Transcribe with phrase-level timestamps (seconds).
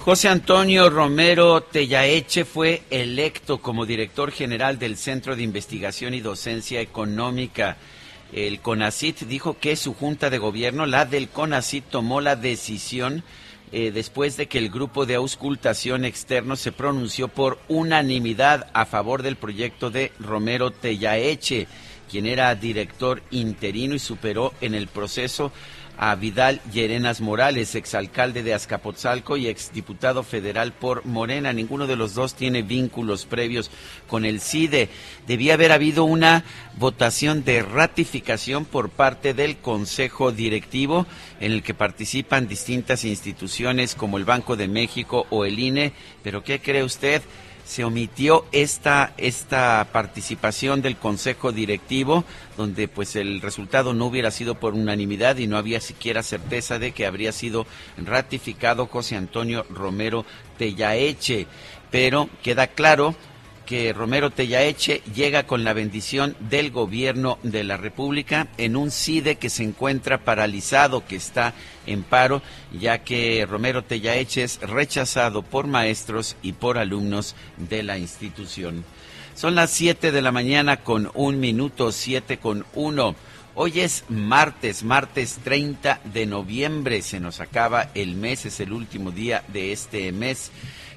[0.00, 6.80] José Antonio Romero Tellaeche fue electo como director general del Centro de Investigación y Docencia
[6.80, 7.76] Económica.
[8.32, 13.24] El CONACIT dijo que su junta de gobierno, la del CONACIT, tomó la decisión
[13.72, 19.22] eh, después de que el grupo de auscultación externo se pronunció por unanimidad a favor
[19.22, 21.68] del proyecto de Romero Tellaeche,
[22.10, 25.52] quien era director interino y superó en el proceso
[26.02, 31.52] a Vidal Llerenas Morales, exalcalde de Azcapotzalco y exdiputado federal por Morena.
[31.52, 33.70] Ninguno de los dos tiene vínculos previos
[34.08, 34.88] con el CIDE.
[35.26, 36.42] Debía haber habido una
[36.78, 41.06] votación de ratificación por parte del Consejo Directivo
[41.38, 45.92] en el que participan distintas instituciones como el Banco de México o el INE.
[46.22, 47.20] Pero ¿qué cree usted?
[47.70, 52.24] Se omitió esta, esta participación del Consejo Directivo,
[52.56, 56.90] donde pues el resultado no hubiera sido por unanimidad y no había siquiera certeza de
[56.90, 60.26] que habría sido ratificado José Antonio Romero
[60.58, 61.46] Tellaeche.
[61.92, 63.14] Pero queda claro
[63.70, 69.36] que Romero Tellaeche llega con la bendición del gobierno de la República en un CIDE
[69.36, 71.54] que se encuentra paralizado, que está
[71.86, 72.42] en paro,
[72.72, 78.84] ya que Romero Tellaeche es rechazado por maestros y por alumnos de la institución.
[79.36, 83.14] Son las 7 de la mañana con un minuto, 7 con uno.
[83.54, 89.12] Hoy es martes, martes 30 de noviembre, se nos acaba el mes, es el último
[89.12, 90.50] día de este mes.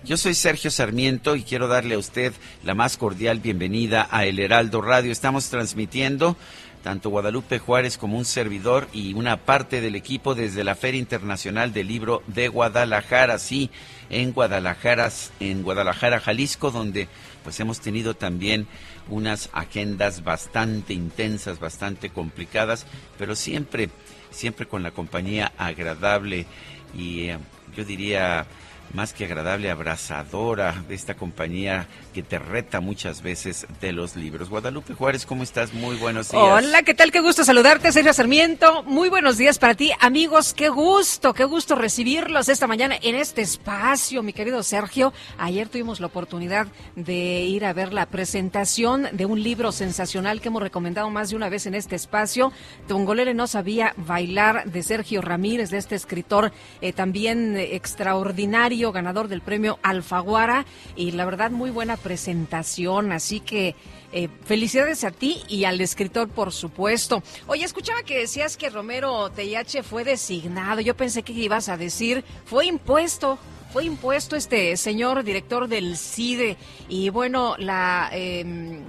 [0.05, 2.33] Yo soy Sergio Sarmiento y quiero darle a usted
[2.65, 5.13] la más cordial bienvenida a El Heraldo Radio.
[5.13, 6.35] Estamos transmitiendo
[6.83, 11.71] tanto Guadalupe Juárez como un servidor y una parte del equipo desde la Feria Internacional
[11.71, 13.71] del Libro de Guadalajara, sí,
[14.09, 15.09] en Guadalajara,
[15.39, 17.07] en Guadalajara, Jalisco, donde
[17.45, 18.67] pues hemos tenido también
[19.07, 22.85] unas agendas bastante intensas, bastante complicadas,
[23.17, 23.89] pero siempre,
[24.31, 26.45] siempre con la compañía agradable
[26.93, 27.37] y eh,
[27.73, 28.45] yo diría
[28.93, 34.49] más que agradable, abrazadora de esta compañía que te reta muchas veces de los libros.
[34.49, 35.73] Guadalupe Juárez, ¿cómo estás?
[35.73, 36.43] Muy buenos días.
[36.43, 37.11] Hola, ¿qué tal?
[37.11, 38.83] Qué gusto saludarte, Sergio Sarmiento.
[38.83, 40.53] Muy buenos días para ti, amigos.
[40.53, 45.11] Qué gusto, qué gusto recibirlos esta mañana en este espacio, mi querido Sergio.
[45.39, 50.49] Ayer tuvimos la oportunidad de ir a ver la presentación de un libro sensacional que
[50.49, 52.53] hemos recomendado más de una vez en este espacio.
[52.87, 59.41] Tongolele no sabía bailar de Sergio Ramírez, de este escritor eh, también extraordinario ganador del
[59.41, 63.75] premio Alfaguara y la verdad muy buena presentación, así que
[64.11, 67.23] eh, felicidades a ti y al escritor, por supuesto.
[67.47, 70.81] Oye, escuchaba que decías que Romero TH fue designado.
[70.81, 73.39] Yo pensé que ibas a decir, fue impuesto.
[73.71, 76.57] Fue impuesto este señor director del CIDE.
[76.89, 78.09] Y bueno, la.
[78.13, 78.83] Eh,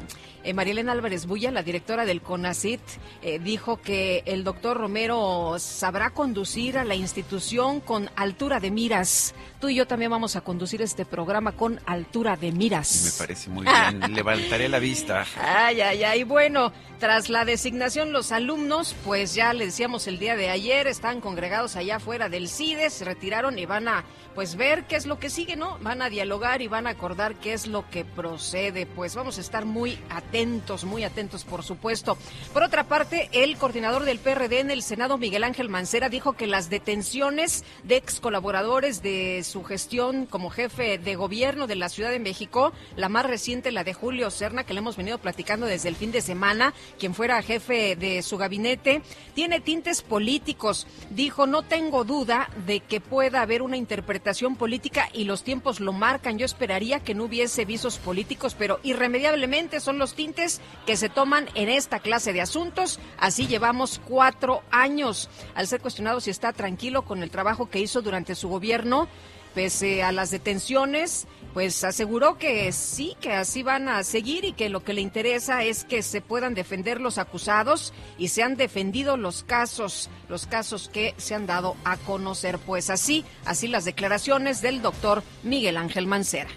[0.45, 2.81] eh, Marielena Álvarez Bulla, la directora del CONACIT,
[3.23, 9.35] eh, dijo que el doctor Romero sabrá conducir a la institución con altura de miras.
[9.65, 13.19] Tú y yo también vamos a conducir este programa con altura de miras.
[13.19, 14.13] Me parece muy bien.
[14.15, 15.25] Levantaré la vista.
[15.41, 16.23] Ay, ay, ay.
[16.23, 21.23] Bueno, tras la designación, los alumnos, pues ya le decíamos el día de ayer, están
[21.23, 25.19] congregados allá afuera del CIDE, se retiraron y van a pues ver qué es lo
[25.19, 25.79] que sigue, ¿no?
[25.81, 28.85] Van a dialogar y van a acordar qué es lo que procede.
[28.85, 32.19] Pues vamos a estar muy atentos, muy atentos, por supuesto.
[32.53, 36.47] Por otra parte, el coordinador del PRD en el Senado, Miguel Ángel Mancera, dijo que
[36.47, 42.11] las detenciones de ex colaboradores de su gestión como jefe de gobierno de la Ciudad
[42.11, 45.89] de México, la más reciente, la de Julio Serna, que le hemos venido platicando desde
[45.89, 49.03] el fin de semana, quien fuera jefe de su gabinete,
[49.35, 50.87] tiene tintes políticos.
[51.11, 55.93] Dijo, no tengo duda de que pueda haber una interpretación política y los tiempos lo
[55.93, 56.39] marcan.
[56.39, 61.49] Yo esperaría que no hubiese visos políticos, pero irremediablemente son los tintes que se toman
[61.55, 62.99] en esta clase de asuntos.
[63.19, 65.29] Así llevamos cuatro años.
[65.55, 69.09] Al ser cuestionado si está tranquilo con el trabajo que hizo durante su gobierno,
[69.55, 74.69] pese a las detenciones, pues aseguró que sí, que así van a seguir y que
[74.69, 79.17] lo que le interesa es que se puedan defender los acusados y se han defendido
[79.17, 82.59] los casos, los casos que se han dado a conocer.
[82.59, 86.51] Pues así, así las declaraciones del doctor Miguel Ángel Mancera.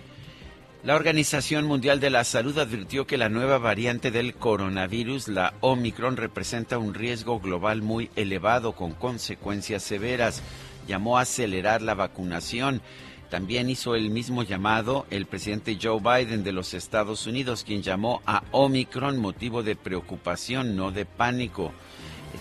[0.84, 6.18] La Organización Mundial de la Salud advirtió que la nueva variante del coronavirus, la Omicron,
[6.18, 10.42] representa un riesgo global muy elevado con consecuencias severas.
[10.88, 12.82] Llamó a acelerar la vacunación.
[13.30, 18.22] También hizo el mismo llamado el presidente Joe Biden de los Estados Unidos, quien llamó
[18.26, 21.74] a Omicron motivo de preocupación, no de pánico.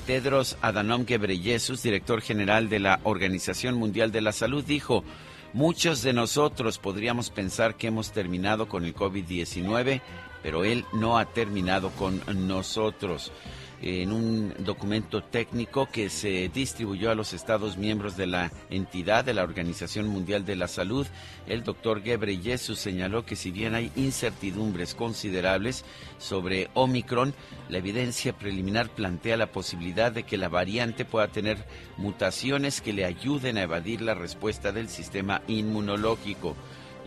[0.07, 5.03] Tedros Adhanom Ghebreyesus, director general de la Organización Mundial de la Salud, dijo:
[5.53, 10.03] Muchos de nosotros podríamos pensar que hemos terminado con el COVID-19,
[10.43, 13.33] pero él no ha terminado con nosotros
[13.87, 19.33] en un documento técnico que se distribuyó a los Estados miembros de la entidad de
[19.33, 21.07] la Organización Mundial de la Salud,
[21.47, 25.85] el doctor Ghebreyesus señaló que si bien hay incertidumbres considerables
[26.19, 27.33] sobre Omicron,
[27.69, 31.65] la evidencia preliminar plantea la posibilidad de que la variante pueda tener
[31.97, 36.57] mutaciones que le ayuden a evadir la respuesta del sistema inmunológico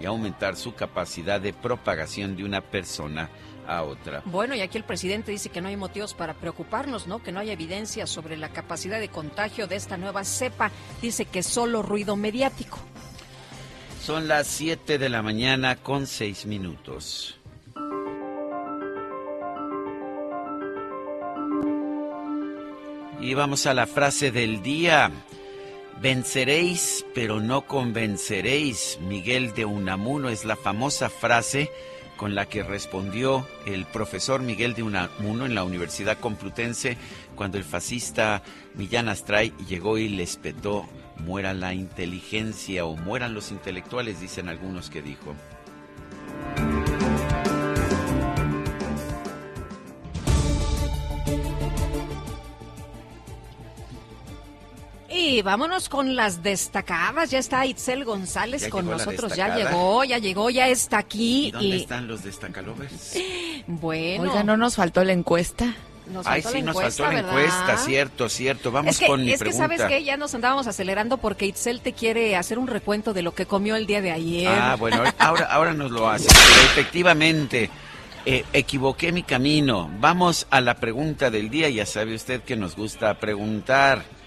[0.02, 3.30] y aumentar su capacidad de propagación de una persona
[3.78, 4.24] otra.
[4.26, 7.22] Bueno, y aquí el presidente dice que no hay motivos para preocuparnos, ¿no?
[7.22, 10.72] Que no hay evidencia sobre la capacidad de contagio de esta nueva cepa.
[11.02, 12.80] Dice que solo ruido mediático.
[14.02, 17.38] Son las 7 de la mañana con 6 minutos.
[23.22, 25.12] Y vamos a la frase del día.
[26.02, 28.98] Venceréis, pero no convenceréis.
[29.02, 31.70] Miguel de Unamuno es la famosa frase
[32.20, 36.98] con la que respondió el profesor Miguel de Unamuno en la Universidad Complutense
[37.34, 38.44] cuando el fascista
[38.76, 40.86] Millán Astray llegó y les petó
[41.20, 45.34] muera la inteligencia o mueran los intelectuales, dicen algunos que dijo.
[55.20, 57.30] Y vámonos con las destacadas.
[57.30, 59.36] Ya está Itzel González con nosotros.
[59.36, 61.48] Ya llegó, ya llegó, ya está aquí.
[61.48, 63.18] ¿Y dónde están los destacalovers?
[63.68, 64.24] Bueno.
[64.24, 65.76] Oiga, ¿no nos faltó la encuesta?
[66.12, 68.72] Nos Ay, sí, nos faltó la encuesta, cierto, cierto.
[68.72, 72.36] Vamos con mi es que, ¿sabes que Ya nos andábamos acelerando porque Itzel te quiere
[72.36, 74.48] hacer un recuento de lo que comió el día de ayer.
[74.48, 76.28] Ah, bueno, ahora, ahora nos lo hace.
[76.28, 77.70] efectivamente,
[78.26, 79.92] eh, equivoqué mi camino.
[80.00, 81.70] Vamos a la pregunta del día.
[81.70, 84.19] Ya sabe usted que nos gusta preguntar.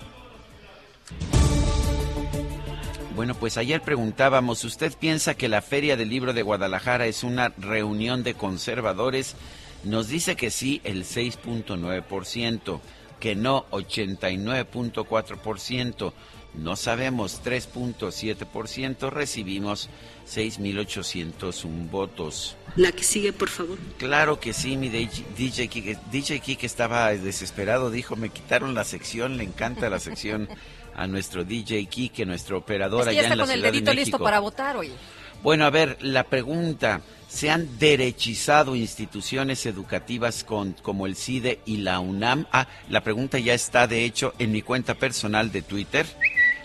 [3.14, 7.50] Bueno, pues ayer preguntábamos, ¿usted piensa que la Feria del Libro de Guadalajara es una
[7.58, 9.36] reunión de conservadores?
[9.84, 12.80] Nos dice que sí el 6.9%,
[13.20, 16.12] que no 89.4%,
[16.54, 19.90] no sabemos 3.7%, recibimos
[20.28, 22.56] 6.801 votos.
[22.76, 23.78] La que sigue, por favor.
[23.98, 29.36] Claro que sí, mi DJ Kike, DJ Kike estaba desesperado, dijo, me quitaron la sección,
[29.36, 30.48] le encanta la sección
[30.94, 34.92] a nuestro DJ Kike, nuestro operador allá está con el dedito listo para votar hoy.
[35.42, 41.78] Bueno, a ver, la pregunta, ¿se han derechizado instituciones educativas con, como el CIDE y
[41.78, 42.46] la UNAM?
[42.52, 46.06] Ah, la pregunta ya está, de hecho, en mi cuenta personal de Twitter,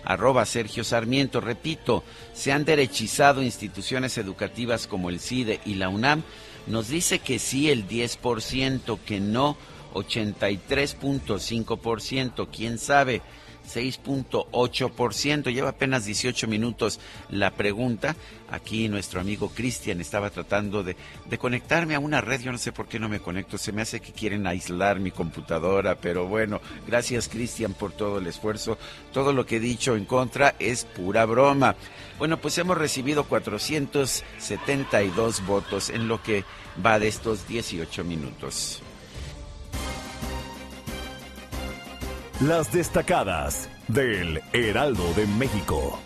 [0.03, 1.41] arroba Sergio Sarmiento.
[1.41, 2.03] Repito,
[2.33, 6.21] ¿se han derechizado instituciones educativas como el CIDE y la UNAM?
[6.67, 9.57] Nos dice que sí el 10%, que no
[9.93, 13.23] 83.5%, quién sabe.
[13.67, 15.53] 6.8%.
[15.53, 18.15] Lleva apenas 18 minutos la pregunta.
[18.49, 20.95] Aquí nuestro amigo Cristian estaba tratando de,
[21.37, 22.41] conectarme a una red.
[22.41, 23.57] Yo no sé por qué no me conecto.
[23.57, 25.95] Se me hace que quieren aislar mi computadora.
[25.95, 28.77] Pero bueno, gracias Cristian por todo el esfuerzo.
[29.11, 31.75] Todo lo que he dicho en contra es pura broma.
[32.17, 36.45] Bueno, pues hemos recibido 472 votos en lo que
[36.83, 38.81] va de estos 18 minutos.
[42.41, 45.99] Las destacadas del Heraldo de México.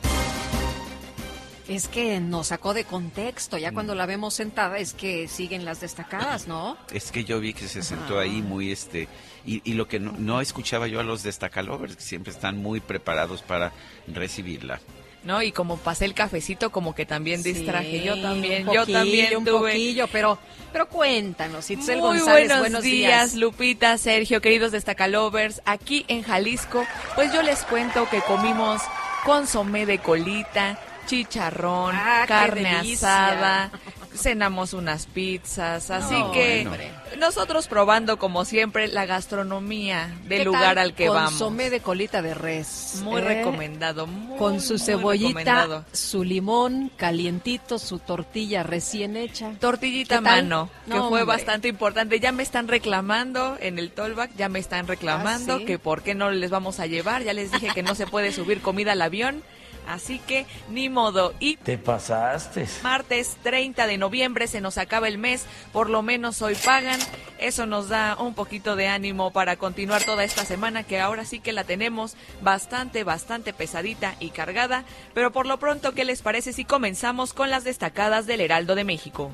[1.68, 5.82] Es que nos sacó de contexto, ya cuando la vemos sentada es que siguen las
[5.82, 6.78] destacadas, ¿no?
[6.94, 9.10] Es que yo vi que se sentó ahí muy este
[9.46, 12.80] y, y lo que no, no, escuchaba yo a los destacalovers que siempre están muy
[12.80, 13.74] preparados para
[14.08, 14.80] recibirla.
[15.24, 15.42] ¿No?
[15.42, 18.04] Y como pasé el cafecito, como que también distraje.
[18.04, 20.40] yo también, yo también un poquillo, pero,
[20.72, 25.62] pero cuéntanos, Itzel Muy González, buenos, días, Lupita, Sergio, queridos destacalovers.
[25.66, 26.86] Aquí en Jalisco,
[27.16, 28.82] pues yo les cuento que comimos
[29.24, 33.72] consomé de colita, chicharrón, ah, carne asada,
[34.16, 36.84] cenamos unas pizzas, así No, que bueno.
[37.18, 40.78] nosotros probando como siempre la gastronomía del ¿Qué lugar tal?
[40.80, 41.32] al que vamos.
[41.32, 43.00] Consomé de colita de res.
[43.04, 43.26] Muy ¿eh?
[43.26, 49.52] recomendado, muy, Con su muy cebollita, su limón calientito, su tortilla recién hecha.
[49.60, 51.24] Tortillita mano, que fue hombre.
[51.24, 52.20] bastante importante.
[52.20, 55.66] Ya me están reclamando en el tollback, ya me están reclamando ¿Ah, sí?
[55.66, 57.24] que por qué no les vamos a llevar.
[57.24, 59.44] Ya les dije que no se puede subir comida al avión,
[59.88, 61.34] así que ni modo.
[61.40, 62.68] Y Te pasaste.
[62.84, 67.00] martes 30 de noviembre se nos acaba el mes, por lo menos hoy pagan.
[67.40, 71.40] Eso nos da un poquito de ánimo para continuar toda esta semana que ahora sí
[71.40, 74.84] que la tenemos bastante, bastante pesadita y cargada.
[75.14, 78.84] Pero por lo pronto, ¿qué les parece si comenzamos con las destacadas del Heraldo de
[78.84, 79.32] México?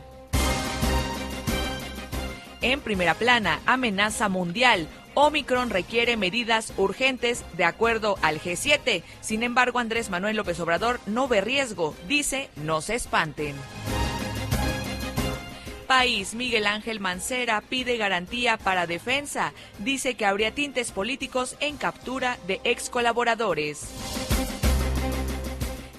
[2.61, 4.87] En primera plana, amenaza mundial.
[5.19, 9.01] Omicron requiere medidas urgentes de acuerdo al G7.
[9.19, 11.95] Sin embargo, Andrés Manuel López Obrador no ve riesgo.
[12.07, 13.55] Dice, no se espanten.
[15.87, 19.53] País, Miguel Ángel Mancera pide garantía para defensa.
[19.79, 23.87] Dice que habría tintes políticos en captura de ex colaboradores.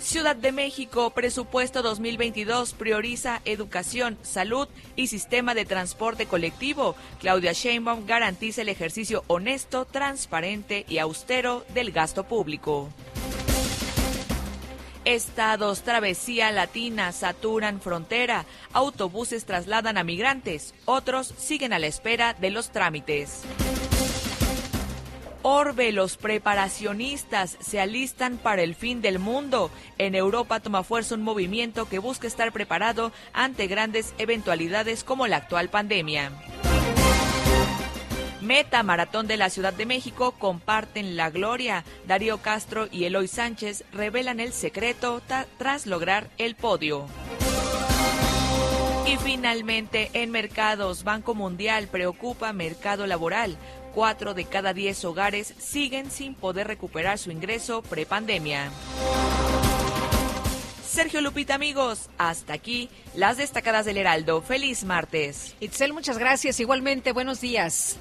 [0.08, 6.96] Ciudad de México, presupuesto 2022 prioriza educación, salud y sistema de transporte colectivo.
[7.20, 12.88] Claudia Sheinbaum garantiza el ejercicio honesto, transparente y austero del gasto público.
[15.04, 22.50] Estados, travesía latina, saturan frontera, autobuses trasladan a migrantes, otros siguen a la espera de
[22.50, 23.42] los trámites.
[25.50, 29.70] Orbe, los preparacionistas se alistan para el fin del mundo.
[29.96, 35.38] En Europa toma fuerza un movimiento que busca estar preparado ante grandes eventualidades como la
[35.38, 36.32] actual pandemia.
[38.42, 41.82] Meta Maratón de la Ciudad de México comparten la gloria.
[42.06, 45.22] Darío Castro y Eloy Sánchez revelan el secreto
[45.56, 47.06] tras lograr el podio.
[49.06, 53.56] Y finalmente, en mercados, Banco Mundial preocupa mercado laboral.
[53.94, 58.70] Cuatro de cada diez hogares siguen sin poder recuperar su ingreso prepandemia.
[60.88, 64.42] Sergio Lupita, amigos, hasta aquí las destacadas del Heraldo.
[64.42, 65.54] Feliz martes.
[65.60, 66.60] Itzel, muchas gracias.
[66.60, 67.98] Igualmente, buenos días.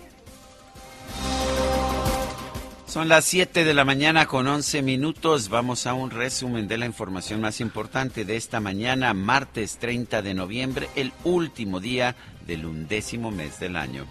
[2.87, 5.49] Son las 7 de la mañana con 11 minutos.
[5.49, 10.33] Vamos a un resumen de la información más importante de esta mañana, martes 30 de
[10.33, 12.15] noviembre, el último día
[12.47, 14.07] del undécimo mes del año.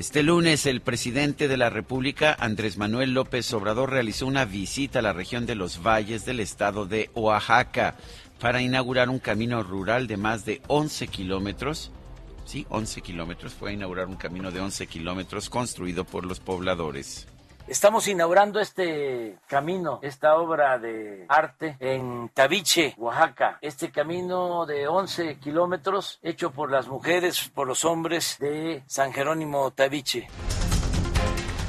[0.00, 5.02] Este lunes, el presidente de la República, Andrés Manuel López Obrador, realizó una visita a
[5.02, 7.98] la región de los valles del estado de Oaxaca
[8.40, 11.92] para inaugurar un camino rural de más de 11 kilómetros.
[12.46, 13.52] Sí, 11 kilómetros.
[13.52, 17.28] Fue a inaugurar un camino de 11 kilómetros construido por los pobladores.
[17.70, 23.58] Estamos inaugurando este camino, esta obra de arte en Tabiche, Oaxaca.
[23.62, 29.70] Este camino de 11 kilómetros hecho por las mujeres, por los hombres de San Jerónimo
[29.70, 30.26] Tabiche.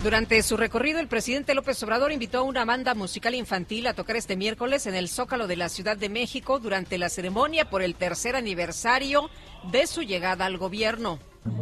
[0.02, 4.16] Durante su recorrido, el presidente López Obrador invitó a una banda musical infantil a tocar
[4.16, 7.94] este miércoles en el Zócalo de la Ciudad de México durante la ceremonia por el
[7.94, 9.30] tercer aniversario
[9.72, 11.54] de su llegada al gobierno hay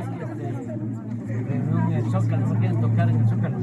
[0.00, 3.58] este, reunión en el Zócalo, ¿no quieren tocar en el Zócalo?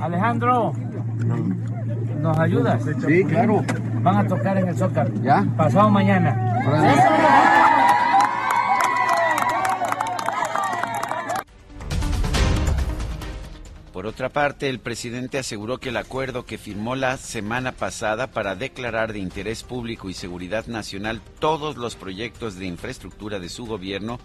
[0.00, 0.72] Alejandro,
[2.20, 2.82] ¿nos ayudas?
[3.06, 3.62] Sí, claro.
[4.02, 5.14] Van a tocar en el Zócalo.
[5.22, 5.46] ¿Ya?
[5.56, 6.60] Pasado mañana.
[13.92, 18.56] Por otra parte, el presidente aseguró que el acuerdo que firmó la semana pasada para
[18.56, 24.18] declarar de interés público y seguridad nacional todos los proyectos de infraestructura de su gobierno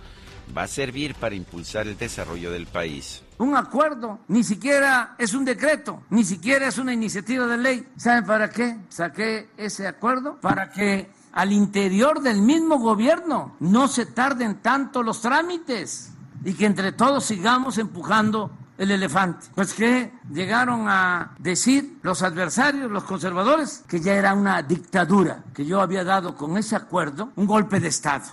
[0.55, 3.23] va a servir para impulsar el desarrollo del país.
[3.37, 7.87] Un acuerdo, ni siquiera es un decreto, ni siquiera es una iniciativa de ley.
[7.95, 10.39] ¿Saben para qué saqué ese acuerdo?
[10.41, 16.11] Para que al interior del mismo gobierno no se tarden tanto los trámites
[16.43, 19.47] y que entre todos sigamos empujando el elefante.
[19.53, 25.65] Pues que llegaron a decir los adversarios, los conservadores, que ya era una dictadura, que
[25.65, 28.23] yo había dado con ese acuerdo un golpe de Estado.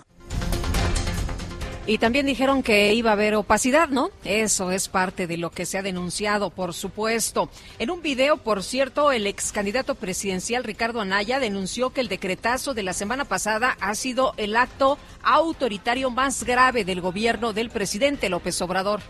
[1.89, 4.11] Y también dijeron que iba a haber opacidad, ¿no?
[4.25, 7.49] Eso es parte de lo que se ha denunciado, por supuesto.
[7.79, 12.75] En un video, por cierto, el ex candidato presidencial Ricardo Anaya denunció que el decretazo
[12.75, 18.29] de la semana pasada ha sido el acto autoritario más grave del gobierno del presidente
[18.31, 19.01] López Obrador.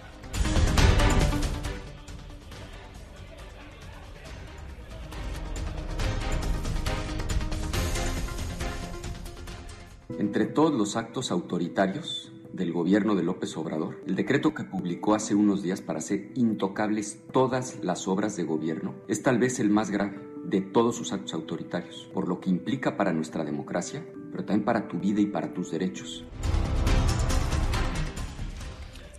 [10.18, 15.34] Entre todos los actos autoritarios, del gobierno de López Obrador, el decreto que publicó hace
[15.34, 19.90] unos días para hacer intocables todas las obras de gobierno, es tal vez el más
[19.90, 24.64] grave de todos sus actos autoritarios, por lo que implica para nuestra democracia, pero también
[24.64, 26.24] para tu vida y para tus derechos.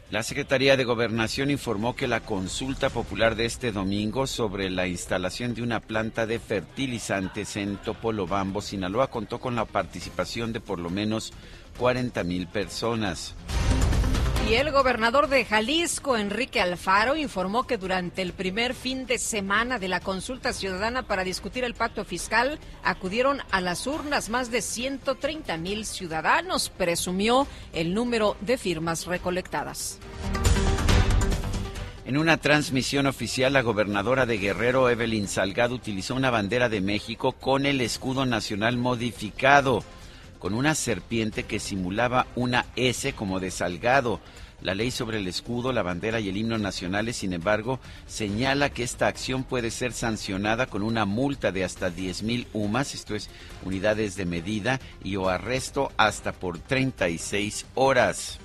[0.10, 5.54] La Secretaría de Gobernación informó que la consulta popular de este domingo sobre la instalación
[5.54, 10.90] de una planta de fertilizantes en Topolobambo, Sinaloa, contó con la participación de por lo
[10.90, 11.34] menos
[11.78, 13.36] 40 mil personas.
[14.50, 19.78] Y el gobernador de Jalisco, Enrique Alfaro, informó que durante el primer fin de semana
[19.78, 24.62] de la consulta ciudadana para discutir el pacto fiscal, acudieron a las urnas más de
[24.62, 26.70] 130 mil ciudadanos.
[26.70, 30.00] Presumió el número de firmas recolectadas.
[32.06, 37.34] En una transmisión oficial, la gobernadora de Guerrero, Evelyn Salgado, utilizó una bandera de México
[37.34, 39.84] con el escudo nacional modificado
[40.40, 44.20] con una serpiente que simulaba una S como de Salgado.
[44.62, 48.84] La ley sobre el escudo, la bandera y el himno nacionales, sin embargo, señala que
[48.84, 53.30] esta acción puede ser sancionada con una multa de hasta 10 mil UMAS, esto es
[53.64, 58.40] unidades de medida, y o arresto hasta por 36 horas.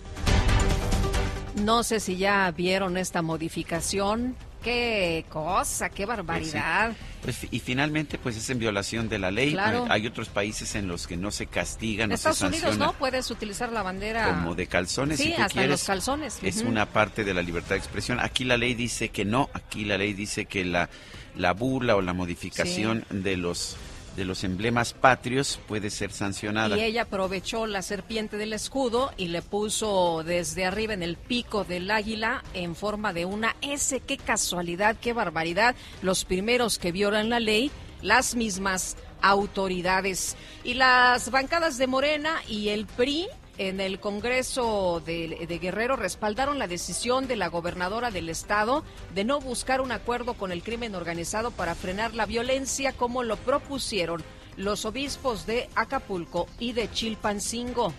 [1.64, 4.37] No sé si ya vieron esta modificación.
[4.62, 6.92] Qué cosa, qué barbaridad.
[7.23, 9.57] Pues, y finalmente, pues es en violación de la ley.
[9.88, 13.31] Hay otros países en los que no se castigan, no Estados se Unidos no puedes
[13.31, 15.19] utilizar la bandera como de calzones.
[15.19, 16.38] Sí, si tú hasta quieres, los calzones.
[16.42, 18.21] Es una parte de la libertad de expresión.
[18.21, 19.50] Aquí la ley dice que no.
[19.54, 20.88] Aquí la ley dice que la
[21.37, 23.76] la burla o la modificación de los
[24.16, 26.76] de los emblemas patrios puede ser sancionada.
[26.76, 31.64] Y ella aprovechó la serpiente del escudo y le puso desde arriba en el pico
[31.64, 34.00] del águila en forma de una S.
[34.00, 35.75] Qué casualidad, qué barbaridad.
[36.02, 37.71] Los primeros que violan la ley,
[38.02, 40.37] las mismas autoridades.
[40.64, 43.28] Y las bancadas de Morena y el PRI
[43.59, 49.40] en el Congreso de, Guerrero respaldaron la decisión de la gobernadora del estado de no
[49.40, 54.23] buscar un acuerdo con el crimen organizado para frenar la violencia como lo propusieron
[54.56, 57.92] los obispos de Acapulco y de Chilpancingo.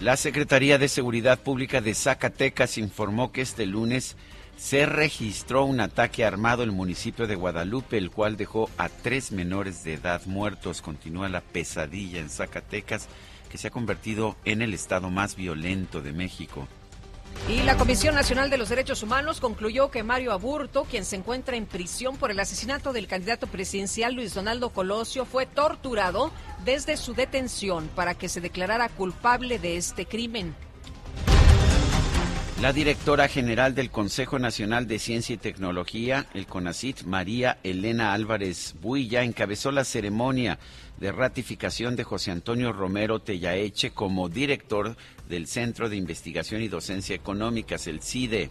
[0.00, 4.16] La Secretaría de Seguridad Pública de Zacatecas informó que este lunes
[4.60, 9.32] se registró un ataque armado en el municipio de Guadalupe, el cual dejó a tres
[9.32, 10.82] menores de edad muertos.
[10.82, 13.08] Continúa la pesadilla en Zacatecas,
[13.48, 16.68] que se ha convertido en el estado más violento de México.
[17.48, 21.56] Y la Comisión Nacional de los Derechos Humanos concluyó que Mario Aburto, quien se encuentra
[21.56, 26.32] en prisión por el asesinato del candidato presidencial Luis Donaldo Colosio, fue torturado
[26.66, 30.54] desde su detención para que se declarara culpable de este crimen.
[32.60, 38.74] La directora general del Consejo Nacional de Ciencia y Tecnología, el CONACIT, María Elena Álvarez
[38.82, 40.58] Builla, encabezó la ceremonia
[40.98, 44.94] de ratificación de José Antonio Romero Tellaeche como director
[45.26, 48.50] del Centro de Investigación y Docencia Económicas, el CIDE.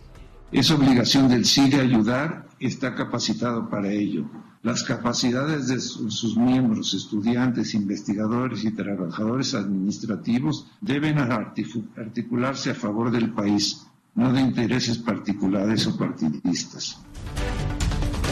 [0.52, 4.26] Es obligación del CIDE ayudar, está capacitado para ello.
[4.64, 13.32] Las capacidades de sus miembros, estudiantes, investigadores y trabajadores administrativos deben articularse a favor del
[13.32, 13.86] país
[14.20, 17.00] no de intereses particulares o partidistas.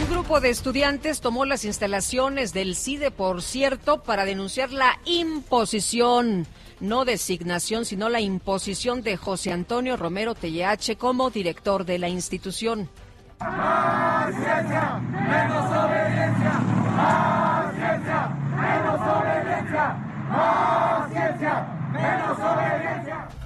[0.02, 6.45] Un grupo de estudiantes tomó las instalaciones del CIDE, por cierto, para denunciar la imposición,
[6.82, 12.89] no designación, sino la imposición de José Antonio Romero Tellache como director de la institución.
[13.39, 16.52] Más ciencia, menos obediencia.
[16.97, 19.97] Más ciencia, menos obediencia.
[20.30, 23.37] Más ciencia, menos obediencia.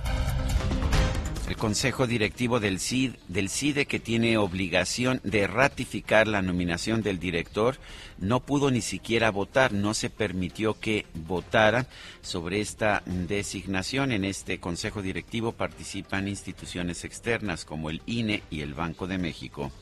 [1.51, 7.19] El Consejo Directivo del, CID, del CIDE, que tiene obligación de ratificar la nominación del
[7.19, 7.75] director,
[8.19, 11.87] no pudo ni siquiera votar, no se permitió que votaran
[12.21, 14.13] sobre esta designación.
[14.13, 19.73] En este Consejo Directivo participan instituciones externas como el INE y el Banco de México.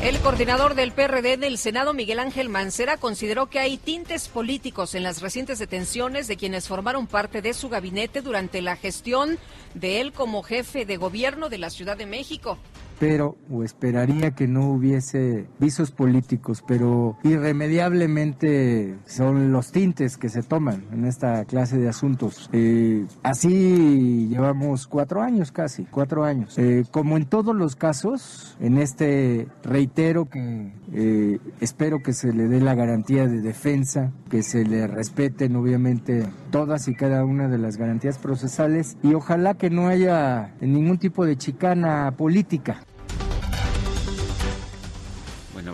[0.00, 4.94] El coordinador del PRD en el Senado, Miguel Ángel Mancera, consideró que hay tintes políticos
[4.94, 9.38] en las recientes detenciones de quienes formaron parte de su gabinete durante la gestión
[9.74, 12.58] de él como jefe de gobierno de la Ciudad de México
[12.98, 20.42] espero o esperaría que no hubiese visos políticos, pero irremediablemente son los tintes que se
[20.42, 22.50] toman en esta clase de asuntos.
[22.52, 26.58] Eh, así llevamos cuatro años casi, cuatro años.
[26.58, 32.48] Eh, como en todos los casos, en este reitero que eh, espero que se le
[32.48, 37.58] dé la garantía de defensa, que se le respeten obviamente todas y cada una de
[37.58, 42.82] las garantías procesales y ojalá que no haya ningún tipo de chicana política.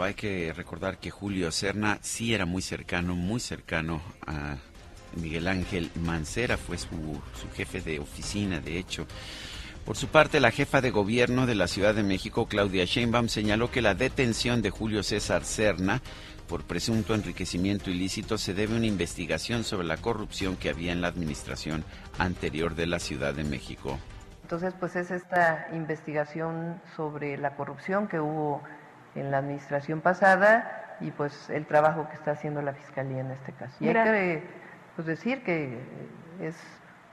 [0.05, 4.57] Hay que recordar que Julio Serna sí era muy cercano, muy cercano a
[5.17, 6.89] Miguel Ángel Mancera, fue su,
[7.41, 9.07] su jefe de oficina, de hecho.
[9.85, 13.71] Por su parte, la jefa de gobierno de la Ciudad de México, Claudia Sheinbaum, señaló
[13.71, 16.03] que la detención de Julio César Cerna
[16.49, 21.01] por presunto enriquecimiento ilícito se debe a una investigación sobre la corrupción que había en
[21.01, 21.85] la administración
[22.19, 23.99] anterior de la Ciudad de México.
[24.43, 28.63] Entonces, pues es esta investigación sobre la corrupción que hubo
[29.15, 33.53] en la administración pasada y pues el trabajo que está haciendo la Fiscalía en este
[33.53, 33.77] caso.
[33.81, 34.43] Y hay que
[34.97, 35.79] pues, decir que
[36.41, 36.57] es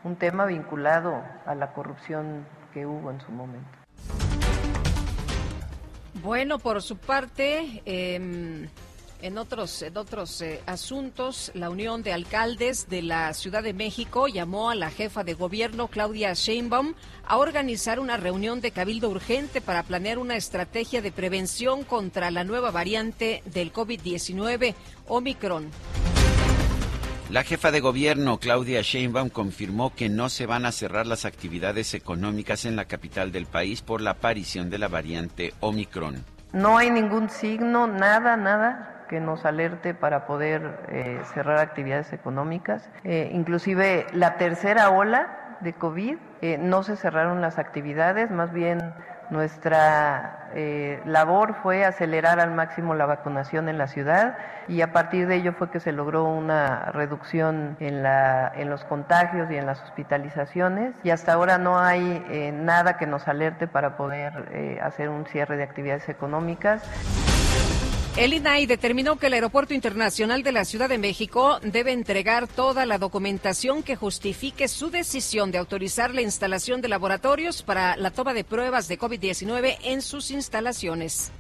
[0.04, 3.70] un tema vinculado a la corrupción que hubo en su momento.
[6.22, 8.68] Bueno, por su parte, eh,
[9.22, 14.28] en otros, en otros eh, asuntos, la Unión de Alcaldes de la Ciudad de México
[14.28, 16.94] llamó a la jefa de gobierno, Claudia Sheinbaum,
[17.26, 22.44] a organizar una reunión de cabildo urgente para planear una estrategia de prevención contra la
[22.44, 24.76] nueva variante del COVID-19,
[25.08, 25.70] Omicron.
[27.30, 31.94] La jefa de gobierno, Claudia Sheinbaum, confirmó que no se van a cerrar las actividades
[31.94, 36.26] económicas en la capital del país por la aparición de la variante Omicron.
[36.52, 42.90] No hay ningún signo, nada, nada que nos alerte para poder eh, cerrar actividades económicas.
[43.04, 48.94] Eh, inclusive la tercera ola de COVID, eh, no se cerraron las actividades, más bien
[49.30, 50.38] nuestra
[51.06, 55.54] labor fue acelerar al máximo la vacunación en la ciudad y a partir de ello
[55.54, 60.94] fue que se logró una reducción en, la, en los contagios y en las hospitalizaciones
[61.04, 65.64] y hasta ahora no hay nada que nos alerte para poder hacer un cierre de
[65.64, 66.84] actividades económicas.
[68.18, 72.86] El INAI determinó que el Aeropuerto Internacional de la Ciudad de México debe entregar toda
[72.86, 78.34] la documentación que justifique su decisión de autorizar la instalación de laboratorios para la toma
[78.34, 81.32] de pruebas de COVID-19 en sus instalaciones.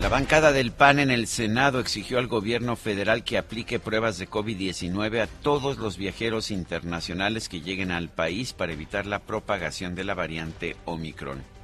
[0.00, 4.26] La bancada del PAN en el Senado exigió al gobierno federal que aplique pruebas de
[4.26, 10.04] COVID-19 a todos los viajeros internacionales que lleguen al país para evitar la propagación de
[10.04, 11.59] la variante Omicron.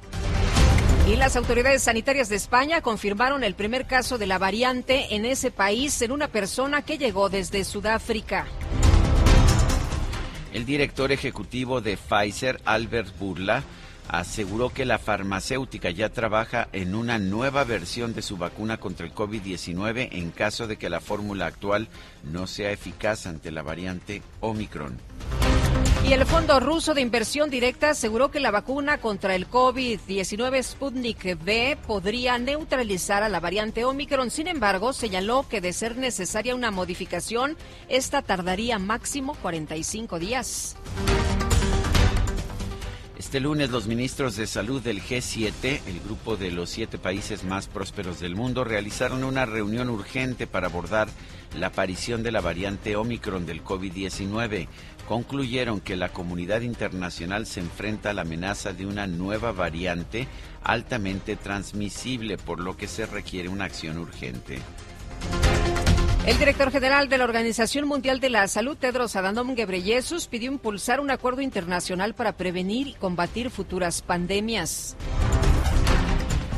[1.07, 5.51] Y las autoridades sanitarias de España confirmaron el primer caso de la variante en ese
[5.51, 8.45] país en una persona que llegó desde Sudáfrica.
[10.51, 13.63] El director ejecutivo de Pfizer, Albert Burla,
[14.09, 19.13] aseguró que la farmacéutica ya trabaja en una nueva versión de su vacuna contra el
[19.13, 21.87] COVID-19 en caso de que la fórmula actual
[22.25, 24.97] no sea eficaz ante la variante Omicron.
[26.07, 31.37] Y el Fondo Ruso de Inversión Directa aseguró que la vacuna contra el COVID-19 Sputnik
[31.43, 34.31] V podría neutralizar a la variante Omicron.
[34.31, 37.57] Sin embargo, señaló que de ser necesaria una modificación,
[37.89, 40.77] esta tardaría máximo 45 días.
[43.19, 47.67] Este lunes los ministros de salud del G7, el grupo de los siete países más
[47.67, 51.09] prósperos del mundo, realizaron una reunión urgente para abordar
[51.57, 54.67] la aparición de la variante Omicron del COVID-19
[55.07, 60.27] concluyeron que la comunidad internacional se enfrenta a la amenaza de una nueva variante
[60.63, 64.59] altamente transmisible, por lo que se requiere una acción urgente.
[66.25, 70.99] El director general de la Organización Mundial de la Salud, Tedros Adhanom Ghebreyesus, pidió impulsar
[70.99, 74.97] un acuerdo internacional para prevenir y combatir futuras pandemias.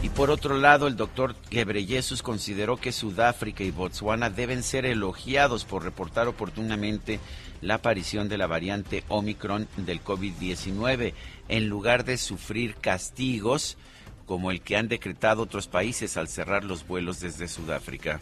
[0.01, 5.65] Y por otro lado, el doctor Ghebreyesus consideró que Sudáfrica y Botswana deben ser elogiados
[5.65, 7.19] por reportar oportunamente
[7.61, 11.13] la aparición de la variante Omicron del COVID-19
[11.47, 13.77] en lugar de sufrir castigos
[14.25, 18.19] como el que han decretado otros países al cerrar los vuelos desde Sudáfrica.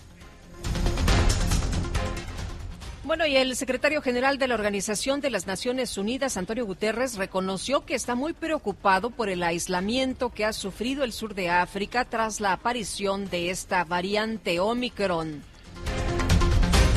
[3.07, 7.85] Bueno, y el secretario general de la Organización de las Naciones Unidas, Antonio Guterres, reconoció
[7.85, 12.41] que está muy preocupado por el aislamiento que ha sufrido el sur de África tras
[12.41, 15.41] la aparición de esta variante Omicron.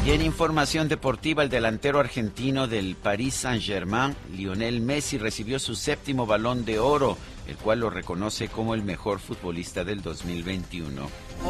[0.04, 6.24] Y en información deportiva, el delantero argentino del Paris Saint-Germain, Lionel Messi, recibió su séptimo
[6.24, 11.06] balón de oro, el cual lo reconoce como el mejor futbolista del 2021.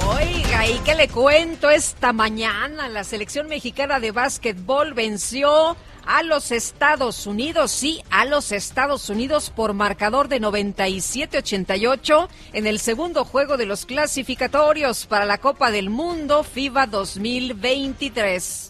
[0.08, 2.88] Oiga, ¿y qué le cuento esta mañana?
[2.88, 9.50] La selección mexicana de básquetbol venció a los Estados Unidos, sí, a los Estados Unidos
[9.54, 15.90] por marcador de 97-88 en el segundo juego de los clasificatorios para la Copa del
[15.90, 18.69] Mundo FIBA 2023.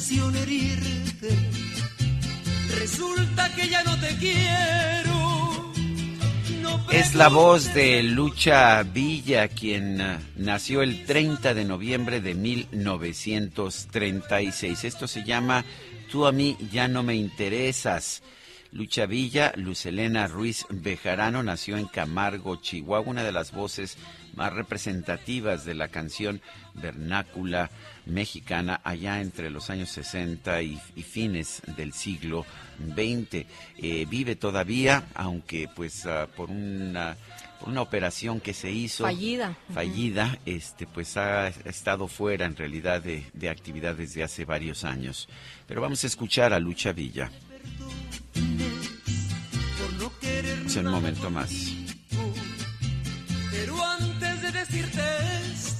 [0.00, 1.28] Intención herirte.
[2.78, 5.72] Resulta que ya no te quiero.
[6.90, 14.84] Es la voz de Lucha Villa, quien uh, nació el 30 de noviembre de 1936.
[14.84, 15.66] Esto se llama
[16.10, 18.22] Tú a mí ya no me interesas.
[18.72, 23.98] Lucha Villa, Lucelena Ruiz Bejarano nació en Camargo, Chihuahua, una de las voces
[24.34, 26.40] más representativas de la canción
[26.74, 27.70] vernácula
[28.10, 32.44] mexicana allá entre los años 60 y, fines del siglo
[32.78, 33.46] XX.
[33.78, 37.16] Eh, vive todavía, aunque pues uh, por una
[37.66, 39.04] una operación que se hizo.
[39.04, 39.56] Fallida.
[39.72, 45.28] Fallida este pues ha estado fuera en realidad de, de actividad desde hace varios años.
[45.66, 47.30] Pero vamos a escuchar a Lucha Villa.
[50.64, 51.50] Es un momento más.
[53.50, 55.00] Pero antes de decirte
[55.52, 55.79] esto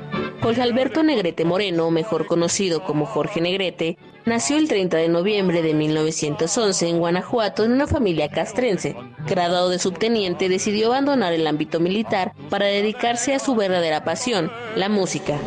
[0.41, 5.75] Jorge Alberto Negrete Moreno, mejor conocido como Jorge Negrete, nació el 30 de noviembre de
[5.75, 8.95] 1911 en Guanajuato en una familia castrense.
[9.27, 14.89] Graduado de subteniente, decidió abandonar el ámbito militar para dedicarse a su verdadera pasión, la
[14.89, 15.37] música.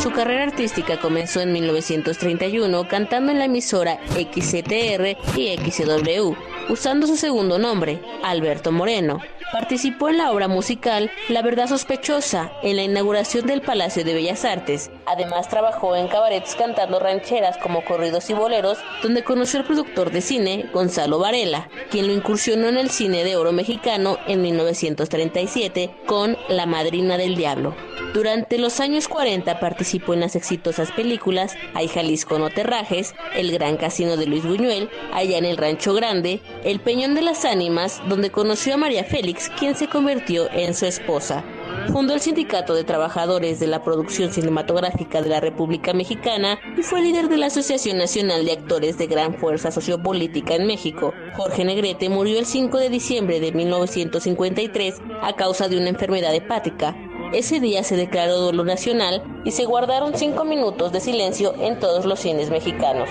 [0.00, 6.34] Su carrera artística comenzó en 1931 cantando en la emisora XCTR y XW,
[6.68, 9.20] usando su segundo nombre, Alberto Moreno.
[9.52, 14.44] Participó en la obra musical La Verdad Sospechosa en la inauguración del Palacio de Bellas
[14.44, 14.90] Artes.
[15.08, 20.20] Además trabajó en cabarets cantando rancheras como corridos y boleros, donde conoció al productor de
[20.20, 26.36] cine Gonzalo Varela, quien lo incursionó en el cine de oro mexicano en 1937 con
[26.50, 27.74] La Madrina del Diablo.
[28.12, 33.78] Durante los años 40 participó en las exitosas películas Hay Jalisco no terrajes, El Gran
[33.78, 38.30] Casino de Luis Buñuel, Allá en el Rancho Grande, El Peñón de las Ánimas, donde
[38.30, 41.44] conoció a María Félix, quien se convirtió en su esposa.
[41.92, 47.00] Fundó el Sindicato de Trabajadores de la Producción Cinematográfica de la República Mexicana y fue
[47.00, 51.14] líder de la Asociación Nacional de Actores de Gran Fuerza Sociopolítica en México.
[51.36, 56.94] Jorge Negrete murió el 5 de diciembre de 1953 a causa de una enfermedad hepática.
[57.32, 62.06] Ese día se declaró dolor nacional y se guardaron cinco minutos de silencio en todos
[62.06, 63.08] los cines mexicanos.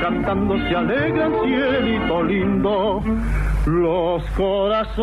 [0.00, 3.02] Cantando se alegra el cielito lindo
[3.66, 4.96] los corazones.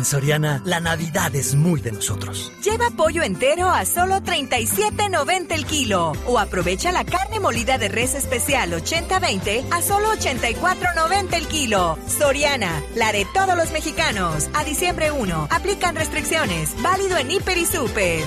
[0.00, 2.50] En Soriana, la Navidad es muy de nosotros.
[2.64, 6.12] Lleva pollo entero a solo 37.90 el kilo.
[6.26, 11.98] O aprovecha la carne molida de res especial 80-20 a solo 84.90 el kilo.
[12.06, 14.48] Soriana, la de todos los mexicanos.
[14.54, 16.74] A diciembre 1, aplican restricciones.
[16.80, 18.22] Válido en Hiper y Super.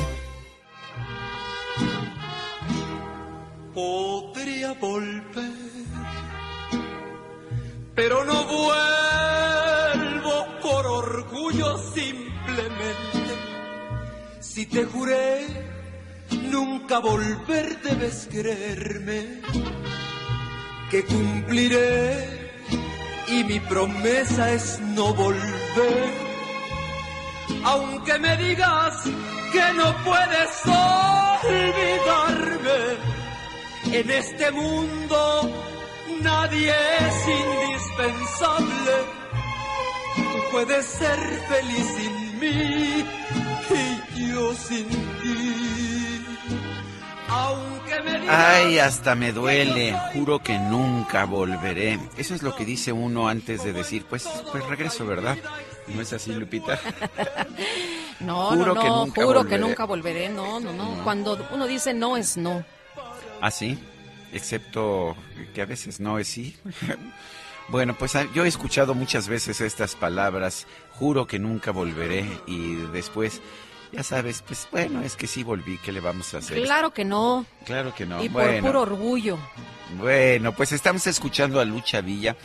[3.74, 5.52] Podría volver,
[7.96, 9.13] pero no vuelvo
[14.54, 15.48] Si te juré
[16.52, 19.42] nunca volver, debes creerme
[20.92, 22.52] que cumpliré
[23.30, 26.14] y mi promesa es no volver.
[27.64, 28.94] Aunque me digas
[29.52, 30.52] que no puedes
[31.42, 32.80] olvidarme,
[33.86, 35.50] en este mundo
[36.22, 38.94] nadie es indispensable.
[40.16, 43.04] Tú puedes ser feliz sin mí
[43.72, 46.26] y yo sin ti.
[47.30, 49.96] Aunque me digas Ay, hasta me duele.
[50.14, 52.00] Juro que nunca volveré.
[52.18, 55.38] Eso es lo que dice uno antes de decir, pues, pues regreso, ¿verdad?
[55.88, 56.80] ¿No es así, Lupita?
[58.20, 59.50] No, Juro no, que nunca juro volveré.
[59.50, 60.30] que nunca volveré.
[60.30, 61.04] No, no, no.
[61.04, 62.64] Cuando uno dice no es no.
[63.42, 63.78] ¿Ah, sí?
[64.32, 65.18] Excepto
[65.54, 66.56] que a veces no es sí.
[67.70, 72.76] Bueno, pues ah, yo he escuchado muchas veces estas palabras, juro que nunca volveré y
[72.94, 73.42] después,
[73.94, 76.62] ya sabes, pues bueno, es que sí volví, ¿qué le vamos a hacer?
[76.64, 77.46] Claro que no.
[77.66, 78.24] Claro que no.
[78.24, 79.38] y por puro orgullo.
[80.00, 82.36] bueno, pues estamos escuchando a Lucha Villa,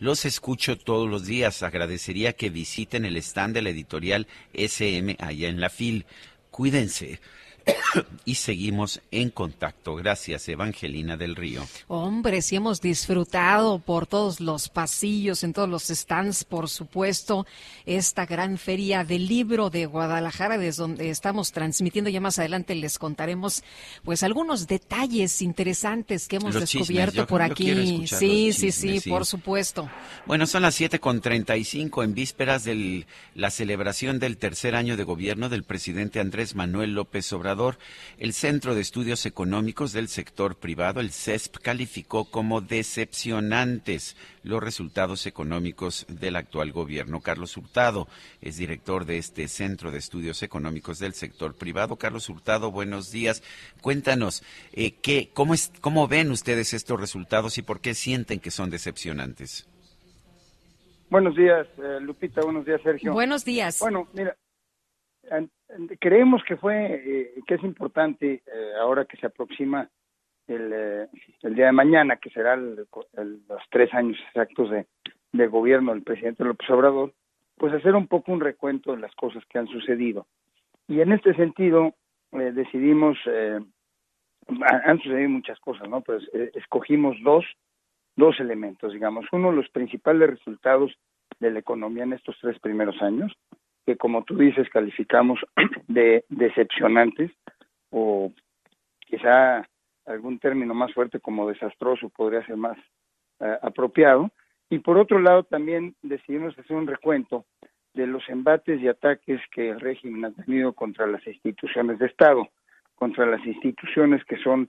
[0.00, 1.62] los escucho todos los días.
[1.62, 6.06] Agradecería que visiten el stand de la editorial SM allá en la FIL.
[6.50, 7.20] Cuídense.
[8.24, 9.94] y seguimos en contacto.
[9.96, 11.66] Gracias, Evangelina del Río.
[11.88, 17.46] Hombre, sí hemos disfrutado por todos los pasillos, en todos los stands, por supuesto,
[17.86, 22.10] esta gran feria del libro de Guadalajara, desde donde estamos transmitiendo.
[22.10, 23.62] Ya más adelante les contaremos,
[24.04, 27.64] pues, algunos detalles interesantes que hemos Los descubierto yo- por yo aquí.
[27.64, 29.10] Sí, los sí, chismes, sí, sí.
[29.10, 29.90] por supuesto.
[30.26, 35.64] Bueno, son las 7.35 en vísperas de la celebración del tercer año de gobierno del
[35.64, 37.59] presidente Andrés Manuel López Obrador.
[38.18, 45.26] El Centro de Estudios Económicos del Sector Privado, el CESP, calificó como decepcionantes los resultados
[45.26, 47.20] económicos del actual gobierno.
[47.20, 48.08] Carlos Hurtado
[48.40, 51.96] es director de este Centro de Estudios Económicos del Sector Privado.
[51.96, 53.42] Carlos Hurtado, buenos días.
[53.82, 54.42] Cuéntanos,
[54.72, 58.70] eh, ¿qué, cómo, es, ¿cómo ven ustedes estos resultados y por qué sienten que son
[58.70, 59.68] decepcionantes?
[61.10, 62.40] Buenos días, eh, Lupita.
[62.42, 63.12] Buenos días, Sergio.
[63.12, 63.80] Buenos días.
[63.80, 64.36] Bueno, mira,
[65.98, 69.88] creemos que fue, eh, que es importante eh, ahora que se aproxima
[70.46, 71.06] el, eh,
[71.42, 74.86] el día de mañana, que será el- el- los tres años exactos de,
[75.32, 77.12] de gobierno del presidente López Obrador,
[77.56, 80.26] pues hacer un poco un recuento de las cosas que han sucedido.
[80.88, 81.94] Y en este sentido
[82.32, 83.60] eh, decidimos, eh,
[84.62, 86.00] ha- han sucedido muchas cosas, ¿no?
[86.00, 86.22] Pues
[86.54, 87.44] escogimos dos,
[88.16, 89.26] dos elementos, digamos.
[89.32, 90.92] Uno, los principales resultados
[91.38, 93.32] de la economía en estos tres primeros años,
[93.90, 95.40] que como tú dices calificamos
[95.88, 97.32] de decepcionantes
[97.90, 98.32] o
[99.00, 99.66] quizá
[100.06, 102.78] algún término más fuerte como desastroso podría ser más
[103.40, 104.30] eh, apropiado.
[104.70, 107.44] Y por otro lado también decidimos hacer un recuento
[107.94, 112.48] de los embates y ataques que el régimen ha tenido contra las instituciones de Estado,
[112.94, 114.68] contra las instituciones que son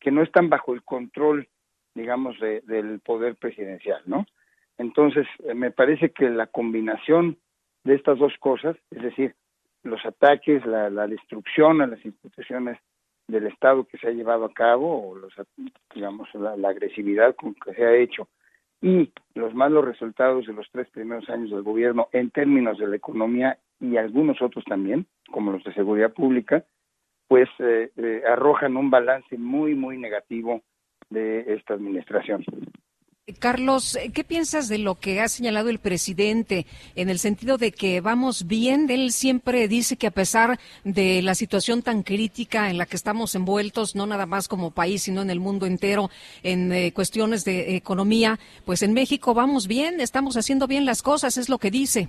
[0.00, 1.48] que no están bajo el control,
[1.94, 4.26] digamos, de- del poder presidencial, ¿no?
[4.76, 7.38] Entonces, eh, me parece que la combinación
[7.86, 9.34] de estas dos cosas, es decir,
[9.84, 12.78] los ataques, la, la destrucción a las instituciones
[13.28, 15.32] del Estado que se ha llevado a cabo, o los,
[15.94, 18.28] digamos, la, agresividad con que se ha hecho,
[18.82, 22.96] y los malos resultados de los tres primeros años del gobierno en términos de la
[22.96, 26.64] economía y algunos otros también, como los de seguridad pública,
[27.28, 30.62] pues eh, eh, arrojan un balance muy, muy negativo
[31.08, 32.44] de esta administración.
[33.40, 38.00] Carlos, ¿qué piensas de lo que ha señalado el presidente en el sentido de que
[38.00, 38.88] vamos bien?
[38.88, 43.34] Él siempre dice que a pesar de la situación tan crítica en la que estamos
[43.34, 46.08] envueltos, no nada más como país, sino en el mundo entero,
[46.44, 51.36] en eh, cuestiones de economía, pues en México vamos bien, estamos haciendo bien las cosas,
[51.36, 52.08] es lo que dice.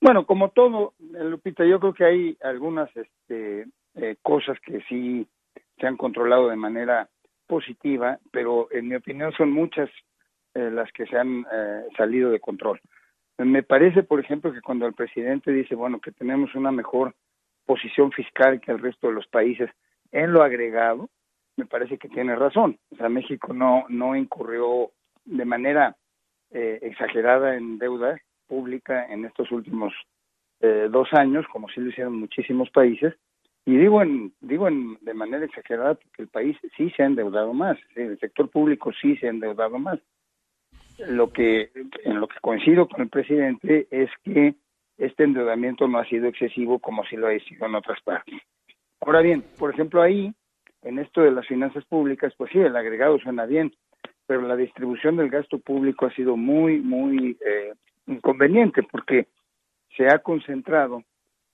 [0.00, 5.26] Bueno, como todo, eh, Lupita, yo creo que hay algunas este, eh, cosas que sí
[5.80, 7.08] se han controlado de manera
[7.46, 9.90] positiva, pero en mi opinión son muchas
[10.54, 12.80] eh, las que se han eh, salido de control.
[13.38, 17.14] Me parece, por ejemplo, que cuando el presidente dice, bueno, que tenemos una mejor
[17.66, 19.70] posición fiscal que el resto de los países
[20.12, 21.08] en lo agregado,
[21.56, 22.78] me parece que tiene razón.
[22.90, 24.90] O sea, México no, no incurrió
[25.24, 25.96] de manera
[26.50, 29.92] eh, exagerada en deuda pública en estos últimos
[30.60, 33.14] eh, dos años, como sí lo hicieron muchísimos países,
[33.66, 37.54] Y digo en, digo en, de manera exagerada porque el país sí se ha endeudado
[37.54, 39.98] más, el sector público sí se ha endeudado más.
[41.08, 41.70] Lo que,
[42.04, 44.54] en lo que coincido con el presidente es que
[44.98, 48.38] este endeudamiento no ha sido excesivo como si lo ha sido en otras partes.
[49.00, 50.32] Ahora bien, por ejemplo, ahí,
[50.82, 53.72] en esto de las finanzas públicas, pues sí, el agregado suena bien,
[54.26, 57.72] pero la distribución del gasto público ha sido muy, muy eh,
[58.06, 59.26] inconveniente porque
[59.96, 61.02] se ha concentrado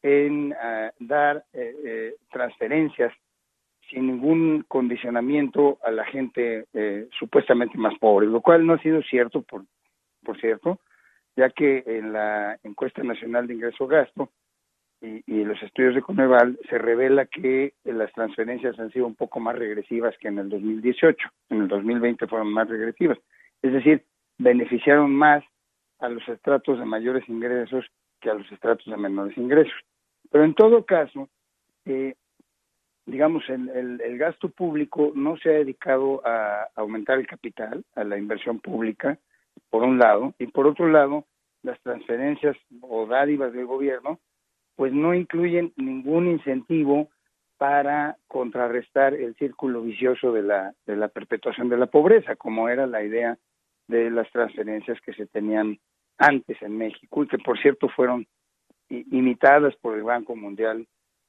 [0.03, 3.13] en ah, dar eh, eh, transferencias
[3.89, 6.67] sin ningún condicionamiento a la gente
[7.19, 9.65] supuestamente más pobre, lo cual no ha sido cierto, por,
[10.23, 10.79] por cierto,
[11.35, 14.31] ya que en la encuesta nacional de ingreso-gasto
[15.01, 19.57] y, los estudios de Coneval se revela que las transferencias han sido un poco más
[19.57, 23.19] regresivas que en el 2018, en el 2020 fueron más regresivas,
[23.63, 24.05] es decir,
[24.39, 25.43] beneficiaron más
[25.99, 27.87] a los estratos de mayores ingresos
[28.21, 29.75] que a los estratos de menores ingresos.
[30.31, 31.29] Pero en todo caso,
[31.85, 32.15] eh,
[33.07, 38.05] digamos, el, el, el, gasto público no se ha dedicado a aumentar el capital, a
[38.05, 39.19] la inversión pública,
[39.71, 41.25] por un lado, y por otro lado,
[41.63, 44.21] las transferencias o dádivas del gobierno,
[44.77, 47.11] pues no incluyen ningún incentivo
[47.59, 52.87] para contrarrestar el círculo vicioso de la, de la perpetuación de la pobreza, como era
[52.87, 53.37] la idea
[53.89, 55.79] de las transferencias que se tenían
[56.21, 58.27] antes en México y que por cierto fueron
[58.89, 60.87] imitadas por el Banco Mundial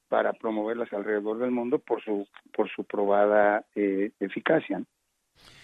[0.08, 4.82] para promoverlas alrededor del mundo por su por su probada eh, eficacia.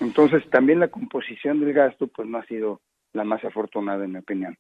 [0.01, 2.81] Entonces también la composición del gasto pues no ha sido
[3.13, 4.57] la más afortunada en mi opinión.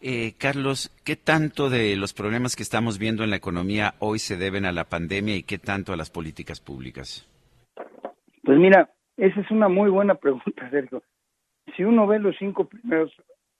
[0.00, 4.36] Eh, Carlos, ¿qué tanto de los problemas que estamos viendo en la economía hoy se
[4.36, 7.28] deben a la pandemia y qué tanto a las políticas públicas?
[8.42, 11.02] Pues mira, esa es una muy buena pregunta, Sergio.
[11.76, 13.12] Si uno ve los cinco primeros,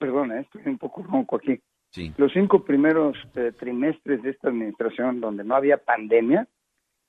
[0.03, 1.61] perdona, estoy un poco ronco aquí,
[2.17, 6.45] los cinco primeros eh, trimestres de esta administración donde no había pandemia,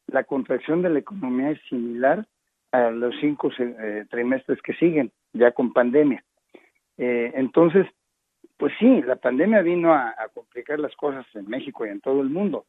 [0.07, 2.25] la contracción de la economía es similar
[2.71, 6.23] a los cinco eh, trimestres que siguen, ya con pandemia.
[6.97, 7.85] Eh, entonces,
[8.59, 12.31] pues sí, la pandemia vino a, complicar las cosas en México y en todo el
[12.31, 12.67] mundo,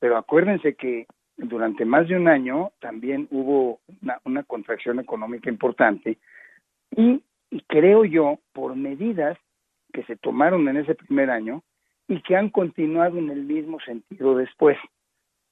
[0.00, 1.06] pero acuérdense que
[1.36, 6.18] durante más de un año también hubo una, una contracción económica importante
[6.96, 9.38] y, y creo yo, por medidas
[9.98, 11.64] que se tomaron en ese primer año
[12.06, 14.78] y que han continuado en el mismo sentido después.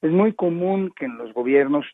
[0.03, 1.85] Es muy común que en los gobiernos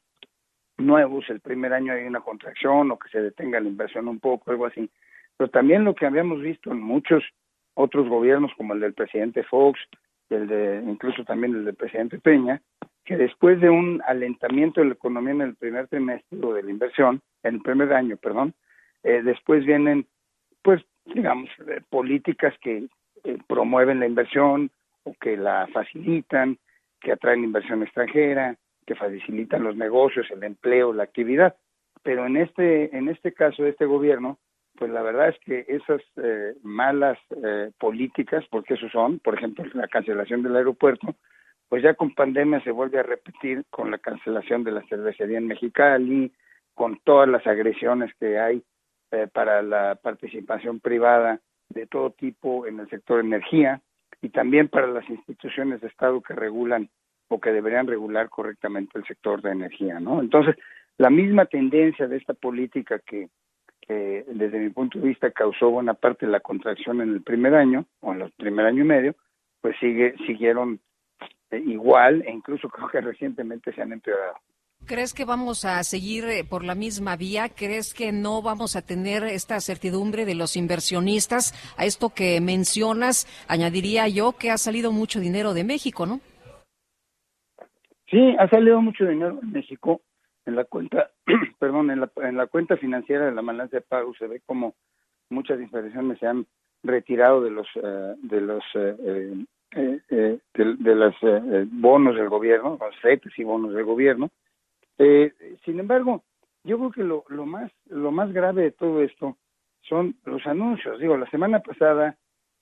[0.76, 4.50] nuevos el primer año hay una contracción o que se detenga la inversión un poco,
[4.50, 4.90] algo así.
[5.38, 7.24] Pero también lo que habíamos visto en muchos
[7.72, 9.80] otros gobiernos, como el del presidente Fox,
[10.28, 12.60] el de, incluso también el del presidente Peña,
[13.06, 16.70] que después de un alentamiento de la economía en el primer trimestre o de la
[16.70, 18.52] inversión, en el primer año, perdón,
[19.04, 20.06] eh, después vienen,
[21.06, 22.86] digamos, eh, políticas que
[23.24, 24.70] eh, promueven la inversión
[25.04, 26.58] o que la facilitan,
[27.00, 31.56] que atraen inversión extranjera, que facilitan los negocios, el empleo, la actividad.
[32.02, 34.38] Pero en este, en este caso de este gobierno,
[34.76, 37.18] pues la verdad es que esas eh, malas
[37.78, 41.14] políticas, porque eso son, por ejemplo, la cancelación del aeropuerto,
[41.68, 45.46] pues ya con pandemia se vuelve a repetir con la cancelación de la cervecería en
[45.46, 46.32] Mexicali,
[46.74, 48.62] con todas las agresiones que hay
[49.12, 53.80] eh, para la participación privada de todo tipo en el sector energía
[54.22, 56.88] y también para las instituciones de Estado que regulan
[57.28, 60.20] o que deberían regular correctamente el sector de energía, ¿no?
[60.20, 60.56] Entonces,
[60.98, 63.28] la misma tendencia de esta política que,
[63.80, 67.54] que desde mi punto de vista causó buena parte de la contracción en el primer
[67.54, 69.14] año o en el primer año y medio,
[69.60, 70.80] pues sigue siguieron
[71.50, 74.36] eh, igual e incluso creo que recientemente se han empeorado.
[74.86, 77.48] ¿Crees que vamos a seguir eh, por la misma vía?
[77.48, 81.54] ¿Crees que no vamos a tener esta certidumbre de los inversionistas?
[81.78, 86.20] A esto que mencionas, añadiría yo que ha salido mucho dinero de México, ¿no?
[88.10, 90.00] Sí, ha salido mucho dinero de México.
[90.44, 91.10] En la cuenta,
[91.60, 94.74] perdón, en la, en la cuenta financiera de la balanza de pago se ve como
[95.30, 96.44] muchas inversiones se han
[96.82, 101.14] retirado de los eh, de los eh, de, de los
[101.70, 104.30] bonos del gobierno, los CETES y bonos del gobierno,
[104.98, 105.32] eh,
[105.64, 106.22] sin embargo,
[106.64, 109.36] yo creo que lo, lo más lo más grave de todo esto
[109.82, 110.98] son los anuncios.
[111.00, 112.16] Digo, la semana pasada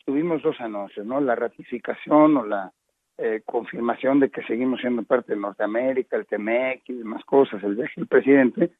[0.04, 1.20] tuvimos dos anuncios, ¿no?
[1.20, 2.72] La ratificación o la
[3.18, 7.76] eh, confirmación de que seguimos siendo parte de Norteamérica, el TEMEC y demás cosas, el
[7.76, 8.70] viaje del presidente,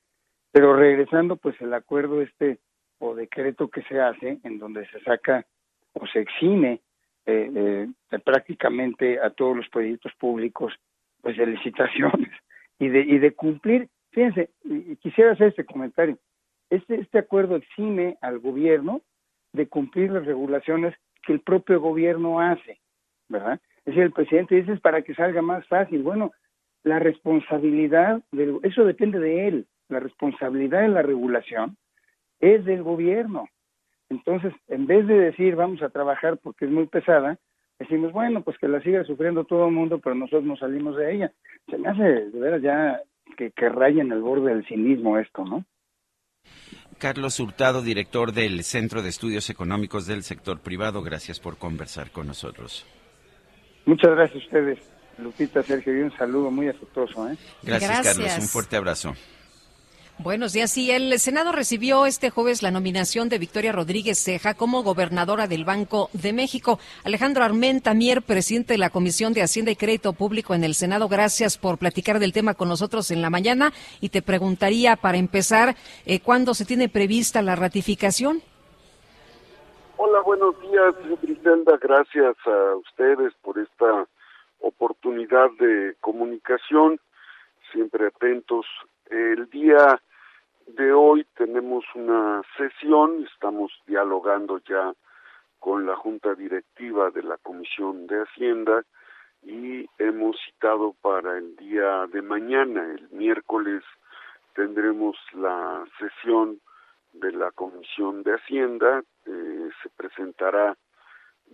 [0.51, 2.59] pero regresando pues el acuerdo este
[2.99, 5.45] o decreto que se hace en donde se saca
[5.93, 6.81] o se exime
[7.27, 7.51] eh,
[8.11, 10.73] eh, prácticamente a todos los proyectos públicos
[11.21, 12.31] pues de licitaciones
[12.81, 13.89] y de, y de cumplir.
[14.11, 14.51] Fíjense,
[15.01, 16.19] quisiera hacer este comentario.
[16.71, 19.03] Este, este acuerdo exime al gobierno
[19.53, 22.81] de cumplir las regulaciones que el propio gobierno hace,
[23.29, 23.61] ¿verdad?
[23.79, 26.03] Es decir, el presidente dice es para que salga más fácil.
[26.03, 26.33] Bueno,
[26.83, 31.77] la responsabilidad, del, eso depende de él, la responsabilidad de la regulación
[32.41, 33.49] es del gobierno.
[34.09, 37.39] Entonces, en vez de decir vamos a trabajar porque es muy pesada,
[37.81, 41.15] decimos, bueno, pues que la siga sufriendo todo el mundo, pero nosotros no salimos de
[41.15, 41.33] ella.
[41.69, 43.01] Se me hace de veras ya
[43.37, 45.65] que, que raya en el borde del cinismo esto, ¿no?
[46.99, 52.27] Carlos Hurtado, director del Centro de Estudios Económicos del Sector Privado, gracias por conversar con
[52.27, 52.87] nosotros.
[53.87, 54.79] Muchas gracias a ustedes,
[55.17, 57.31] Lupita, Sergio, y un saludo muy afectuoso.
[57.31, 57.37] ¿eh?
[57.63, 58.17] Gracias, Gracias.
[58.17, 59.15] Carlos, un fuerte abrazo.
[60.23, 60.71] Buenos días.
[60.71, 65.65] Sí, el Senado recibió este jueves la nominación de Victoria Rodríguez Ceja como gobernadora del
[65.65, 66.79] Banco de México.
[67.05, 71.09] Alejandro Armenta Mier, presidente de la Comisión de Hacienda y Crédito Público en el Senado,
[71.09, 73.73] gracias por platicar del tema con nosotros en la mañana.
[74.03, 78.43] Y te preguntaría, para empezar, eh, ¿cuándo se tiene prevista la ratificación?
[79.97, 81.79] Hola, buenos días, Griselda.
[81.81, 84.07] Gracias a ustedes por esta
[84.59, 87.01] oportunidad de comunicación.
[87.73, 88.67] Siempre atentos.
[89.09, 89.99] El día
[90.77, 94.93] de hoy tenemos una sesión, estamos dialogando ya
[95.59, 98.83] con la Junta Directiva de la Comisión de Hacienda
[99.43, 103.83] y hemos citado para el día de mañana, el miércoles,
[104.55, 106.61] tendremos la sesión
[107.13, 110.77] de la Comisión de Hacienda, eh, se presentará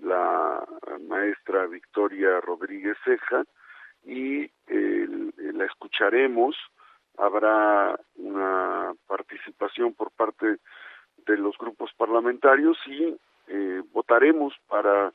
[0.03, 0.65] la
[1.09, 3.45] maestra Victoria Rodríguez Ceja
[4.05, 6.57] y el- la escucharemos.
[7.19, 10.59] Habrá una participación por parte
[11.27, 13.17] de los grupos parlamentarios y
[13.49, 15.13] eh, votaremos para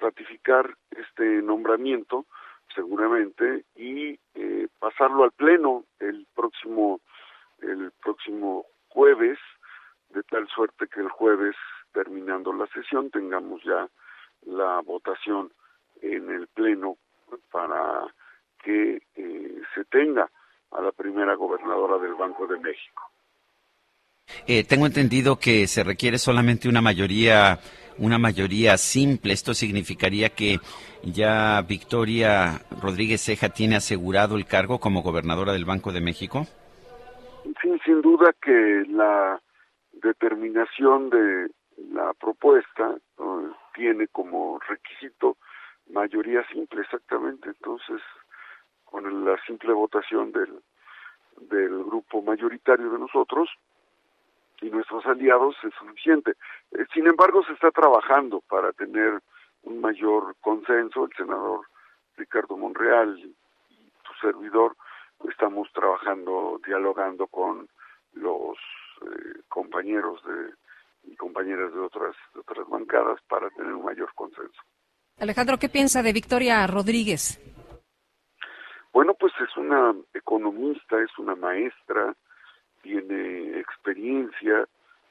[0.00, 2.26] ratificar este nombramiento
[2.74, 7.00] seguramente y eh, pasarlo al pleno el próximo
[7.60, 9.38] el próximo jueves
[10.10, 11.56] de tal suerte que el jueves
[11.92, 13.88] terminando la sesión tengamos ya
[14.42, 15.52] la votación
[16.02, 16.96] en el pleno
[17.50, 18.06] para
[18.62, 20.30] que eh, se tenga
[20.72, 23.02] a la primera gobernadora del Banco de México.
[24.46, 27.58] Eh, tengo entendido que se requiere solamente una mayoría,
[27.98, 29.32] una mayoría simple.
[29.32, 30.58] Esto significaría que
[31.02, 36.46] ya Victoria Rodríguez Ceja tiene asegurado el cargo como gobernadora del Banco de México.
[37.62, 39.40] Sí, sin duda que la
[39.92, 41.48] determinación de
[41.92, 43.22] la propuesta eh,
[43.74, 45.36] tiene como requisito
[45.90, 47.48] mayoría simple, exactamente.
[47.48, 48.00] Entonces,
[48.90, 50.60] con la simple votación del,
[51.40, 53.48] del grupo mayoritario de nosotros
[54.60, 56.32] y nuestros aliados es suficiente.
[56.72, 59.20] Eh, sin embargo, se está trabajando para tener
[59.62, 61.04] un mayor consenso.
[61.04, 61.66] El senador
[62.16, 64.76] Ricardo Monreal y su servidor
[65.28, 67.68] estamos trabajando, dialogando con
[68.14, 68.56] los
[69.02, 74.60] eh, compañeros de, y compañeras de otras, de otras bancadas para tener un mayor consenso.
[75.18, 77.40] Alejandro, ¿qué piensa de Victoria Rodríguez?
[78.92, 82.14] Bueno, pues es una economista, es una maestra,
[82.82, 84.66] tiene experiencia,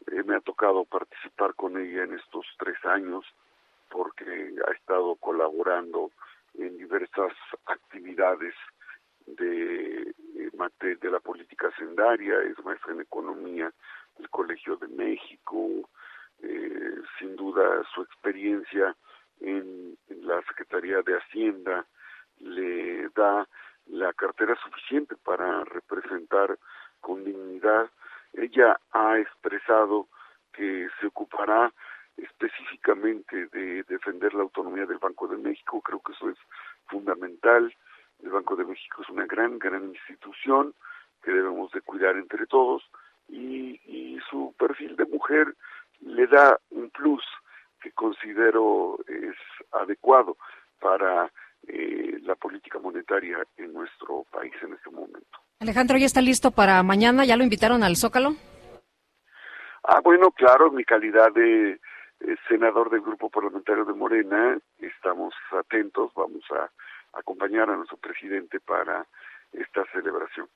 [0.07, 3.25] eh, me ha tocado participar con ella en estos tres años
[3.89, 6.11] porque ha estado colaborando
[6.55, 7.33] en diversas
[7.65, 8.55] actividades
[9.27, 13.71] de, eh, la política sendaria, es maestra en economía
[14.17, 15.89] del Colegio de México,
[16.41, 18.95] eh, sin duda su experiencia
[19.39, 21.85] en, en la Secretaría de Hacienda
[22.39, 23.47] le da
[23.89, 26.57] la cartera suficiente para representar
[27.01, 27.89] con dignidad.
[28.33, 30.07] Ella ha expresado
[30.53, 31.71] que se ocupará
[32.17, 35.81] específicamente de defender la autonomía del Banco de México.
[35.81, 36.37] Creo que eso es
[36.87, 37.73] fundamental.
[38.23, 40.73] El Banco de México es una gran, gran institución
[41.23, 42.83] que debemos de cuidar entre todos
[43.27, 45.55] y, y su perfil de mujer
[46.01, 47.23] le da un plus
[47.81, 49.35] que considero es
[49.71, 50.37] adecuado
[50.79, 51.31] para
[51.67, 55.39] eh, la política monetaria en nuestro país en este momento.
[55.59, 57.25] Alejandro, ¿ya está listo para mañana?
[57.25, 58.35] ¿Ya lo invitaron al Zócalo?
[59.83, 65.33] Ah, bueno, claro, en mi calidad de eh, senador del Grupo Parlamentario de Morena, estamos
[65.51, 66.69] atentos, vamos a
[67.17, 69.05] acompañar a nuestro presidente para
[69.53, 70.47] esta celebración.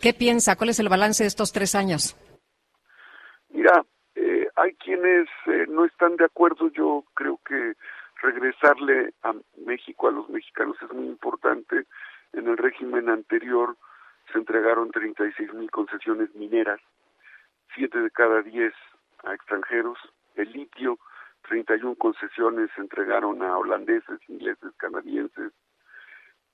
[0.00, 0.56] ¿Qué piensa?
[0.56, 2.16] ¿Cuál es el balance de estos tres años?
[3.48, 7.74] Mira, eh, hay quienes eh, no están de acuerdo, yo creo que
[8.22, 11.86] regresarle a México a los mexicanos es muy importante.
[12.32, 13.76] En el régimen anterior
[14.32, 16.80] se entregaron 36 mil concesiones mineras,
[17.74, 18.74] siete de cada diez
[19.24, 19.98] a extranjeros.
[20.34, 20.98] El litio,
[21.48, 25.52] 31 concesiones se entregaron a holandeses, ingleses, canadienses.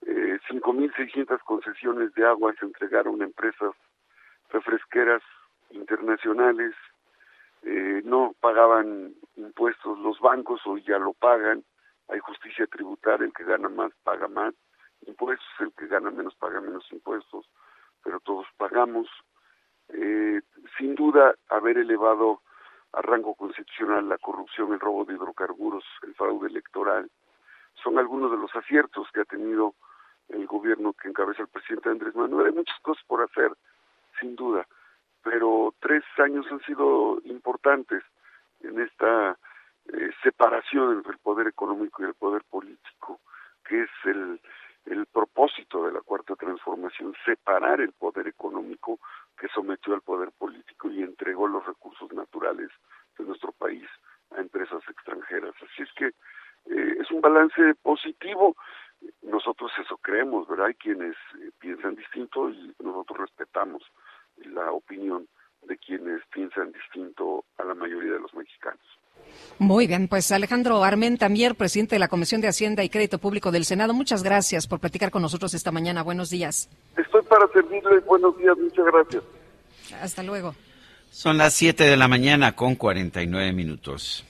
[0.07, 3.73] Eh, 5.600 concesiones de agua se entregaron a empresas
[4.51, 5.23] refresqueras
[5.71, 6.75] internacionales.
[7.63, 11.65] Eh, no pagaban impuestos los bancos, hoy ya lo pagan.
[12.09, 14.55] Hay justicia tributaria, el que gana más paga más.
[15.07, 17.47] impuestos, el que gana menos paga menos impuestos,
[18.05, 19.09] pero todos pagamos.
[19.89, 20.41] Eh,
[20.79, 22.41] sin duda, haber elevado
[22.93, 27.11] a rango constitucional la corrupción, el robo de hidrocarburos, el fraude electoral,
[27.83, 29.75] son algunos de los aciertos que ha tenido
[30.29, 32.47] el gobierno que encabeza el presidente Andrés Manuel.
[32.47, 33.53] Hay muchas cosas por hacer,
[34.21, 34.67] sin duda,
[35.23, 38.03] pero tres años han sido importantes
[38.61, 39.39] en esta
[39.93, 43.21] eh, separación entre el poder económico y el poder político,
[43.65, 44.41] que es el,
[44.87, 48.99] el propósito de la cuarta transformación, separar el poder económico
[49.39, 52.71] que sometió al poder político y entregó los recursos naturales
[53.19, 53.89] de nuestro país
[54.37, 55.55] a empresas extranjeras.
[55.57, 58.57] Así es que eh, es un balance positivo.
[59.23, 60.67] Nosotros eso creemos, ¿verdad?
[60.67, 63.83] Hay quienes eh, piensan distinto y nosotros respetamos
[64.47, 65.27] la opinión
[65.69, 68.81] de quienes piensan distinto a la mayoría de los mexicanos.
[69.59, 73.53] Muy bien, pues Alejandro Armen Tamier, presidente de la Comisión de Hacienda y Crédito Público
[73.53, 76.03] del Senado, muchas gracias por platicar con nosotros esta mañana.
[76.03, 76.69] Buenos días.
[76.97, 78.01] Estoy para servirle.
[78.01, 79.23] Buenos días, muchas gracias.
[80.01, 80.55] Hasta luego.
[81.11, 84.25] Son las 7 de la mañana con 49 minutos.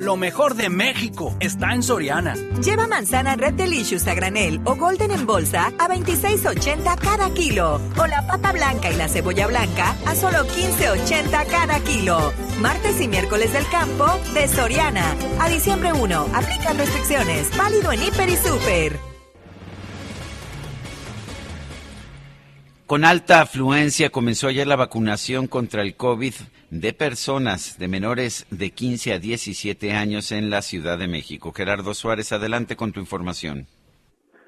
[0.00, 2.34] Lo mejor de México está en Soriana.
[2.64, 7.80] Lleva manzana Red Delicious a granel o Golden en bolsa a 26.80 cada kilo.
[7.96, 12.32] O la papa blanca y la cebolla blanca a solo 15.80 cada kilo.
[12.60, 15.16] Martes y miércoles del campo de Soriana.
[15.40, 16.26] A diciembre 1.
[16.32, 17.56] Aplican restricciones.
[17.56, 19.00] Válido en Hiper y Super.
[22.86, 26.34] Con alta afluencia comenzó ayer la vacunación contra el COVID
[26.70, 31.52] de personas de menores de 15 a 17 años en la Ciudad de México.
[31.52, 33.66] Gerardo Suárez, adelante con tu información.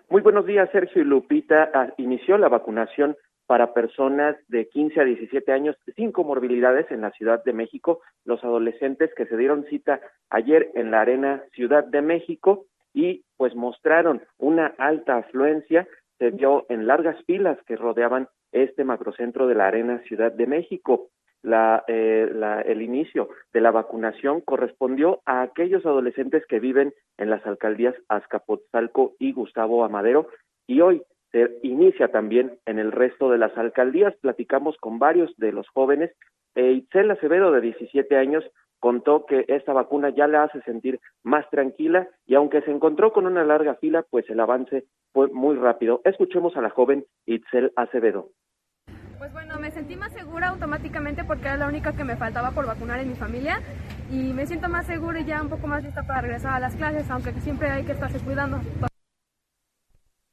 [0.09, 1.71] Muy buenos días, Sergio y Lupita.
[1.73, 3.16] Ah, inició la vacunación
[3.47, 8.01] para personas de 15 a 17 años sin comorbilidades en la Ciudad de México.
[8.25, 13.55] Los adolescentes que se dieron cita ayer en la Arena Ciudad de México y pues
[13.55, 15.87] mostraron una alta afluencia
[16.21, 21.09] se vio en largas filas que rodeaban este macrocentro de la Arena Ciudad de México.
[21.43, 22.30] Eh,
[22.66, 29.14] el inicio de la vacunación correspondió a aquellos adolescentes que viven en las alcaldías Azcapotzalco
[29.18, 30.28] y Gustavo Amadero
[30.66, 34.14] y hoy se inicia también en el resto de las alcaldías.
[34.20, 36.11] Platicamos con varios de los jóvenes.
[36.55, 38.45] E Itzel Acevedo, de 17 años,
[38.80, 43.26] contó que esta vacuna ya la hace sentir más tranquila y aunque se encontró con
[43.26, 46.01] una larga fila, pues el avance fue muy rápido.
[46.05, 48.30] Escuchemos a la joven Itzel Acevedo.
[49.21, 52.64] Pues bueno, me sentí más segura automáticamente porque era la única que me faltaba por
[52.64, 53.61] vacunar en mi familia
[54.11, 56.75] y me siento más segura y ya un poco más lista para regresar a las
[56.75, 58.61] clases, aunque siempre hay que estarse cuidando.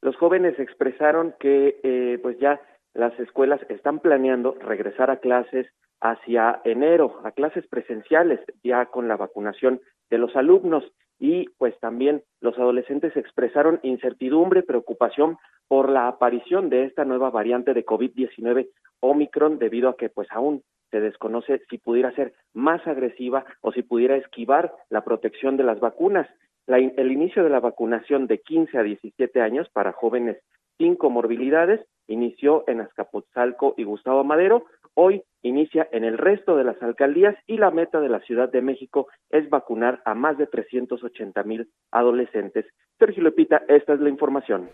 [0.00, 2.62] Los jóvenes expresaron que eh, pues ya
[2.94, 5.66] las escuelas están planeando regresar a clases
[6.00, 10.82] hacia enero a clases presenciales ya con la vacunación de los alumnos
[11.18, 17.74] y pues también los adolescentes expresaron incertidumbre, preocupación por la aparición de esta nueva variante
[17.74, 18.68] de COVID-19
[19.00, 23.82] Omicron debido a que pues aún se desconoce si pudiera ser más agresiva o si
[23.82, 26.28] pudiera esquivar la protección de las vacunas.
[26.66, 30.38] el inicio de la vacunación de 15 a 17 años para jóvenes
[30.78, 36.82] sin comorbilidades inició en Azcapotzalco y Gustavo Madero, hoy inicia en el resto de las
[36.82, 41.42] alcaldías y la meta de la Ciudad de México es vacunar a más de 380
[41.44, 42.66] mil adolescentes.
[42.98, 44.68] Sergio Lepita, esta es la información.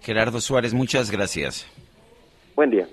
[0.00, 1.66] Gerardo Suárez, muchas gracias.
[2.56, 2.88] Buen día.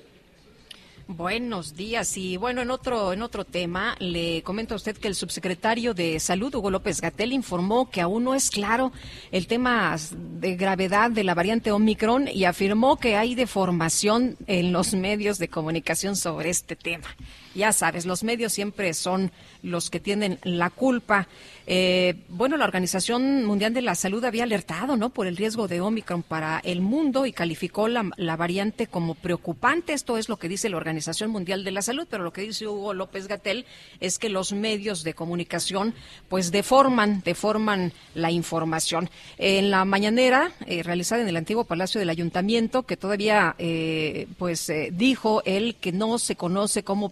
[1.10, 5.16] Buenos días y bueno, en otro en otro tema le comento a usted que el
[5.16, 8.92] subsecretario de Salud Hugo López Gatel informó que aún no es claro
[9.32, 14.94] el tema de gravedad de la variante Omicron y afirmó que hay deformación en los
[14.96, 17.08] medios de comunicación sobre este tema.
[17.56, 19.32] Ya sabes, los medios siempre son
[19.64, 21.28] los que tienen la culpa.
[21.66, 25.10] Eh, bueno, la Organización Mundial de la Salud había alertado, ¿no?
[25.10, 29.94] Por el riesgo de Omicron para el mundo y calificó la, la variante como preocupante.
[29.94, 30.97] Esto es lo que dice la Organización
[31.30, 33.66] Mundial de la Salud, pero lo que dice Hugo López Gatel
[34.00, 35.94] es que los medios de comunicación,
[36.30, 39.10] pues, deforman, deforman la información.
[39.38, 44.72] En la mañanera eh, realizada en el antiguo Palacio del Ayuntamiento, que todavía, eh, pues,
[44.92, 47.10] dijo él que no se conoce con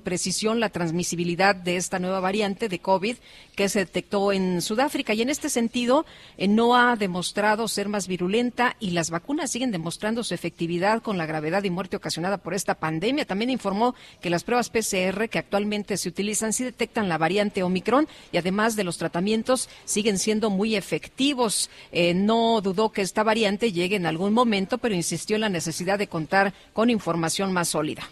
[0.00, 3.16] precisión la transmisibilidad de esta nueva variante de COVID
[3.62, 5.14] que se detectó en Sudáfrica.
[5.14, 6.04] Y en este sentido,
[6.36, 11.16] eh, no ha demostrado ser más virulenta y las vacunas siguen demostrando su efectividad con
[11.16, 13.24] la gravedad y muerte ocasionada por esta pandemia.
[13.24, 18.08] También informó que las pruebas PCR que actualmente se utilizan sí detectan la variante Omicron
[18.32, 21.70] y además de los tratamientos siguen siendo muy efectivos.
[21.92, 26.00] Eh, no dudó que esta variante llegue en algún momento, pero insistió en la necesidad
[26.00, 28.02] de contar con información más sólida.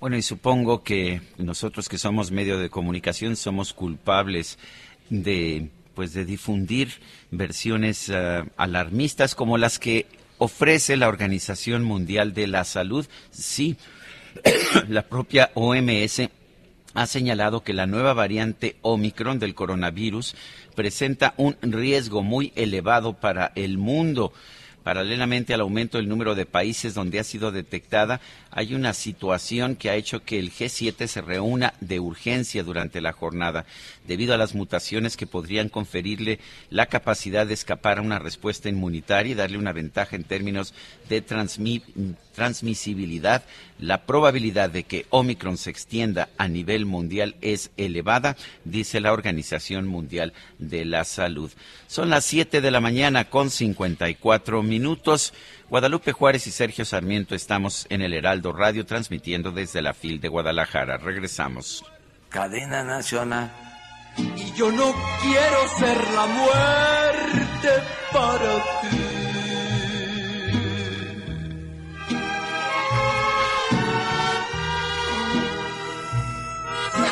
[0.00, 4.58] Bueno, y supongo que nosotros que somos medio de comunicación somos culpables
[5.10, 6.88] de pues de difundir
[7.30, 10.06] versiones eh, alarmistas como las que
[10.38, 13.06] ofrece la Organización Mundial de la Salud.
[13.30, 13.76] Sí,
[14.88, 16.30] la propia OMS
[16.94, 20.34] ha señalado que la nueva variante Omicron del coronavirus
[20.74, 24.32] presenta un riesgo muy elevado para el mundo.
[24.82, 28.20] Paralelamente al aumento del número de países donde ha sido detectada,
[28.50, 33.12] hay una situación que ha hecho que el G7 se reúna de urgencia durante la
[33.12, 33.66] jornada,
[34.06, 39.32] debido a las mutaciones que podrían conferirle la capacidad de escapar a una respuesta inmunitaria
[39.32, 40.72] y darle una ventaja en términos
[41.08, 41.20] de
[42.34, 43.42] transmisibilidad.
[43.78, 49.86] La probabilidad de que Omicron se extienda a nivel mundial es elevada, dice la Organización
[49.86, 51.50] Mundial de la Salud.
[51.86, 55.32] Son las 7 de la mañana con 54 minutos.
[55.68, 60.28] Guadalupe Juárez y Sergio Sarmiento estamos en el Heraldo Radio transmitiendo desde la FIL de
[60.28, 60.98] Guadalajara.
[60.98, 61.84] Regresamos.
[62.28, 63.50] Cadena Nacional.
[64.16, 67.68] Y yo no quiero ser la muerte
[68.12, 69.19] para ti.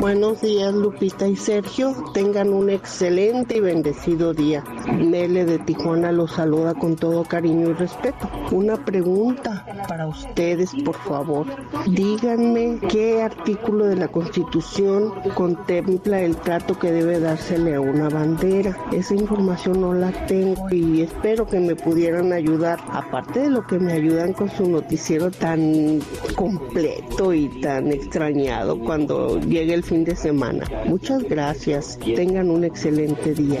[0.00, 4.62] Buenos días Lupita y Sergio, tengan un excelente y bendecido día.
[4.86, 8.30] Nele de Tijuana los saluda con todo cariño y respeto.
[8.52, 11.46] Una pregunta para ustedes, por favor.
[11.88, 18.76] Díganme qué artículo de la Constitución contempla el trato que debe dársele a una bandera.
[18.92, 23.80] Esa información no la tengo y espero que me pudieran ayudar, aparte de lo que
[23.80, 26.00] me ayudan con su noticiero tan
[26.36, 30.66] completo y tan extrañado cuando llegue el fin de semana.
[30.84, 31.98] Muchas gracias.
[31.98, 33.60] Tengan un excelente día.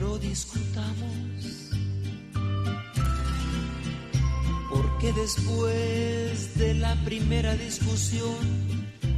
[0.00, 1.70] No discutamos,
[4.70, 8.36] porque después de la primera discusión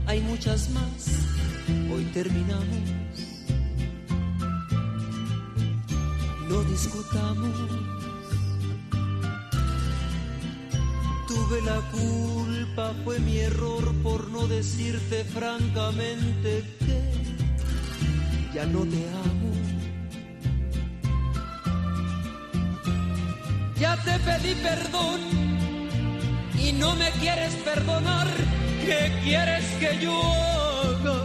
[0.06, 1.06] hay muchas más.
[1.94, 2.66] Hoy terminamos.
[6.48, 8.01] No discutamos.
[11.52, 19.52] Tuve la culpa, fue mi error por no decirte francamente que ya no te amo.
[23.78, 25.20] Ya te pedí perdón
[26.58, 28.28] y no me quieres perdonar.
[28.86, 31.18] ¿Qué quieres que yo haga?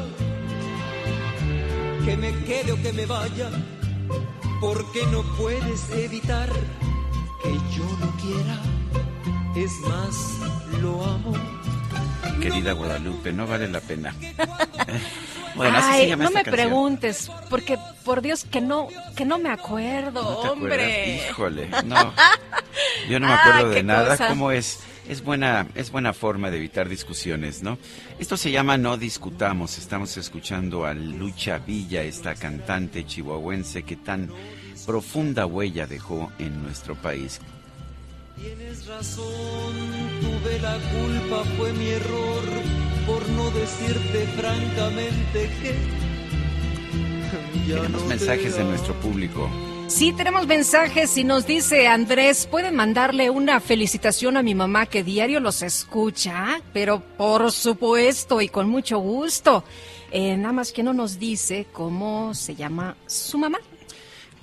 [2.04, 3.50] Que me quede o que me vaya,
[4.60, 6.50] porque no puedes evitar
[7.42, 8.77] que yo no quiera.
[9.64, 10.38] Es más,
[10.82, 11.34] lo amo.
[12.42, 14.14] Querida Guadalupe, no vale la pena.
[15.56, 16.68] Bueno, así se llama no esta me canción.
[16.68, 20.76] preguntes, porque por Dios que no, que no me acuerdo, ¿No te hombre.
[21.32, 21.32] acuerdas?
[21.32, 22.14] Híjole, no.
[23.10, 24.10] Yo no me acuerdo de nada.
[24.12, 24.28] cosa.
[24.28, 24.82] ¿Cómo es?
[25.10, 27.80] Es buena, es buena forma de evitar discusiones, ¿no?
[28.20, 29.80] Esto se llama No Discutamos.
[29.80, 34.30] Estamos escuchando a Lucha Villa, esta cantante chihuahuense que tan
[34.86, 37.40] profunda huella dejó en nuestro país.
[38.40, 39.74] Tienes razón,
[40.22, 42.44] tuve la culpa, fue mi error
[43.08, 45.76] por no decirte francamente que
[47.68, 49.50] Tenemos no mensajes de nuestro público.
[49.88, 55.04] Sí, tenemos mensajes y nos dice Andrés, pueden mandarle una felicitación a mi mamá que
[55.04, 59.64] diario los escucha, pero por supuesto y con mucho gusto.
[60.12, 63.60] Eh, nada más que no nos dice cómo se llama su mamá.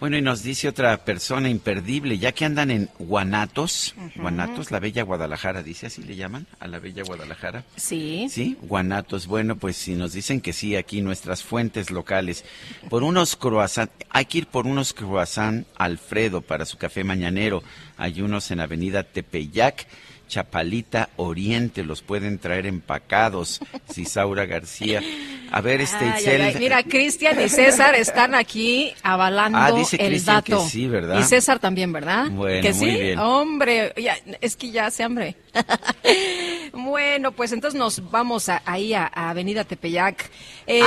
[0.05, 3.95] Bueno, y nos dice otra persona imperdible, ya que andan en Guanatos.
[4.17, 7.65] Guanatos, la Bella Guadalajara, dice así le llaman, a la Bella Guadalajara.
[7.77, 8.27] Sí.
[8.29, 9.27] Sí, Guanatos.
[9.27, 12.45] Bueno, pues si nos dicen que sí, aquí nuestras fuentes locales,
[12.91, 17.63] por unos croissant, hay que ir por unos croissant Alfredo para su café mañanero.
[17.97, 19.87] Hay unos en Avenida Tepeyac,
[20.29, 23.61] Chapalita Oriente, los pueden traer empacados.
[23.93, 25.01] Cisaura García.
[25.53, 26.55] A ver, este Ay, ay, Itzel, ay.
[26.59, 30.68] Mira, Cristian y César están aquí avalando Ah, dice el Cristian que dato.
[30.68, 31.18] sí, ¿verdad?
[31.20, 32.29] Y César también, ¿verdad?
[32.31, 33.01] Bueno, que muy sí.
[33.01, 33.18] bien.
[33.18, 35.37] Hombre, ya- es que ya hace hambre.
[36.72, 40.29] Bueno, pues entonces nos vamos a, ahí a, a Avenida Tepeyac.
[40.66, 40.83] Eh,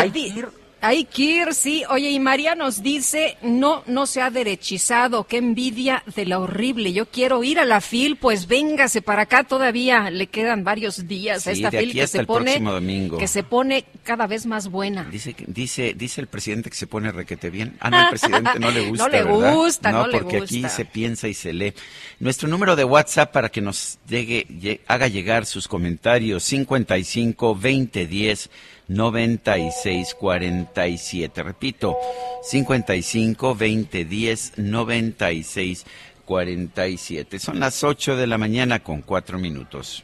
[0.82, 1.54] Hay que ir.
[1.54, 1.84] Sí.
[1.90, 5.26] Oye, y María nos dice, no, no se ha derechizado.
[5.26, 6.94] Qué envidia de la horrible.
[6.94, 9.44] Yo quiero ir a la FIL, pues véngase para acá.
[9.44, 13.18] Todavía le quedan varios días a esta de FIL aquí que se el pone, domingo.
[13.18, 15.04] que se pone cada vez más buena.
[15.06, 17.76] Dice, dice, dice el presidente que se pone requete bien.
[17.80, 19.04] Ah, no, al presidente no le gusta.
[19.06, 19.54] No le ¿verdad?
[19.56, 20.70] gusta, no le porque aquí gusta.
[20.76, 21.74] se piensa y se lee.
[22.20, 28.08] Nuestro número de WhatsApp para que nos llegue, lle- haga llegar sus comentarios: 55 20
[28.08, 28.50] 10
[28.88, 31.44] 96 47.
[31.44, 31.98] Repito,
[32.44, 35.86] 55 20 10 96
[36.26, 37.40] 47.
[37.40, 40.04] Son las 8 de la mañana con 4 minutos.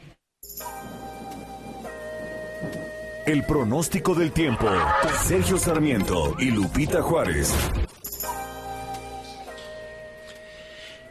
[3.26, 4.68] El pronóstico del tiempo.
[5.22, 7.54] Sergio Sarmiento y Lupita Juárez.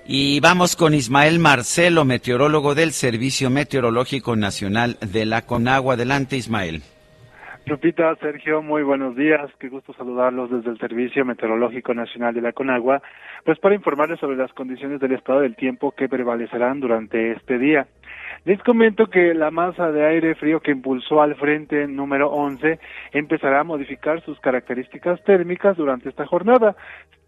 [0.05, 5.93] Y vamos con Ismael Marcelo, meteorólogo del Servicio Meteorológico Nacional de la Conagua.
[5.93, 6.83] Adelante, Ismael.
[7.65, 9.49] Lupita, Sergio, muy buenos días.
[9.57, 13.01] Qué gusto saludarlos desde el Servicio Meteorológico Nacional de la Conagua,
[13.45, 17.87] pues para informarles sobre las condiciones del estado del tiempo que prevalecerán durante este día.
[18.43, 22.79] Les comento que la masa de aire frío que impulsó al frente número 11
[23.13, 26.75] empezará a modificar sus características térmicas durante esta jornada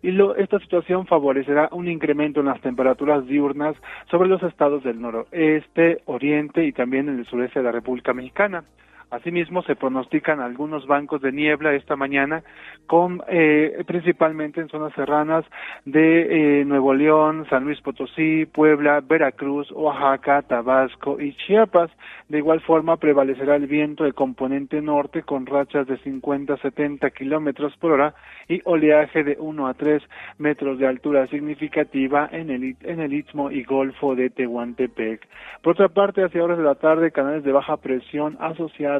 [0.01, 3.77] y lo- esta situación favorecerá un incremento en las temperaturas diurnas
[4.11, 8.65] sobre los estados del noroeste, oriente y también en el sureste de la República Mexicana.
[9.11, 12.43] Asimismo, se pronostican algunos bancos de niebla esta mañana,
[12.87, 15.45] con eh, principalmente en zonas serranas
[15.85, 21.91] de eh, Nuevo León, San Luis Potosí, Puebla, Veracruz, Oaxaca, Tabasco y Chiapas.
[22.29, 27.11] De igual forma, prevalecerá el viento de componente norte con rachas de 50 a 70
[27.11, 28.15] kilómetros por hora
[28.47, 30.01] y oleaje de 1 a 3
[30.39, 35.27] metros de altura significativa en el, en el istmo y golfo de Tehuantepec.
[35.61, 38.94] Por otra parte, hacia horas de la tarde, canales de baja presión asociados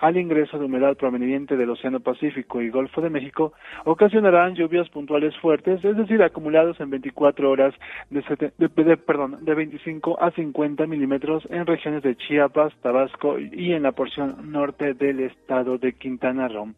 [0.00, 3.52] al ingreso de humedad proveniente del Océano Pacífico y Golfo de México
[3.84, 7.74] ocasionarán lluvias puntuales fuertes, es decir, acumulados en 24 horas
[8.10, 8.22] de,
[8.58, 13.92] de- perdón, de 25 a 50 milímetros en regiones de Chiapas, Tabasco y en la
[13.92, 16.68] porción norte del estado de Quintana Roo.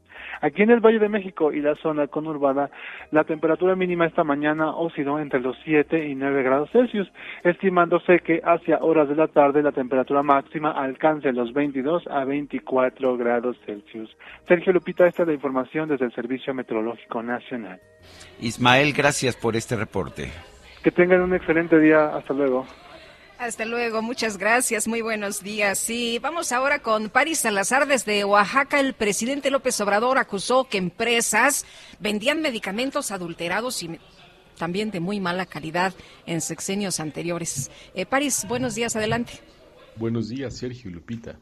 [0.40, 2.70] Aquí en el Valle de México y la zona conurbada,
[3.10, 7.10] la temperatura mínima esta mañana osciló entre los 7 y 9 grados Celsius,
[7.44, 13.16] estimándose que hacia horas de la tarde la temperatura máxima alcance los 22 a 24
[13.16, 14.10] grados Celsius.
[14.46, 17.80] Sergio Lupita, esta es la información desde el Servicio Meteorológico Nacional.
[18.40, 20.30] Ismael, gracias por este reporte.
[20.82, 22.14] Que tengan un excelente día.
[22.14, 22.66] Hasta luego.
[23.38, 25.76] Hasta luego, muchas gracias, muy buenos días.
[25.76, 28.78] Sí, vamos ahora con Paris Salazar desde Oaxaca.
[28.78, 31.66] El presidente López Obrador acusó que empresas
[31.98, 33.98] vendían medicamentos adulterados y
[34.56, 35.92] también de muy mala calidad
[36.26, 37.70] en sexenios anteriores.
[37.94, 39.32] Eh, Paris, buenos días, adelante.
[39.96, 41.36] Buenos días, Sergio y Lupita.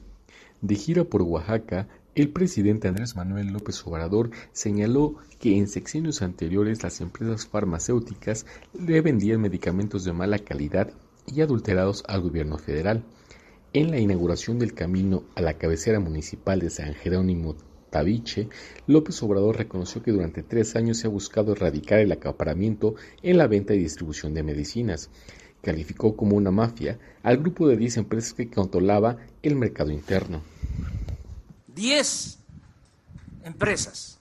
[0.62, 6.82] De gira por Oaxaca, el presidente Andrés Manuel López Obrador señaló que en sexenios anteriores
[6.82, 8.44] las empresas farmacéuticas
[8.78, 10.92] le vendían medicamentos de mala calidad
[11.26, 13.04] y adulterados al gobierno federal.
[13.72, 17.56] En la inauguración del camino a la cabecera municipal de San Jerónimo
[17.88, 18.48] Tabiche,
[18.86, 23.46] López Obrador reconoció que durante tres años se ha buscado erradicar el acaparamiento en la
[23.46, 25.08] venta y distribución de medicinas.
[25.62, 30.42] Calificó como una mafia al grupo de 10 empresas que controlaba el mercado interno.
[31.74, 32.38] 10
[33.44, 34.18] empresas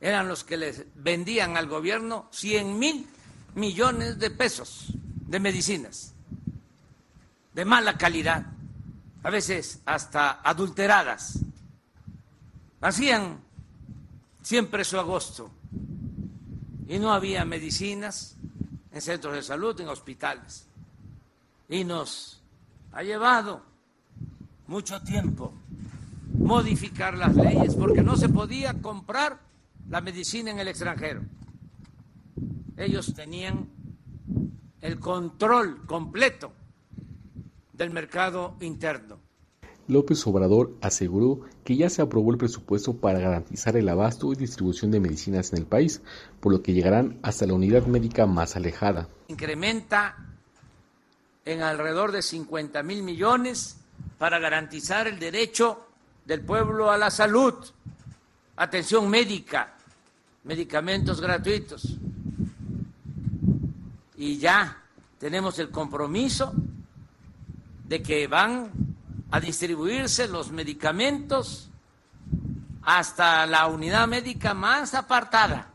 [0.00, 3.06] eran los que les vendían al gobierno 100 mil
[3.54, 4.92] millones de pesos
[5.26, 6.14] de medicinas
[7.52, 8.46] de mala calidad,
[9.22, 11.40] a veces hasta adulteradas.
[12.80, 13.40] Hacían
[14.42, 15.50] siempre su agosto
[16.88, 18.36] y no había medicinas
[18.92, 20.66] en centros de salud, en hospitales.
[21.68, 22.42] Y nos
[22.92, 23.62] ha llevado
[24.66, 25.52] mucho tiempo
[26.38, 29.40] modificar las leyes porque no se podía comprar
[29.88, 31.22] la medicina en el extranjero.
[32.76, 33.68] Ellos tenían
[34.80, 36.52] el control completo
[37.72, 39.18] del mercado interno.
[39.88, 44.90] López Obrador aseguró que ya se aprobó el presupuesto para garantizar el abasto y distribución
[44.90, 46.02] de medicinas en el país,
[46.40, 49.08] por lo que llegarán hasta la unidad médica más alejada.
[49.28, 50.16] Incrementa
[51.44, 53.76] en alrededor de 50 mil millones
[54.18, 55.86] para garantizar el derecho
[56.24, 57.54] del pueblo a la salud,
[58.56, 59.76] atención médica,
[60.42, 61.96] medicamentos gratuitos.
[64.16, 64.76] Y ya
[65.20, 66.52] tenemos el compromiso
[67.86, 68.89] de que van
[69.30, 71.70] a distribuirse los medicamentos
[72.82, 75.70] hasta la unidad médica más apartada,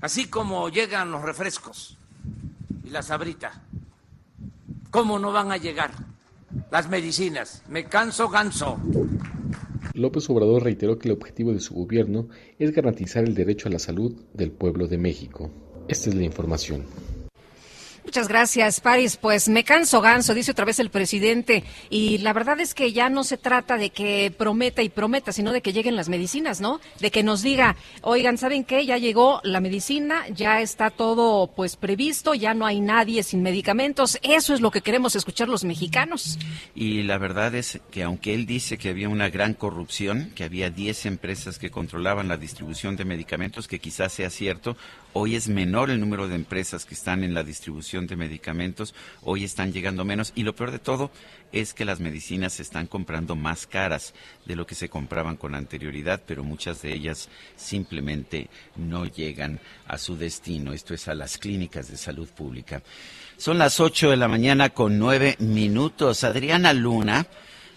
[0.00, 1.98] así como llegan los refrescos
[2.84, 3.62] y la sabrita.
[4.90, 5.90] ¿Cómo no van a llegar
[6.70, 7.62] las medicinas.
[7.68, 8.78] Me canso ganso.
[9.94, 12.28] López Obrador reiteró que el objetivo de su gobierno
[12.58, 15.50] es garantizar el derecho a la salud del pueblo de México.
[15.88, 16.84] Esta es la información.
[18.04, 19.16] Muchas gracias, Paris.
[19.16, 21.64] Pues me canso ganso, dice otra vez el presidente.
[21.88, 25.52] Y la verdad es que ya no se trata de que prometa y prometa, sino
[25.52, 26.80] de que lleguen las medicinas, ¿no?
[27.00, 28.84] De que nos diga, oigan, ¿saben qué?
[28.84, 34.18] Ya llegó la medicina, ya está todo pues previsto, ya no hay nadie sin medicamentos.
[34.22, 36.38] Eso es lo que queremos escuchar los mexicanos.
[36.74, 40.70] Y la verdad es que aunque él dice que había una gran corrupción, que había
[40.70, 44.76] 10 empresas que controlaban la distribución de medicamentos, que quizás sea cierto,
[45.16, 49.44] Hoy es menor el número de empresas que están en la distribución de medicamentos, hoy
[49.44, 51.12] están llegando menos y lo peor de todo
[51.52, 54.12] es que las medicinas se están comprando más caras
[54.44, 59.98] de lo que se compraban con anterioridad, pero muchas de ellas simplemente no llegan a
[59.98, 62.82] su destino, esto es a las clínicas de salud pública.
[63.36, 66.24] Son las 8 de la mañana con nueve minutos.
[66.24, 67.24] Adriana Luna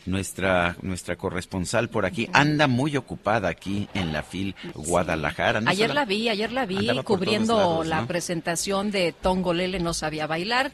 [0.07, 5.61] nuestra, nuestra corresponsal por aquí, anda muy ocupada aquí en la FIL Guadalajara.
[5.65, 10.71] ayer la vi, ayer la vi cubriendo la presentación de Tongolele No Sabía Bailar.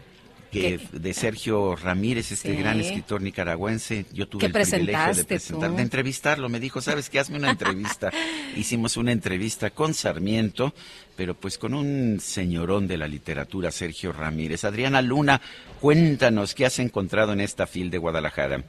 [0.51, 4.05] Que, de Sergio Ramírez, este gran escritor nicaragüense.
[4.13, 6.47] Yo tuve el privilegio de presentar, de entrevistarlo.
[6.47, 7.17] Me dijo, ¿sabes qué?
[7.17, 8.11] Hazme una entrevista.
[8.55, 10.75] Hicimos una entrevista con Sarmiento,
[11.15, 14.63] pero pues con un señorón de la literatura, Sergio Ramírez.
[14.63, 15.41] Adriana Luna,
[15.81, 18.63] cuéntanos qué has encontrado en esta FIL de Guadalajara.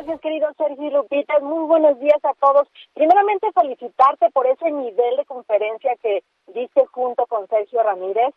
[0.00, 1.38] Gracias, querido Sergio Lupita.
[1.40, 2.66] Muy buenos días a todos.
[2.94, 6.22] Primeramente, felicitarte por ese nivel de conferencia que
[6.54, 8.32] diste junto con Sergio Ramírez,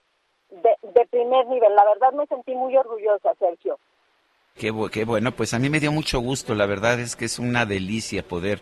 [0.50, 1.74] de, primer nivel.
[1.74, 3.80] La verdad me sentí muy orgullosa, Sergio.
[4.56, 6.54] Qué, qué bueno, pues a mí me dio mucho gusto.
[6.54, 8.60] La verdad es que es una delicia poder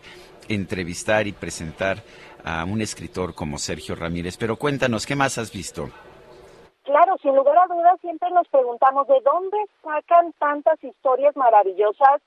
[0.48, 1.96] entrevistar y presentar
[2.44, 4.36] a un escritor como Sergio Ramírez.
[4.36, 5.88] Pero cuéntanos, ¿qué más has visto?
[6.84, 12.22] Claro, sin lugar a dudas, siempre nos preguntamos de dónde sacan tantas historias maravillosas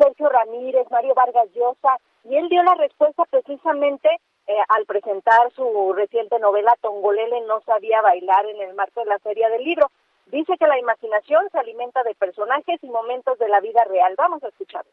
[0.00, 4.08] Sergio Ramírez, Mario Vargas Llosa, y él dio la respuesta precisamente
[4.46, 9.18] eh, al presentar su reciente novela Tongolele no sabía bailar en el marco de la
[9.18, 9.90] Feria del Libro.
[10.26, 14.14] Dice que la imaginación se alimenta de personajes y momentos de la vida real.
[14.16, 14.90] Vamos a escucharlo.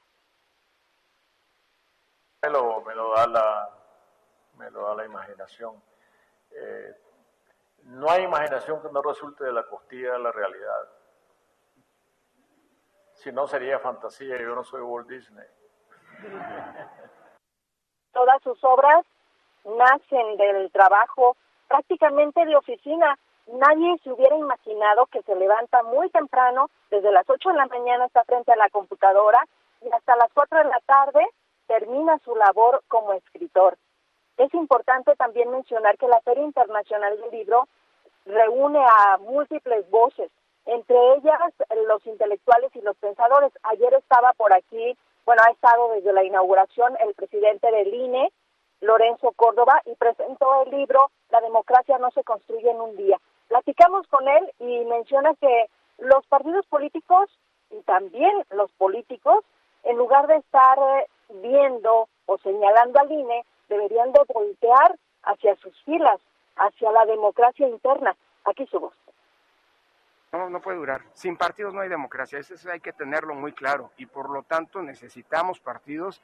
[2.42, 3.70] Me lo, da, la,
[4.58, 5.82] me lo da la imaginación.
[6.52, 6.96] Eh,
[7.84, 10.90] no hay imaginación que no resulte de la costilla de la realidad.
[13.18, 15.46] Si no sería fantasía, yo no soy Walt Disney.
[18.14, 19.04] Todas sus obras
[19.66, 21.36] nacen del trabajo
[21.68, 23.18] prácticamente de oficina.
[23.48, 28.06] Nadie se hubiera imaginado que se levanta muy temprano, desde las 8 de la mañana
[28.06, 29.44] está frente a la computadora
[29.82, 31.26] y hasta las 4 de la tarde
[31.66, 33.78] termina su labor como escritor.
[34.38, 37.68] Es importante también mencionar que la Feria Internacional del Libro
[38.26, 40.30] reúne a múltiples voces,
[40.68, 41.54] entre ellas
[41.88, 43.52] los intelectuales y los pensadores.
[43.64, 48.32] Ayer estaba por aquí, bueno, ha estado desde la inauguración el presidente del INE,
[48.82, 53.18] Lorenzo Córdoba, y presentó el libro La democracia no se construye en un día.
[53.48, 57.30] Platicamos con él y menciona que los partidos políticos
[57.72, 59.44] y también los políticos,
[59.84, 61.08] en lugar de estar eh,
[61.42, 66.20] viendo o señalando al INE, deberían de voltear hacia sus filas,
[66.58, 68.16] hacia la democracia interna.
[68.46, 68.94] Aquí su voz.
[70.32, 71.02] No, no puede durar.
[71.14, 74.82] Sin partidos no hay democracia, eso hay que tenerlo muy claro y por lo tanto
[74.82, 76.22] necesitamos partidos.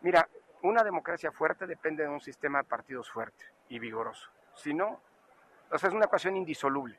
[0.00, 0.28] Mira,
[0.62, 4.30] una democracia fuerte depende de un sistema de partidos fuerte y vigoroso.
[4.54, 5.00] Si no,
[5.70, 6.96] o sea, es una ecuación indisoluble.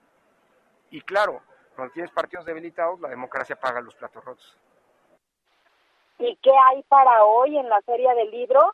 [0.90, 1.42] Y claro,
[1.76, 4.58] cuando tienes partidos debilitados, la democracia paga los platos rotos.
[6.20, 8.74] ¿Y qué hay para hoy en la Feria del Libro?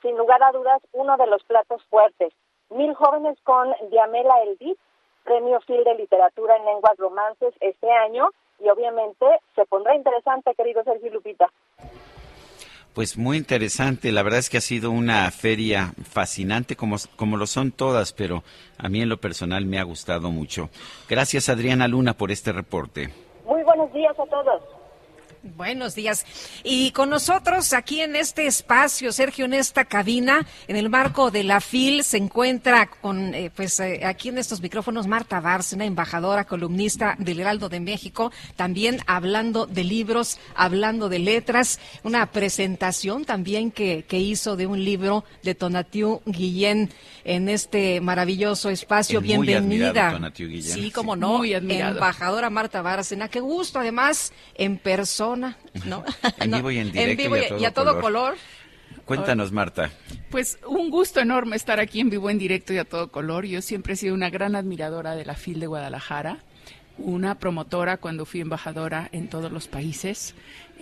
[0.00, 2.32] Sin lugar a dudas, uno de los platos fuertes.
[2.70, 4.76] Mil jóvenes con Diamela Elvis
[5.24, 10.82] Premio Phil de Literatura en Lenguas Romances este año y obviamente se pondrá interesante, querido
[10.84, 11.50] Sergio Lupita.
[12.94, 17.46] Pues muy interesante, la verdad es que ha sido una feria fascinante como, como lo
[17.46, 18.42] son todas, pero
[18.76, 20.68] a mí en lo personal me ha gustado mucho.
[21.08, 23.08] Gracias Adriana Luna por este reporte.
[23.46, 24.62] Muy buenos días a todos.
[25.42, 26.24] Buenos días.
[26.62, 31.42] Y con nosotros aquí en este espacio, Sergio, en esta cabina, en el marco de
[31.42, 36.44] la FIL, se encuentra con, eh, pues eh, aquí en estos micrófonos, Marta una embajadora,
[36.44, 43.72] columnista del Heraldo de México, también hablando de libros, hablando de letras, una presentación también
[43.72, 46.90] que, que hizo de un libro de Tonatiu Guillén
[47.24, 49.20] en este maravilloso espacio.
[49.20, 50.20] Bienvenida.
[50.62, 53.28] Sí, como no, muy embajadora Marta Bárcena.
[53.28, 56.04] Qué gusto, además, en persona ¿no?
[56.38, 57.58] en vivo y en directo.
[57.58, 58.34] y, a todo, color.
[59.04, 59.90] Cuéntanos, Marta.
[60.30, 63.46] Pues un gusto enorme estar aquí en vivo, en directo y a todo color.
[63.46, 66.38] Yo siempre he sido una gran admiradora de la FIL de Guadalajara.
[66.98, 70.34] una promotora cuando fui embajadora en todos los países,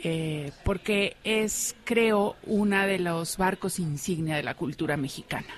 [0.03, 5.55] eh, porque es, creo, una de los barcos insignia de la cultura mexicana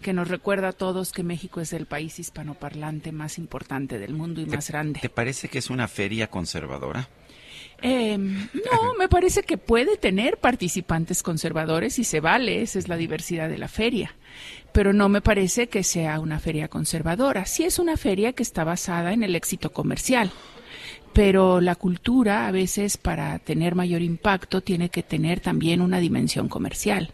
[0.00, 4.40] que nos recuerda a todos que México es el país hispanoparlante más importante del mundo
[4.40, 5.00] y más grande.
[5.00, 7.08] ¿Te parece que es una feria conservadora?
[7.80, 12.96] Eh, no, me parece que puede tener participantes conservadores y se vale, esa es la
[12.96, 14.14] diversidad de la feria.
[14.72, 17.46] Pero no me parece que sea una feria conservadora.
[17.46, 20.30] Sí es una feria que está basada en el éxito comercial.
[21.12, 26.48] Pero la cultura, a veces, para tener mayor impacto, tiene que tener también una dimensión
[26.48, 27.12] comercial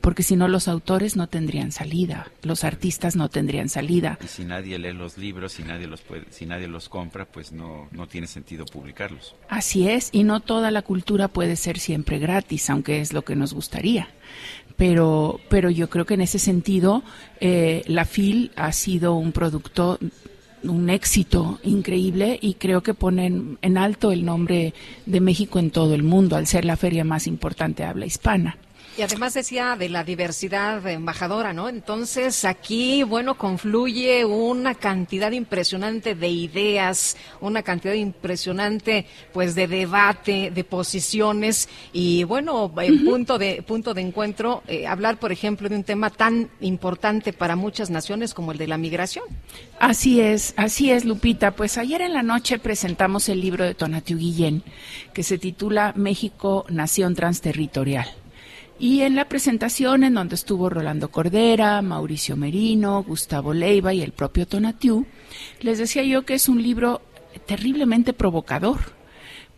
[0.00, 4.18] porque si no los autores no tendrían salida, los artistas no tendrían salida.
[4.22, 7.52] Y si nadie lee los libros, si nadie los puede, si nadie los compra, pues
[7.52, 9.34] no no tiene sentido publicarlos.
[9.48, 13.36] Así es, y no toda la cultura puede ser siempre gratis, aunque es lo que
[13.36, 14.08] nos gustaría.
[14.76, 17.02] Pero, pero yo creo que en ese sentido
[17.40, 19.98] eh, la FIL ha sido un producto
[20.64, 24.74] un éxito increíble y creo que ponen en alto el nombre
[25.06, 28.56] de México en todo el mundo al ser la feria más importante de habla hispana.
[28.96, 31.70] Y además decía de la diversidad embajadora, ¿no?
[31.70, 40.50] Entonces aquí, bueno, confluye una cantidad impresionante de ideas, una cantidad impresionante, pues, de debate,
[40.50, 45.76] de posiciones y, bueno, en punto de punto de encuentro, eh, hablar, por ejemplo, de
[45.76, 49.24] un tema tan importante para muchas naciones como el de la migración.
[49.80, 51.52] Así es, así es, Lupita.
[51.52, 54.62] Pues ayer en la noche presentamos el libro de Tonatiu Guillén,
[55.14, 58.21] que se titula México, Nación Transterritorial.
[58.82, 64.10] Y en la presentación en donde estuvo Rolando Cordera, Mauricio Merino, Gustavo Leiva y el
[64.10, 65.06] propio Tonatiu,
[65.60, 67.00] les decía yo que es un libro
[67.46, 68.80] terriblemente provocador,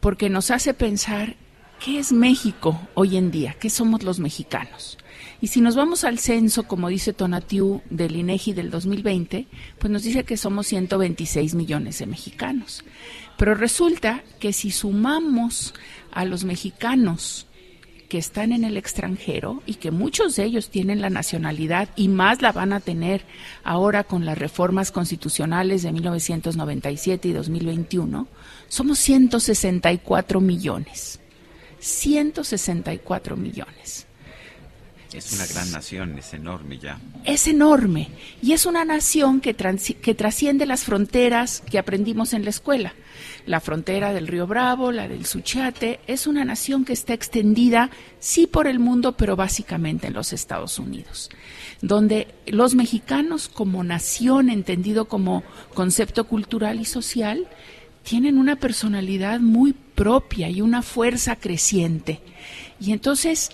[0.00, 1.36] porque nos hace pensar
[1.82, 4.98] qué es México hoy en día, qué somos los mexicanos.
[5.40, 9.46] Y si nos vamos al censo, como dice Tonatiu del INEGI del 2020,
[9.78, 12.84] pues nos dice que somos 126 millones de mexicanos.
[13.38, 15.72] Pero resulta que si sumamos
[16.12, 17.46] a los mexicanos
[18.08, 22.42] que están en el extranjero y que muchos de ellos tienen la nacionalidad y más
[22.42, 23.24] la van a tener
[23.62, 28.28] ahora con las reformas constitucionales de 1997 y 2021,
[28.68, 31.20] somos 164 millones.
[31.80, 34.06] 164 millones.
[35.12, 36.98] Es una gran nación, es enorme ya.
[37.24, 38.08] Es enorme
[38.42, 42.94] y es una nación que, que trasciende las fronteras que aprendimos en la escuela.
[43.46, 48.46] La frontera del río Bravo, la del Suchiate, es una nación que está extendida, sí
[48.46, 51.28] por el mundo, pero básicamente en los Estados Unidos,
[51.82, 55.42] donde los mexicanos como nación, entendido como
[55.74, 57.46] concepto cultural y social,
[58.02, 62.20] tienen una personalidad muy propia y una fuerza creciente.
[62.80, 63.50] Y entonces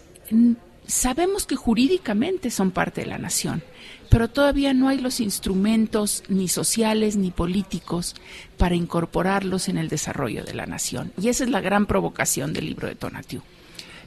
[0.86, 3.62] sabemos que jurídicamente son parte de la nación,
[4.10, 8.16] pero todavía no hay los instrumentos ni sociales ni políticos
[8.58, 11.12] para incorporarlos en el desarrollo de la nación.
[11.18, 13.40] Y esa es la gran provocación del libro de Tonatiu.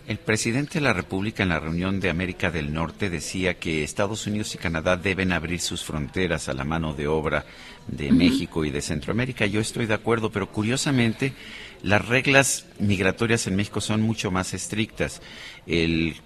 [0.06, 4.28] El presidente de la República en la reunión de América del Norte decía que Estados
[4.28, 7.46] Unidos y Canadá deben abrir sus fronteras a la mano de obra
[7.88, 9.46] de México y de Centroamérica.
[9.46, 11.34] Yo estoy de acuerdo, pero curiosamente
[11.82, 15.22] las reglas migratorias en México son mucho más estrictas.
[15.66, 16.18] El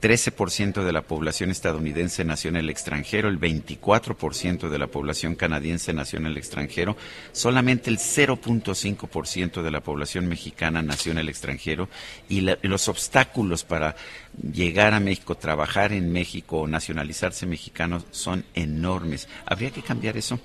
[0.00, 5.92] 13% de la población estadounidense nació en el extranjero, el 24% de la población canadiense
[5.92, 6.96] nació en el extranjero,
[7.32, 11.88] solamente el 0.5% de la población mexicana nació en el extranjero
[12.28, 13.96] y los obstáculos para
[14.52, 19.28] llegar a México, trabajar en México o nacionalizarse mexicano son enormes.
[19.46, 20.38] ¿Habría que cambiar eso?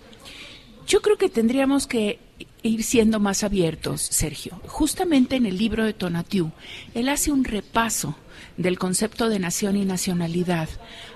[0.87, 2.19] Yo creo que tendríamos que
[2.61, 4.59] ir siendo más abiertos, Sergio.
[4.65, 6.51] Justamente en el libro de Tonatiu,
[6.93, 8.15] él hace un repaso
[8.57, 10.69] del concepto de nación y nacionalidad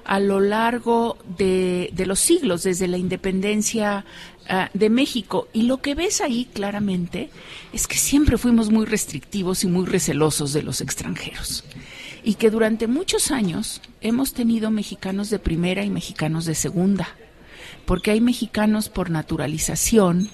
[0.05, 4.05] a lo largo de, los siglos, desde la independencia
[4.49, 5.47] ah, de México.
[5.53, 7.29] Y lo que ves ahí claramente
[7.73, 11.65] es que siempre fuimos muy restrictivos y muy recelosos de los extranjeros.
[12.23, 17.09] Y que durante muchos años hemos tenido mexicanos de primera y mexicanos de segunda.
[17.85, 20.29] Porque hay mexicanos por naturalización,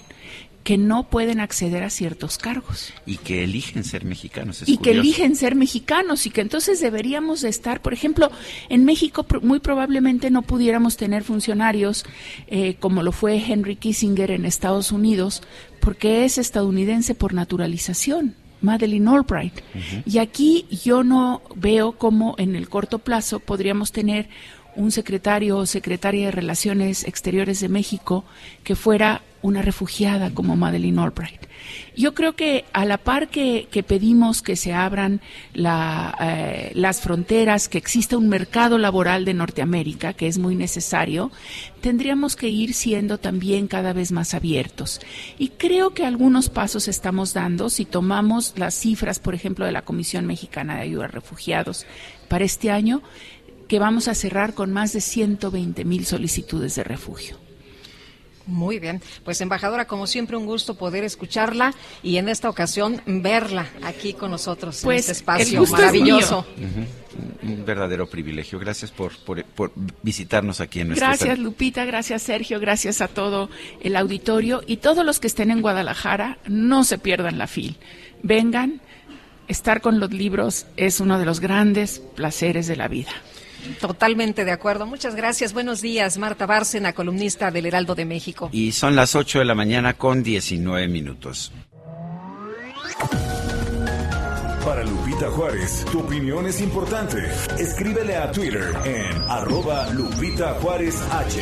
[0.64, 2.94] que no pueden acceder a ciertos cargos.
[3.06, 4.64] Y que eligen ser mexicanos.
[4.66, 8.32] y que eligen ser mexicanos y que entonces deberíamos estar, por ejemplo,
[8.70, 12.06] en México muy probablemente no pudiéramos tener funcionarios
[12.48, 15.44] eh, como lo fue Henry Kissinger en Estados Unidos,
[15.82, 18.36] porque es estadounidense por naturalización.
[18.62, 19.60] Madeleine Albright.
[20.06, 24.30] Y aquí yo no veo cómo en el corto plazo podríamos tener
[24.76, 28.26] un secretario o secretaria de Relaciones Exteriores de México
[28.64, 31.44] que fuera una refugiada como Madeleine Albright.
[31.96, 35.22] Yo creo que a la par que, pedimos que se abran
[35.54, 41.32] eh, las fronteras, que exista un mercado laboral de Norteamérica, que es muy necesario,
[41.82, 45.02] tendríamos que ir siendo también cada vez más abiertos.
[45.38, 49.84] Y creo que algunos pasos estamos dando si tomamos las cifras, por ejemplo, de la
[49.84, 51.86] Comisión Mexicana de Ayuda a Refugiados
[52.28, 53.04] para este año,
[53.74, 57.40] que vamos a cerrar con más de 120 mil solicitudes de refugio.
[58.46, 61.74] Muy bien, pues embajadora, como siempre un gusto poder escucharla
[62.04, 66.46] y en esta ocasión verla aquí con nosotros en pues, este espacio maravilloso.
[67.42, 68.60] Un verdadero privilegio.
[68.60, 69.14] Gracias por,
[70.04, 73.50] visitarnos aquí en nuestro Gracias Lupita, gracias Sergio, gracias a todo
[73.82, 77.78] el auditorio y todos los que estén en Guadalajara, no se pierdan la fil.
[78.22, 78.82] Vengan,
[79.48, 83.10] estar con los libros es uno de los grandes placeres de la vida.
[83.80, 84.86] Totalmente de acuerdo.
[84.86, 85.54] Muchas gracias.
[85.54, 88.50] Buenos días, Marta Bárcena, columnista del Heraldo de México.
[88.52, 91.52] Y son las 8 de la mañana con 19 minutos.
[94.66, 97.18] Para Lupita Juárez, tu opinión es importante.
[97.60, 101.42] Escríbele a Twitter en arroba Lupita Juárez H.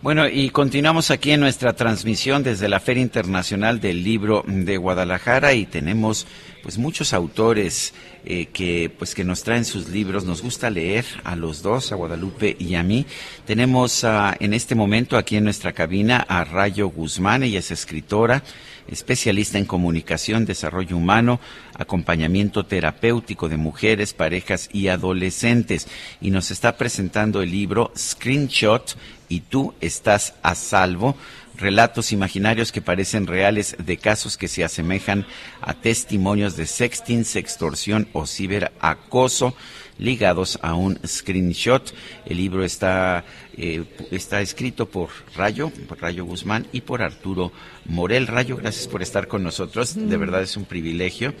[0.00, 5.54] Bueno, y continuamos aquí en nuestra transmisión desde la Feria Internacional del Libro de Guadalajara
[5.54, 6.24] y tenemos
[6.62, 7.94] pues muchos autores
[8.24, 10.24] eh, que pues que nos traen sus libros.
[10.24, 13.06] Nos gusta leer a los dos, a Guadalupe y a mí.
[13.44, 14.06] Tenemos
[14.38, 18.44] en este momento aquí en nuestra cabina a Rayo Guzmán, ella es escritora
[18.88, 21.40] especialista en comunicación, desarrollo humano,
[21.74, 25.86] acompañamiento terapéutico de mujeres, parejas y adolescentes.
[26.20, 28.96] Y nos está presentando el libro Screenshot
[29.28, 31.16] y tú estás a salvo.
[31.56, 35.26] Relatos imaginarios que parecen reales de casos que se asemejan
[35.60, 39.54] a testimonios de sexting, sextorsión o ciberacoso
[39.98, 41.92] ligados a un screenshot.
[42.24, 43.24] El libro está,
[43.56, 47.52] eh, está escrito por Rayo, por Rayo Guzmán y por Arturo
[47.86, 48.26] Morel.
[48.26, 49.94] Rayo, gracias por estar con nosotros.
[49.94, 50.20] De mm.
[50.20, 51.34] verdad es un privilegio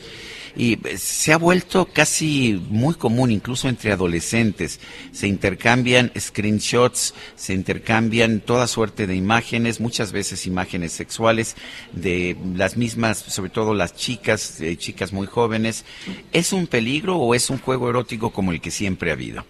[0.58, 4.80] y eh, se ha vuelto casi muy común, incluso entre adolescentes.
[5.12, 11.56] Se intercambian screenshots, se intercambian toda suerte de imágenes, muchas veces imágenes sexuales
[11.92, 15.84] de las mismas, sobre todo las chicas, eh, chicas muy jóvenes.
[16.32, 19.46] ¿Es un peligro o es un juego erótico como el que siempre ha habido?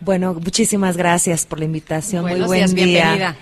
[0.00, 2.22] Bueno, muchísimas gracias por la invitación.
[2.22, 2.84] muy buen día.
[2.84, 3.36] Bienvenida.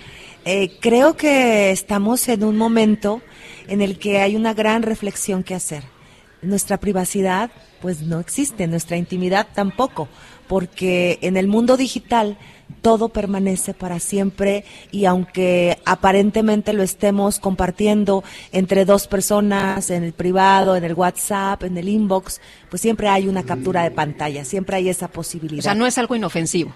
[0.45, 3.21] Eh, creo que estamos en un momento
[3.67, 5.96] en el que hay una gran reflexión que hacer
[6.41, 7.51] nuestra privacidad
[7.81, 10.07] pues no existe, nuestra intimidad tampoco,
[10.47, 12.37] porque en el mundo digital
[12.81, 20.13] todo permanece para siempre y aunque aparentemente lo estemos compartiendo entre dos personas, en el
[20.13, 24.77] privado, en el WhatsApp, en el inbox, pues siempre hay una captura de pantalla, siempre
[24.77, 25.59] hay esa posibilidad.
[25.59, 26.73] O sea, no es algo inofensivo.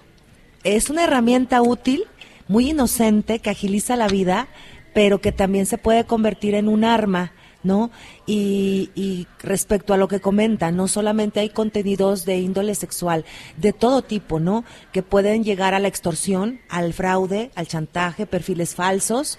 [0.64, 2.04] Es una herramienta útil,
[2.48, 4.48] muy inocente, que agiliza la vida,
[4.94, 7.32] pero que también se puede convertir en un arma
[7.62, 7.90] ¿no?
[8.26, 13.24] Y, respecto a lo que comenta, no solamente hay contenidos de índole sexual,
[13.56, 14.64] de todo tipo, ¿no?
[14.92, 19.38] Que pueden llegar a la extorsión, al fraude, al chantaje, perfiles falsos.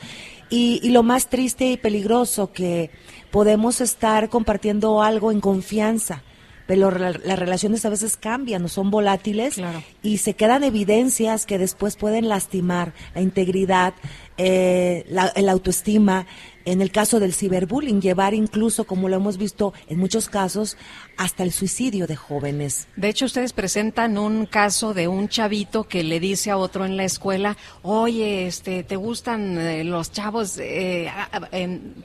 [0.50, 2.92] Y, y lo más triste y peligroso, que
[3.32, 6.24] podemos estar compartiendo algo en confianza
[6.66, 9.62] pero las relaciones a veces cambian, no son volátiles
[10.02, 13.94] y se quedan evidencias que después pueden lastimar la integridad,
[14.38, 16.26] eh, la, autoestima,
[16.66, 20.78] en el caso del ciberbullying, llevar incluso, como lo hemos visto en muchos casos,
[21.18, 22.88] hasta el suicidio de jóvenes.
[22.96, 26.98] De hecho, ustedes presentan un caso de un chavito que le dice a otro en
[26.98, 30.58] la escuela, oye, este, ¿te gustan eh, los chavos?
[30.60, 31.12] Eh,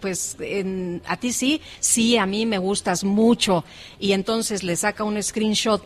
[0.00, 0.36] pues
[1.06, 3.64] a ti sí, sí, a mí me gustas mucho.
[3.98, 5.82] Y entonces le saca un screenshot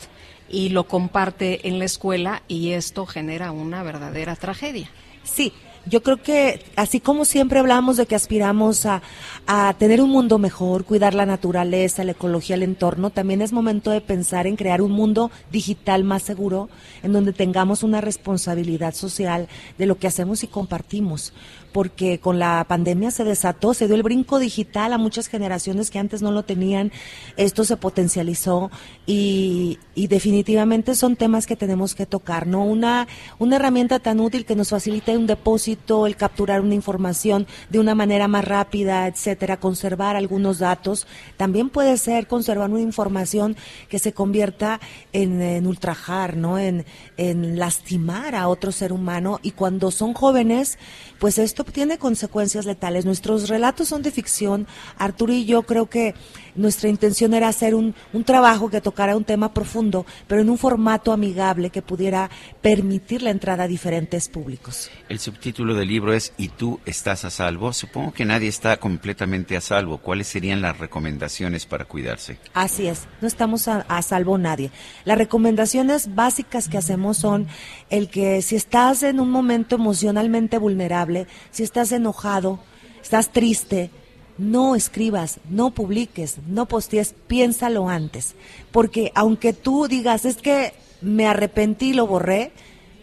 [0.49, 4.91] y lo comparte en la escuela y esto genera una verdadera tragedia.
[5.25, 5.53] Sí,
[5.87, 9.03] yo creo que así como siempre hablamos de que aspiramos a,
[9.47, 13.91] a, tener un mundo mejor, cuidar la naturaleza, la ecología, el entorno, también es momento
[13.91, 16.69] de pensar en crear un mundo digital más seguro,
[17.03, 19.49] en donde tengamos una responsabilidad social
[19.79, 21.33] de lo que hacemos y compartimos
[21.73, 25.99] porque con la pandemia se desató, se dio el brinco digital a muchas generaciones que
[25.99, 26.93] antes no lo tenían,
[27.37, 28.71] esto se potencializó
[29.07, 32.65] y, definitivamente son temas que tenemos que tocar, ¿no?
[32.65, 33.09] Una,
[33.39, 37.95] una herramienta tan útil que nos facilite un depósito, el capturar una información de una
[37.95, 43.57] manera más rápida, etcétera, conservar algunos datos, también puede ser conservar una información
[43.89, 44.81] que se convierta
[45.13, 46.59] en, ultrajar, ¿no?
[46.59, 46.85] En,
[47.17, 50.79] en lastimar a otro ser humano y cuando son jóvenes,
[51.19, 53.05] pues esto tiene consecuencias letales.
[53.05, 54.67] Nuestros relatos son de ficción.
[54.99, 56.15] Arturo y yo creo que
[56.55, 60.59] nuestra intención era hacer un, un trabajo que tocara un tema profundo, pero en un
[60.59, 62.31] formato amigable que pudiera
[62.61, 64.91] permitir la entrada a diferentes públicos.
[65.09, 67.73] El subtítulo del libro es ¿Y tú estás a salvo?
[67.73, 69.99] Supongo que nadie está completamente a salvo.
[69.99, 72.39] ¿Cuáles serían las recomendaciones para cuidarse?
[72.55, 74.71] Así es, no estamos a, a salvo nadie.
[75.05, 77.47] Las recomendaciones básicas que hacemos son
[77.91, 82.61] el que si estás en un momento emocionalmente vulnerable, si estás enojado,
[83.03, 83.91] estás triste,
[84.39, 88.35] no escribas, no publiques, no postees, piénsalo antes.
[88.71, 92.53] Porque aunque tú digas, es que me arrepentí y lo borré,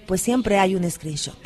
[0.07, 1.37] pues siempre hay un screenshot.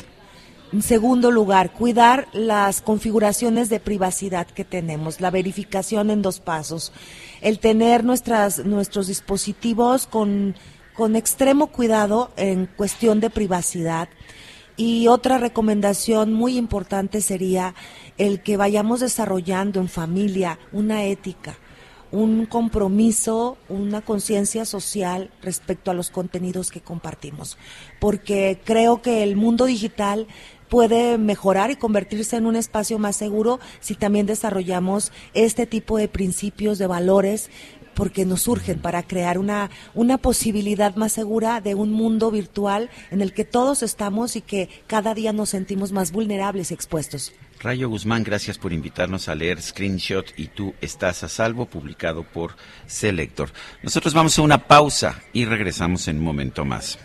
[0.72, 6.92] En segundo lugar, cuidar las configuraciones de privacidad que tenemos, la verificación en dos pasos,
[7.42, 10.56] el tener nuestras, nuestros dispositivos con,
[10.94, 14.08] con extremo cuidado en cuestión de privacidad.
[14.76, 17.76] Y otra recomendación muy importante sería
[18.18, 21.56] el que vayamos desarrollando en familia una ética,
[22.12, 27.58] un compromiso, una conciencia social respecto a los contenidos que compartimos.
[27.98, 30.28] Porque creo que el mundo digital
[30.68, 36.08] puede mejorar y convertirse en un espacio más seguro si también desarrollamos este tipo de
[36.08, 37.50] principios, de valores,
[37.94, 43.22] porque nos surgen para crear una, una posibilidad más segura de un mundo virtual en
[43.22, 47.32] el que todos estamos y que cada día nos sentimos más vulnerables y expuestos.
[47.64, 52.56] Rayo Guzmán, gracias por invitarnos a leer Screenshot y tú estás a salvo, publicado por
[52.86, 53.48] Selector.
[53.82, 56.98] Nosotros vamos a una pausa y regresamos en un momento más.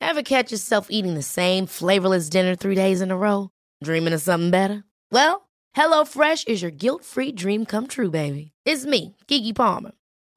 [0.00, 3.50] Ever catch yourself eating the same flavorless dinner three days in a row?
[3.82, 4.84] Dreaming of something better?
[5.10, 8.52] Well, HelloFresh is your guilt-free dream come true, baby.
[8.64, 9.97] It's me, Kiki Palmer.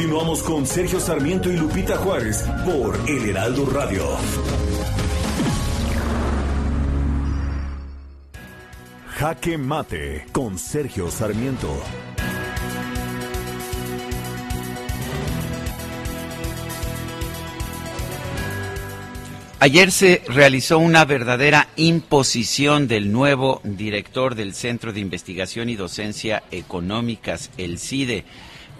[0.00, 4.02] Continuamos con Sergio Sarmiento y Lupita Juárez por El Heraldo Radio.
[9.08, 11.68] Jaque Mate con Sergio Sarmiento.
[19.58, 26.42] Ayer se realizó una verdadera imposición del nuevo director del Centro de Investigación y Docencia
[26.50, 28.24] Económicas, el CIDE.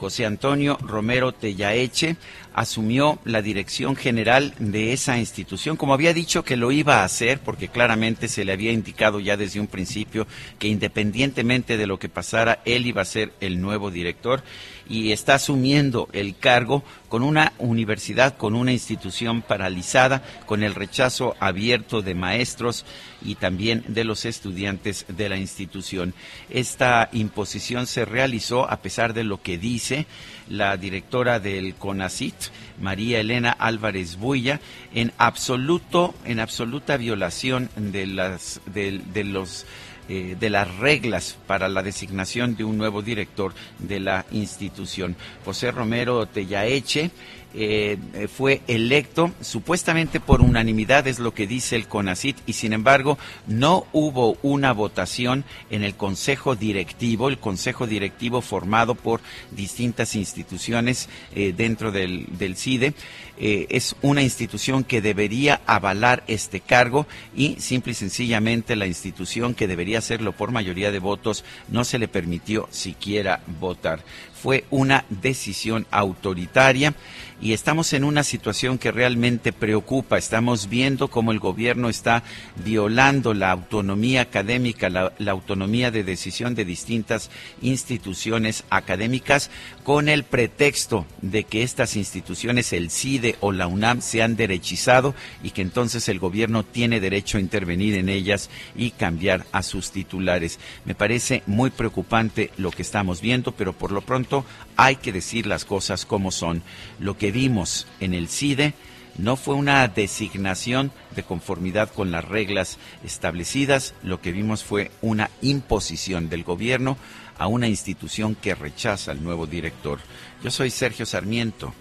[0.00, 2.16] José Antonio Romero Tellaeche
[2.54, 7.40] asumió la dirección general de esa institución, como había dicho que lo iba a hacer,
[7.40, 10.26] porque claramente se le había indicado ya desde un principio
[10.58, 14.42] que independientemente de lo que pasara, él iba a ser el nuevo director
[14.90, 21.36] y está asumiendo el cargo con una universidad, con una institución paralizada, con el rechazo
[21.38, 22.84] abierto de maestros
[23.22, 26.12] y también de los estudiantes de la institución.
[26.50, 30.06] Esta imposición se realizó a pesar de lo que dice
[30.50, 32.34] la directora del CONACIT,
[32.80, 34.60] María Elena Álvarez Builla,
[34.92, 39.64] en absoluto, en absoluta violación de las de, los
[40.08, 45.16] eh, de las reglas para la designación de un nuevo director de la institución.
[45.44, 47.10] José Romero Tellaeche
[47.54, 47.98] eh,
[48.34, 53.86] fue electo supuestamente por unanimidad, es lo que dice el CONACIT, y sin embargo no
[53.92, 59.20] hubo una votación en el Consejo Directivo, el Consejo Directivo formado por
[59.50, 62.94] distintas instituciones eh, dentro del, del CIDE.
[63.42, 69.54] Eh, es una institución que debería avalar este cargo y simple y sencillamente la institución
[69.54, 74.04] que debería hacerlo por mayoría de votos, no se le permitió siquiera votar.
[74.34, 76.94] Fue una decisión autoritaria
[77.40, 80.18] y estamos en una situación que realmente preocupa.
[80.18, 82.22] Estamos viendo cómo el gobierno está
[82.64, 87.30] violando la autonomía académica, la, autonomía de decisión de distintas
[87.62, 89.50] instituciones académicas
[89.84, 95.14] con el pretexto de que estas instituciones, el CIDE o la UNAM, se han derechizado
[95.42, 99.92] y que entonces el gobierno tiene derecho a intervenir en ellas y cambiar a sus
[99.92, 100.58] titulares.
[100.84, 104.44] Me parece muy preocupante lo que estamos viendo, pero por lo pronto
[104.76, 106.62] hay que decir las cosas como son.
[106.98, 108.74] Lo que vimos en el CIDE
[109.18, 115.30] no fue una designación de conformidad con las reglas establecidas, lo que vimos fue una
[115.42, 116.96] imposición del gobierno
[117.38, 119.98] a una institución que rechaza al nuevo director.
[120.42, 121.74] Yo soy Sergio Sarmiento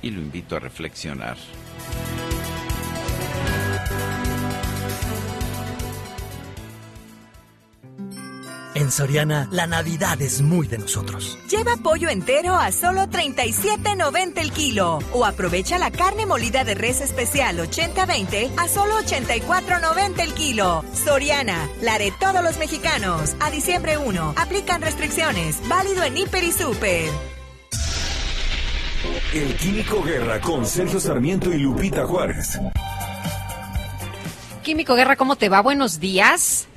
[0.00, 1.36] y lo invito a reflexionar.
[8.74, 11.38] En Soriana, la Navidad es muy de nosotros.
[11.50, 14.98] Lleva pollo entero a solo 37.90 el kilo.
[15.12, 20.84] O aprovecha la carne molida de res especial 80-20 a solo 84.90 el kilo.
[20.94, 23.36] Soriana, la de todos los mexicanos.
[23.40, 25.60] A diciembre 1, aplican restricciones.
[25.68, 27.10] Válido en Hiper y Super.
[29.34, 32.58] El Químico Guerra con Sergio Sarmiento y Lupita Juárez.
[34.62, 35.60] Químico Guerra, ¿cómo te va?
[35.60, 36.68] Buenos días.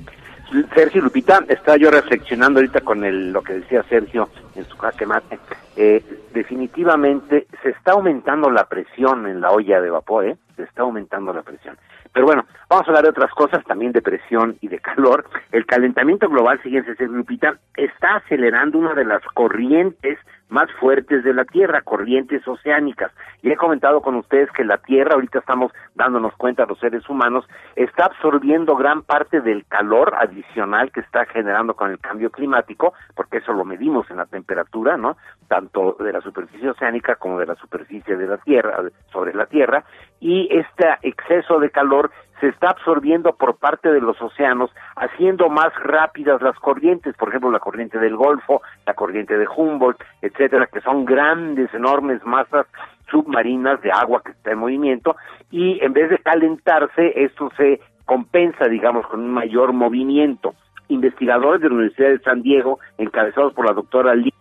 [0.74, 5.06] Sergio Lupita, estaba yo reflexionando ahorita con el, lo que decía Sergio en su jaque
[5.06, 5.38] mate.
[5.76, 6.02] Eh,
[6.32, 10.36] definitivamente se está aumentando la presión en la olla de vapor, ¿eh?
[10.56, 11.76] Se está aumentando la presión.
[12.12, 15.26] Pero bueno, vamos a hablar de otras cosas, también de presión y de calor.
[15.52, 20.18] El calentamiento global, fíjense, Sergio Lupita, está acelerando una de las corrientes
[20.48, 23.12] más fuertes de la Tierra, corrientes oceánicas.
[23.42, 27.46] Y he comentado con ustedes que la Tierra, ahorita estamos dándonos cuenta los seres humanos,
[27.74, 33.38] está absorbiendo gran parte del calor adicional que está generando con el cambio climático, porque
[33.38, 35.16] eso lo medimos en la temperatura, ¿no?
[35.48, 38.82] Tanto de la superficie oceánica como de la superficie de la Tierra,
[39.12, 39.84] sobre la Tierra,
[40.20, 42.10] y este exceso de calor
[42.40, 47.50] se está absorbiendo por parte de los océanos, haciendo más rápidas las corrientes, por ejemplo,
[47.50, 52.66] la corriente del Golfo, la corriente de Humboldt, etcétera, que son grandes, enormes masas
[53.10, 55.16] submarinas de agua que está en movimiento,
[55.50, 60.54] y en vez de calentarse, esto se compensa, digamos, con un mayor movimiento.
[60.88, 64.32] Investigadores de la Universidad de San Diego, encabezados por la doctora Lee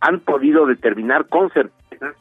[0.00, 2.14] han podido determinar con certeza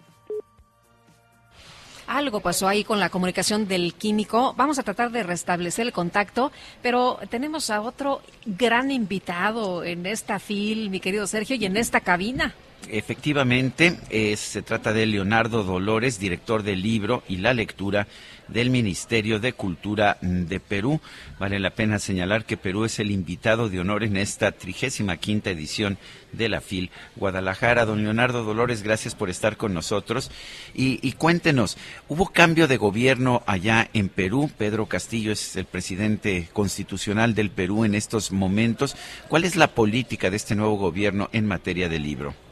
[2.18, 4.54] algo pasó ahí con la comunicación del químico.
[4.56, 10.40] Vamos a tratar de restablecer el contacto, pero tenemos a otro gran invitado en esta
[10.40, 12.54] fil, mi querido Sergio, y en esta cabina.
[12.90, 13.98] Efectivamente,
[14.36, 18.08] se trata de Leonardo Dolores, director del libro y la lectura
[18.48, 21.00] del Ministerio de Cultura de Perú.
[21.40, 25.50] Vale la pena señalar que Perú es el invitado de honor en esta trigésima quinta
[25.50, 25.98] edición
[26.32, 27.86] de la FIL Guadalajara.
[27.86, 30.30] Don Leonardo Dolores, gracias por estar con nosotros.
[30.74, 31.78] Y, y, cuéntenos,
[32.10, 34.52] ¿hubo cambio de gobierno allá en Perú?
[34.58, 38.96] Pedro Castillo es el presidente constitucional del Perú en estos momentos.
[39.30, 42.43] ¿Cuál es la política de este nuevo gobierno en materia de libro?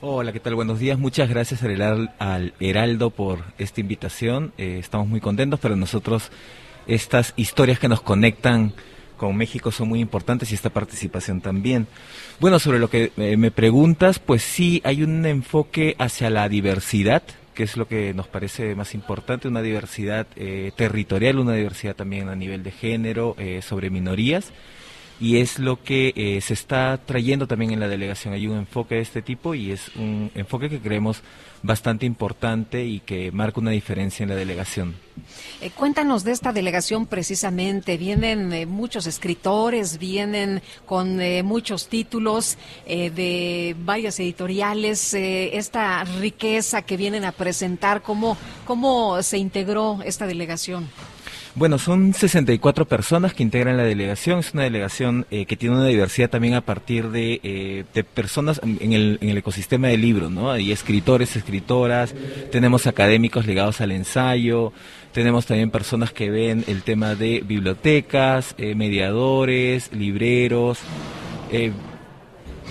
[0.00, 0.54] Hola, ¿qué tal?
[0.54, 0.96] Buenos días.
[0.96, 4.52] Muchas gracias al Heraldo por esta invitación.
[4.56, 6.30] Eh, estamos muy contentos, pero nosotros
[6.86, 8.74] estas historias que nos conectan
[9.16, 11.88] con México son muy importantes y esta participación también.
[12.38, 17.24] Bueno, sobre lo que eh, me preguntas, pues sí, hay un enfoque hacia la diversidad,
[17.54, 22.28] que es lo que nos parece más importante, una diversidad eh, territorial, una diversidad también
[22.28, 24.52] a nivel de género, sobre minorías
[25.20, 28.34] y es lo que eh, se está trayendo también en la delegación.
[28.34, 31.22] Hay un enfoque de este tipo y es un enfoque que creemos
[31.60, 34.94] bastante importante y que marca una diferencia en la delegación.
[35.60, 37.96] Eh, cuéntanos de esta delegación precisamente.
[37.96, 45.14] Vienen eh, muchos escritores, vienen con muchos títulos de varias editoriales.
[45.14, 50.88] esta riqueza que vienen a presentar, ¿cómo, ¿cómo se integró esta delegación?
[51.58, 54.38] Bueno, son 64 personas que integran la delegación.
[54.38, 58.92] Es una delegación eh, que tiene una diversidad también a partir de, eh, personas en
[58.92, 60.52] el, en el, ecosistema del libro, ¿no?
[60.52, 62.14] Hay escritores, escritoras,
[62.52, 64.72] tenemos académicos ligados al ensayo,
[65.12, 70.78] tenemos también personas que ven el tema de bibliotecas, eh, mediadores, libreros,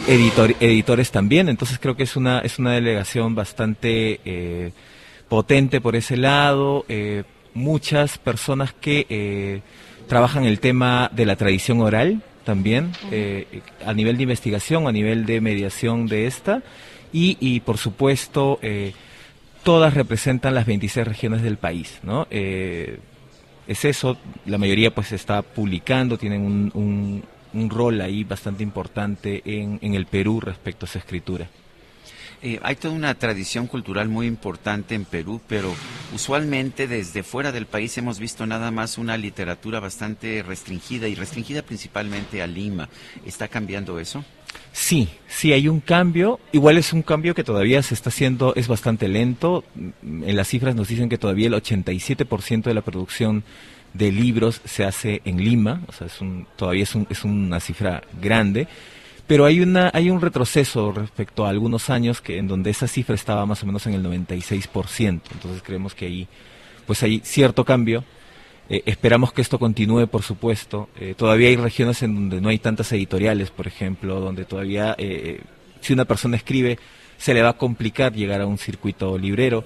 [0.08, 1.50] editores también.
[1.50, 4.72] Entonces creo que es una, es una delegación bastante
[5.28, 6.86] potente por ese lado
[7.58, 9.62] muchas personas que eh,
[10.08, 15.26] trabajan el tema de la tradición oral también, eh, a nivel de investigación, a nivel
[15.26, 16.62] de mediación de esta,
[17.12, 18.94] y, por supuesto, eh,
[19.64, 22.28] todas representan las 26 regiones del país, ¿no?
[22.30, 27.24] es eso, la mayoría pues está publicando, tienen un,
[27.54, 31.48] un rol ahí bastante importante en, en el Perú respecto a esa escritura.
[32.44, 35.74] Eh, hay toda una tradición cultural muy importante en Perú, pero
[36.14, 41.64] usualmente desde fuera del país hemos visto nada más una literatura bastante restringida y restringida
[41.64, 42.90] principalmente a Lima.
[43.26, 44.24] ¿Está cambiando eso?
[44.72, 46.40] Sí, sí hay un cambio.
[46.52, 49.64] Igual es un cambio que todavía se está haciendo, es bastante lento.
[49.76, 53.44] En las cifras nos dicen que todavía el 87% de la producción
[53.94, 57.60] de libros se hace en Lima, o sea, es un, todavía es, un, es una
[57.60, 58.68] cifra grande
[59.28, 63.14] pero hay una hay un retroceso respecto a algunos años que en donde esa cifra
[63.14, 65.22] estaba más o menos en el 96%.
[65.34, 66.28] Entonces creemos que ahí
[66.86, 68.06] pues hay cierto cambio.
[68.70, 70.90] Eh, esperamos que esto continúe, por supuesto.
[71.00, 75.42] Eh, todavía hay regiones en donde no hay tantas editoriales, por ejemplo, donde todavía eh,
[75.82, 76.80] si una persona escribe
[77.18, 79.66] se le va a complicar llegar a un circuito librero.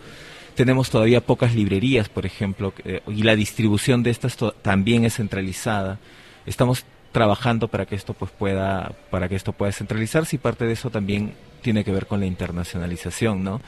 [0.55, 2.73] Tenemos todavía pocas librerías, por ejemplo,
[3.07, 5.97] y la distribución de estas también es centralizada.
[6.45, 10.73] Estamos trabajando para que esto pues pueda para que esto pueda centralizarse y parte de
[10.73, 13.61] eso también tiene que ver con la internacionalización no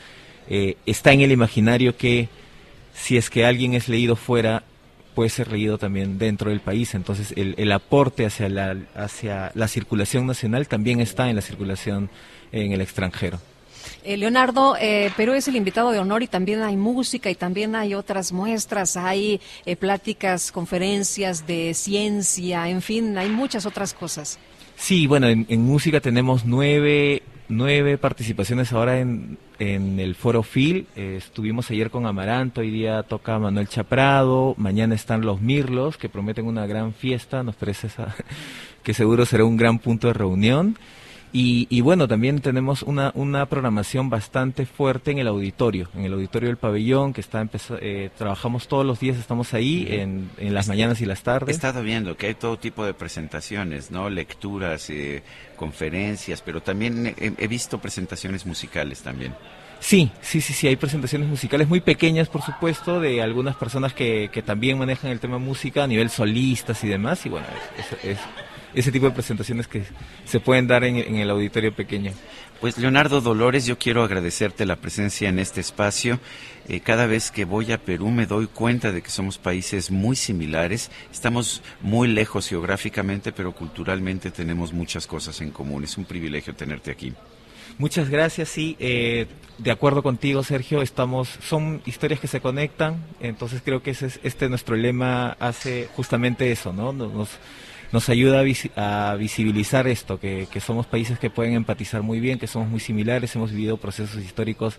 [0.49, 2.29] eh, está en el imaginario que
[2.93, 4.63] si es que alguien es leído fuera
[5.13, 6.95] puede ser leído también dentro del país.
[6.95, 12.09] Entonces el, el aporte hacia la hacia la circulación nacional también está en la circulación
[12.51, 13.39] en el extranjero
[14.03, 17.75] eh, Leonardo, eh, Perú es el invitado de honor y también hay música y también
[17.75, 24.39] hay otras muestras, hay eh, pláticas, conferencias de ciencia, en fin, hay muchas otras cosas.
[24.75, 30.87] Sí, bueno, en, música tenemos nueve, nueve participaciones ahora en, en el Foro Phil.
[30.95, 36.47] estuvimos ayer con Amaranto, hoy día toca Manuel Chaprado, mañana están los Mirlos, que prometen
[36.47, 37.87] una gran fiesta, nos parece
[38.83, 40.77] que seguro será un gran punto de reunión.
[41.35, 46.49] Y, bueno, también tenemos una, una programación bastante fuerte en el auditorio, en el auditorio
[46.49, 47.43] del pabellón, que está
[47.81, 51.49] eh, trabajamos todos los días, estamos ahí en, en las mañanas y las tardes.
[51.49, 54.11] He estado viendo que hay todo tipo de presentaciones, ¿no?
[54.11, 55.23] Lecturas, eh,
[55.55, 59.33] conferencias, pero también he, visto presentaciones musicales también.
[59.79, 64.29] Sí, sí, sí, sí, hay presentaciones musicales muy pequeñas, por supuesto, de algunas personas que,
[64.31, 67.47] que también manejan el tema música a nivel solistas y demás, y bueno,
[68.03, 68.19] es
[68.73, 69.83] ese tipo de presentaciones que
[70.25, 72.11] se pueden dar en, el auditorio pequeño.
[72.61, 76.19] Pues Leonardo Dolores, yo quiero agradecerte la presencia en este espacio.
[76.69, 80.15] Eh, cada vez que voy a Perú me doy cuenta de que somos países muy
[80.15, 80.89] similares.
[81.11, 85.83] Estamos muy lejos geográficamente, pero culturalmente tenemos muchas cosas en común.
[85.83, 87.13] Es un privilegio tenerte aquí.
[87.77, 89.25] Muchas gracias, sí, eh,
[89.57, 94.19] de acuerdo contigo, Sergio, estamos, son historias que se conectan, entonces creo que ese es,
[94.23, 96.93] este nuestro lema hace justamente eso, ¿no?
[96.93, 97.29] Nos,
[97.93, 98.43] nos ayuda
[98.75, 103.35] a, visibilizar esto, que, somos países que pueden empatizar muy bien, que somos muy similares,
[103.35, 104.77] hemos vivido procesos históricos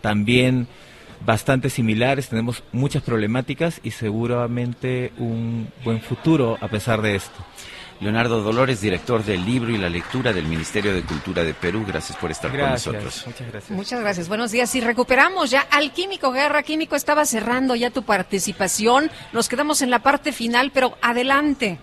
[0.00, 0.68] también
[1.26, 7.44] bastante similares, tenemos muchas problemáticas y seguramente un buen futuro a pesar de esto.
[8.00, 11.84] Leonardo Dolores, director del libro y la lectura del Ministerio de Cultura de Perú.
[11.86, 13.24] Gracias por estar con nosotros.
[13.26, 13.70] Muchas gracias.
[13.70, 14.28] Muchas gracias.
[14.28, 14.74] Buenos días.
[14.74, 16.64] Y recuperamos ya al Químico Guerra.
[16.64, 19.08] Químico estaba cerrando ya tu participación.
[19.32, 21.78] Nos quedamos en la parte final, pero adelante.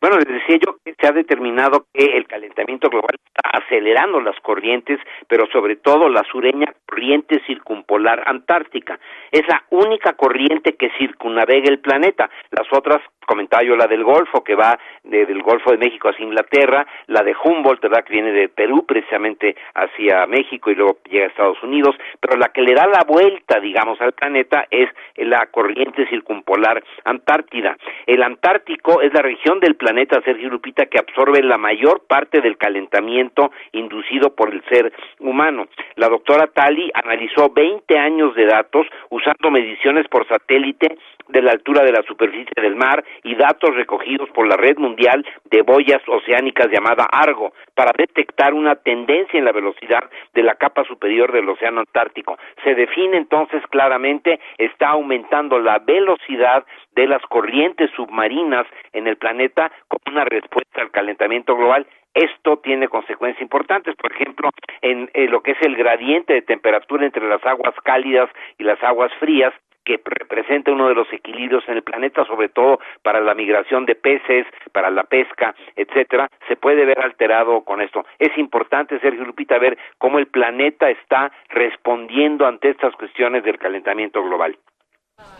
[0.00, 4.38] Bueno, les decía yo que se ha determinado que el calentamiento global está acelerando las
[4.40, 8.98] corrientes, pero sobre todo la sureña corriente circumpolar antártica.
[9.30, 12.30] Es la única corriente que circunnavega el planeta.
[12.50, 16.86] Las otras comentaba yo la del Golfo, que va del Golfo de México hacia Inglaterra,
[17.06, 18.04] la de Humboldt, ¿verdad?
[18.04, 22.48] que viene de Perú precisamente hacia México y luego llega a Estados Unidos, pero la
[22.48, 27.76] que le da la vuelta, digamos, al planeta es la corriente circumpolar antártida.
[28.06, 32.56] El Antártico es la región del planeta, Sergio Lupita, que absorbe la mayor parte del
[32.56, 35.68] calentamiento inducido por el ser humano.
[35.96, 40.96] La doctora Tali analizó 20 años de datos usando mediciones por satélite
[41.28, 45.24] de la altura de la superficie del mar y datos recogidos por la Red Mundial
[45.44, 50.04] de Boyas Oceánicas llamada Argo para detectar una tendencia en la velocidad
[50.34, 52.38] de la capa superior del Océano Antártico.
[52.64, 59.70] Se define entonces claramente está aumentando la velocidad de las corrientes submarinas en el planeta
[59.88, 61.86] como una respuesta al calentamiento global
[62.16, 64.48] esto tiene consecuencias importantes, por ejemplo,
[64.80, 69.12] en, lo que es el gradiente de temperatura entre las aguas cálidas y las aguas
[69.20, 69.52] frías,
[69.86, 73.94] que representa uno de los equilibrios en el planeta, sobre todo para la migración de
[73.94, 78.04] peces, para la pesca, etcétera, se puede ver alterado con esto.
[78.18, 84.22] Es importante, Sergio Lupita, ver cómo el planeta está respondiendo ante estas cuestiones del calentamiento
[84.22, 84.58] global.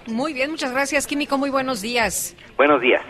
[0.07, 1.37] Muy bien, muchas gracias, Químico.
[1.37, 2.37] Muy buenos días.
[2.57, 3.03] Buenos días.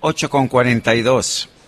[0.00, 1.59] 8 con 42.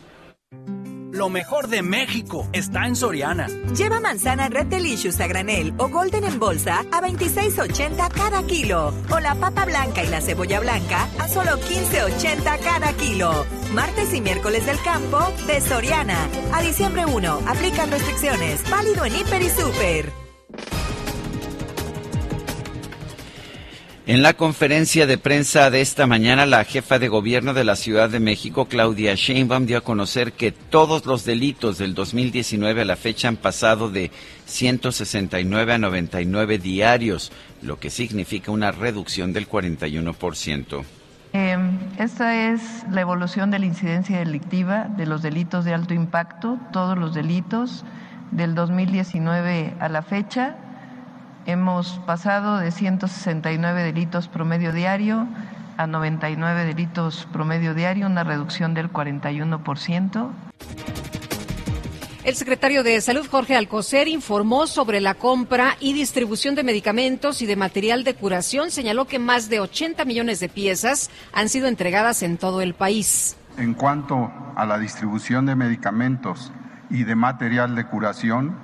[1.12, 3.46] Lo mejor de México está en Soriana.
[3.76, 8.94] Lleva manzana Red Delicious a granel o Golden en bolsa a 26.80 cada kilo.
[9.10, 13.44] O la papa blanca y la cebolla blanca a solo 15.80 cada kilo.
[13.74, 16.16] Martes y miércoles del campo de Soriana.
[16.54, 17.40] A diciembre 1.
[17.46, 18.62] Aplican restricciones.
[18.70, 20.22] Válido en Hiper y Super.
[24.04, 28.10] En la conferencia de prensa de esta mañana, la jefa de gobierno de la Ciudad
[28.10, 32.96] de México, Claudia Sheinbaum, dio a conocer que todos los delitos del 2019 a la
[32.96, 34.10] fecha han pasado de
[34.46, 37.30] 169 a 99 diarios,
[37.62, 40.82] lo que significa una reducción del 41%.
[41.34, 41.56] Eh,
[41.96, 42.60] esta es
[42.90, 47.84] la evolución de la incidencia delictiva de los delitos de alto impacto, todos los delitos
[48.32, 50.56] del 2019 a la fecha
[51.44, 55.26] Hemos pasado de 169 delitos promedio diario
[55.76, 60.30] a 99 delitos promedio diario, una reducción del 41%.
[62.22, 67.46] El secretario de Salud, Jorge Alcocer, informó sobre la compra y distribución de medicamentos y
[67.46, 68.70] de material de curación.
[68.70, 73.36] Señaló que más de 80 millones de piezas han sido entregadas en todo el país.
[73.56, 76.52] En cuanto a la distribución de medicamentos
[76.88, 78.54] y de material de curación,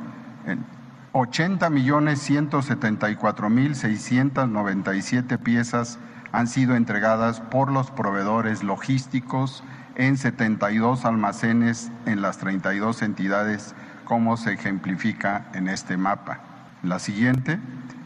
[1.20, 5.98] 80 millones 174 mil 697 piezas
[6.30, 9.64] han sido entregadas por los proveedores logísticos
[9.96, 13.74] en 72 almacenes en las 32 entidades,
[14.04, 16.38] como se ejemplifica en este mapa.
[16.84, 17.58] La siguiente,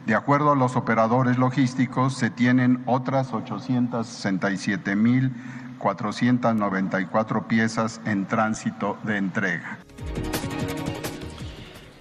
[0.07, 5.35] de acuerdo a los operadores logísticos, se tienen otras 867 mil
[5.77, 9.79] 494 piezas en tránsito de entrega.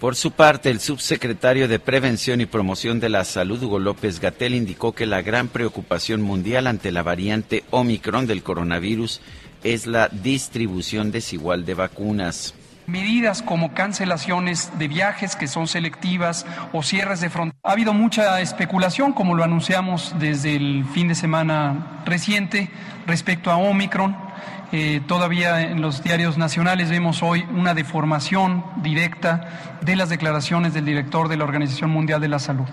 [0.01, 4.55] Por su parte, el subsecretario de Prevención y Promoción de la Salud, Hugo López Gatel,
[4.55, 9.21] indicó que la gran preocupación mundial ante la variante Omicron del coronavirus
[9.63, 12.55] es la distribución desigual de vacunas.
[12.87, 17.61] Medidas como cancelaciones de viajes que son selectivas o cierres de fronteras.
[17.63, 22.71] Ha habido mucha especulación, como lo anunciamos desde el fin de semana reciente,
[23.05, 24.30] respecto a Omicron
[24.71, 30.85] eh, todavía en los diarios nacionales vemos hoy una deformación directa de las declaraciones del
[30.85, 32.67] director de la Organización Mundial de la Salud.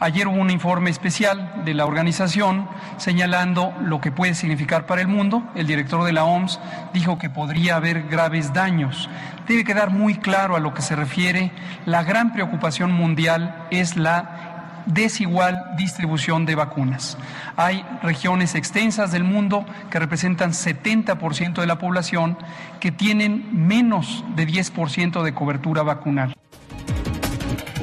[0.00, 2.68] Ayer hubo un informe especial de la organización
[2.98, 5.42] señalando lo que puede significar para el mundo.
[5.56, 6.60] El director de la OMS
[6.94, 9.10] dijo que podría haber graves daños.
[9.48, 11.50] Debe quedar muy claro a lo que se refiere.
[11.84, 14.47] La gran preocupación mundial es la
[14.88, 17.16] desigual distribución de vacunas.
[17.56, 22.36] Hay regiones extensas del mundo que representan 70% de la población
[22.80, 26.34] que tienen menos de 10% de cobertura vacunal.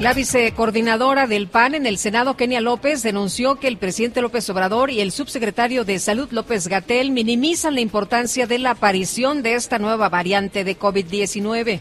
[0.00, 4.90] La vicecoordinadora del PAN en el Senado, Kenia López, denunció que el presidente López Obrador
[4.90, 9.78] y el subsecretario de Salud, López Gatel, minimizan la importancia de la aparición de esta
[9.78, 11.80] nueva variante de COVID-19.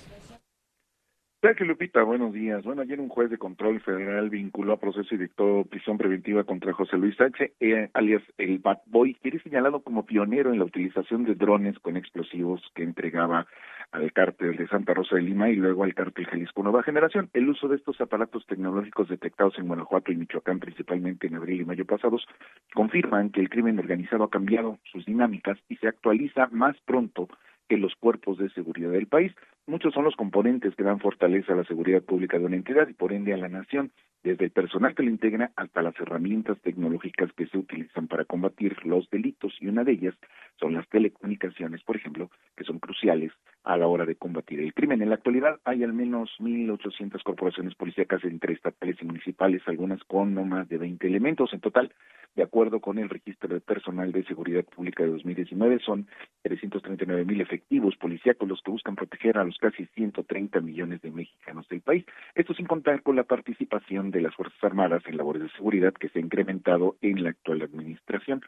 [1.39, 2.63] Sergio Lupita, buenos días.
[2.63, 6.73] Bueno, ayer un juez de control federal vinculó a proceso y dictó prisión preventiva contra
[6.73, 10.65] José Luis H., eh, alias el Bad Boy, que era señalado como pionero en la
[10.65, 13.47] utilización de drones con explosivos que entregaba
[13.95, 17.29] al cártel de Santa Rosa de Lima y luego al cártel Jalisco Nueva Generación.
[17.33, 21.65] El uso de estos aparatos tecnológicos detectados en Guanajuato y Michoacán, principalmente en abril y
[21.65, 22.25] mayo pasados,
[22.73, 27.29] confirman que el crimen organizado ha cambiado sus dinámicas y se actualiza más pronto
[27.67, 29.33] que los cuerpos de seguridad del país.
[29.65, 32.93] Muchos son los componentes que dan fortaleza a la seguridad pública de una entidad y
[32.93, 33.91] por ende a la nación,
[34.23, 38.75] desde el personal que lo integra hasta las herramientas tecnológicas que se utilizan para combatir
[38.85, 40.15] los delitos y una de ellas
[40.59, 43.31] son las telecomunicaciones, por ejemplo, que son cruciales
[43.63, 45.01] a la hora de combatir el crimen.
[45.01, 50.33] En la actualidad hay al menos 1.800 corporaciones policíacas entre estatales y municipales, algunas con
[50.33, 51.51] no más de 20 elementos.
[51.53, 51.91] En total,
[52.35, 56.07] de acuerdo con el registro de personal de seguridad pública de 2019, son
[56.43, 61.67] 339 mil efectivos policíacos los que buscan proteger a los casi 130 millones de mexicanos
[61.69, 62.05] del país.
[62.35, 66.09] Esto sin contar con la participación de las Fuerzas Armadas en labores de seguridad que
[66.09, 68.41] se ha incrementado en la actual administración.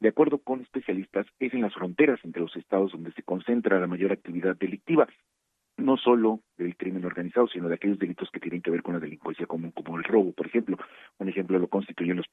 [0.00, 4.12] De acuerdo con especialistas, en las fronteras entre los estados donde se concentra la mayor
[4.12, 5.06] actividad delictiva
[5.80, 9.00] no solo del crimen organizado, sino de aquellos delitos que tienen que ver con la
[9.00, 10.76] delincuencia común, como el robo, por ejemplo.
[11.18, 12.26] Un ejemplo lo constituyen los,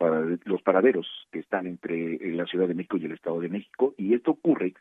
[0.46, 3.96] los paraderos que están entre eh, la Ciudad de México y el Estado de México,
[3.98, 4.74] y esto ocurre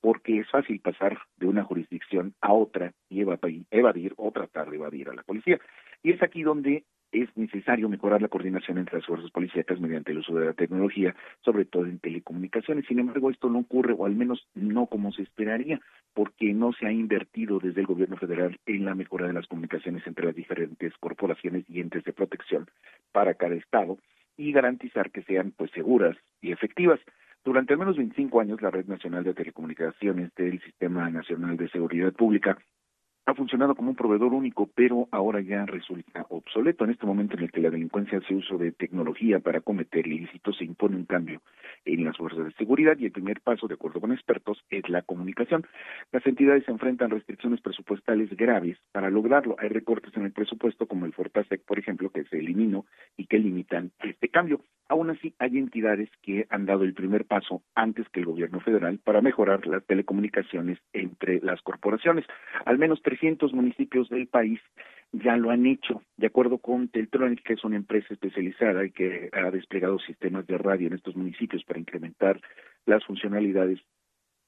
[0.00, 5.08] porque es fácil pasar de una jurisdicción a otra y evadir o tratar de evadir
[5.08, 5.58] a la policía.
[6.04, 10.18] Y es aquí donde es necesario mejorar la coordinación entre las fuerzas policíacas mediante el
[10.18, 11.14] uso de la tecnología,
[11.44, 12.86] sobre todo en telecomunicaciones.
[12.86, 15.80] Sin embargo, esto no ocurre, o al menos no como se esperaría,
[16.14, 20.06] porque no se ha invertido desde el gobierno federal en la mejora de las comunicaciones
[20.06, 22.66] entre las diferentes corporaciones y entes de protección
[23.12, 23.98] para cada estado
[24.36, 27.00] y garantizar que sean pues seguras y efectivas.
[27.44, 32.12] Durante al menos 25 años, la Red Nacional de Telecomunicaciones del Sistema Nacional de Seguridad
[32.12, 32.58] Pública
[33.28, 36.84] ha funcionado como un proveedor único, pero ahora ya resulta obsoleto.
[36.84, 40.56] En este momento en el que la delincuencia hace uso de tecnología para cometer ilícitos,
[40.56, 41.42] se impone un cambio
[41.84, 45.02] en las fuerzas de seguridad y el primer paso, de acuerdo con expertos, es la
[45.02, 45.66] comunicación.
[46.10, 49.56] Las entidades se enfrentan restricciones presupuestales graves para lograrlo.
[49.58, 52.86] Hay recortes en el presupuesto, como el Fortasec, por ejemplo, que se eliminó
[53.18, 54.62] y que limitan este cambio.
[54.88, 59.00] Aún así, hay entidades que han dado el primer paso antes que el gobierno federal
[59.04, 62.24] para mejorar las telecomunicaciones entre las corporaciones.
[62.64, 64.60] Al menos 300 municipios del país
[65.12, 66.02] ya lo han hecho.
[66.16, 70.58] De acuerdo con Teltronic, que es una empresa especializada y que ha desplegado sistemas de
[70.58, 72.40] radio en estos municipios para incrementar
[72.86, 73.80] las funcionalidades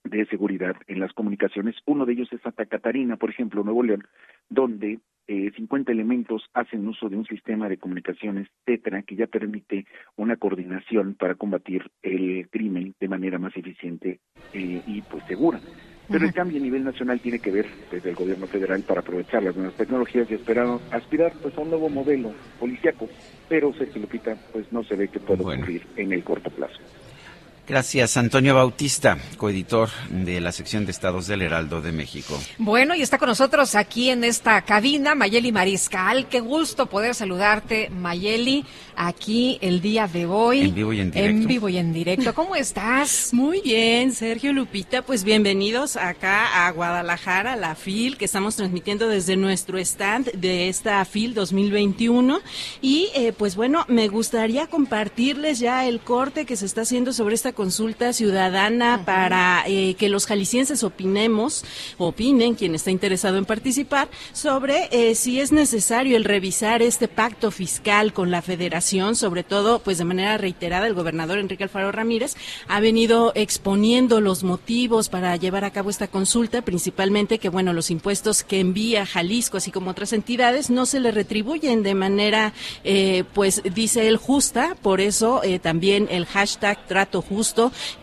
[0.04, 1.76] de seguridad en las comunicaciones.
[1.86, 4.06] Uno de ellos es Santa Catarina, por ejemplo, Nuevo León,
[4.48, 9.86] donde eh, 50 elementos hacen uso de un sistema de comunicaciones TETRA que ya permite
[10.16, 14.20] una coordinación para combatir el crimen de manera más eficiente
[14.52, 15.60] eh, y pues segura.
[16.10, 19.44] Pero el cambio a nivel nacional tiene que ver desde el gobierno federal para aprovechar
[19.44, 23.06] las nuevas tecnologías y esperar, aspirar pues a un nuevo modelo policiaco.
[23.48, 26.80] Pero Sergio Lupita, pues no se ve que pueda ocurrir en el corto plazo.
[27.70, 32.36] Gracias, Antonio Bautista, coeditor de la sección de Estados del Heraldo de México.
[32.58, 36.28] Bueno, y está con nosotros aquí en esta cabina Mayeli Mariscal.
[36.28, 38.64] Qué gusto poder saludarte, Mayeli,
[38.96, 40.62] aquí el día de hoy.
[40.62, 41.30] En vivo y en directo.
[41.30, 42.34] En vivo y en directo.
[42.34, 43.30] ¿Cómo estás?
[43.32, 45.02] Muy bien, Sergio Lupita.
[45.02, 51.04] Pues bienvenidos acá a Guadalajara, la FIL, que estamos transmitiendo desde nuestro stand de esta
[51.04, 52.40] FIL 2021.
[52.82, 57.36] Y eh, pues bueno, me gustaría compartirles ya el corte que se está haciendo sobre
[57.36, 61.62] esta consulta ciudadana para eh, que los jaliscienses opinemos,
[61.98, 67.50] opinen, quien está interesado en participar, sobre eh, si es necesario el revisar este pacto
[67.50, 72.34] fiscal con la federación, sobre todo, pues de manera reiterada, el gobernador Enrique Alfaro Ramírez
[72.66, 77.90] ha venido exponiendo los motivos para llevar a cabo esta consulta, principalmente que, bueno, los
[77.90, 82.54] impuestos que envía Jalisco, así como otras entidades, no se le retribuyen de manera,
[82.84, 87.49] eh, pues, dice él, justa, por eso también el hashtag trato justo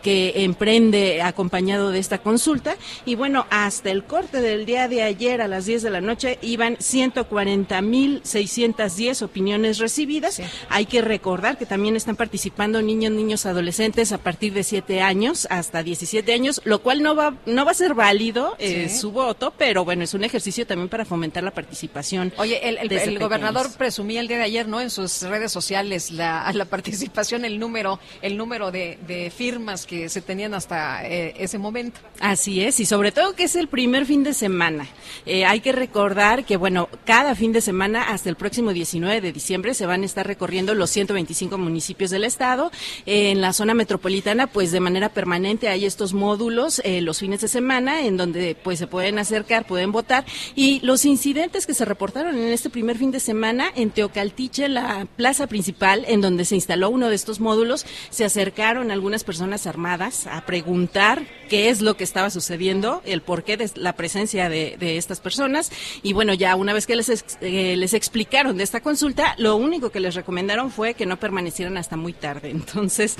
[0.02, 2.76] que emprende acompañado de esta consulta.
[3.04, 6.38] Y bueno, hasta el corte del día de ayer a las 10 de la noche
[6.42, 10.40] iban 140.610 opiniones recibidas.
[10.68, 15.46] Hay que recordar que también están participando niños, niños, adolescentes a partir de 7 años
[15.50, 19.52] hasta 17 años, lo cual no va, no va a ser válido eh, su voto,
[19.56, 22.32] pero bueno, es un ejercicio también para fomentar la participación.
[22.36, 24.80] Oye, el, el, gobernador presumía el día de ayer, ¿no?
[24.80, 30.08] En sus redes sociales la, la participación, el número, el número de, de firmas que
[30.08, 32.00] se tenían hasta eh, ese momento.
[32.20, 34.86] Así es, y sobre todo que es el primer fin de semana.
[35.26, 39.32] Eh, hay que recordar que, bueno, cada fin de semana hasta el próximo 19 de
[39.32, 42.70] diciembre se van a estar recorriendo los 125 municipios del estado.
[43.06, 48.02] en la zona metropolitana, pues de manera permanente hay estos módulos los fines de semana
[48.02, 50.24] en donde pues se pueden acercar, pueden votar.
[50.54, 55.06] Y los incidentes que se reportaron en este primer fin de semana en Teocaltiche, la
[55.16, 60.26] plaza principal, en donde se instaló uno de estos módulos, se acercaron algunas personas armadas
[60.26, 65.20] a preguntar qué es lo que estaba sucediendo, el porqué de la presencia de, estas
[65.20, 65.70] personas.
[66.02, 67.08] Y bueno, ya una vez que les,
[67.40, 71.76] eh, les explicaron de esta consulta, lo único que les recomendaron fue que no permanecieran
[71.76, 72.50] hasta muy tarde.
[72.58, 73.16] Entonces,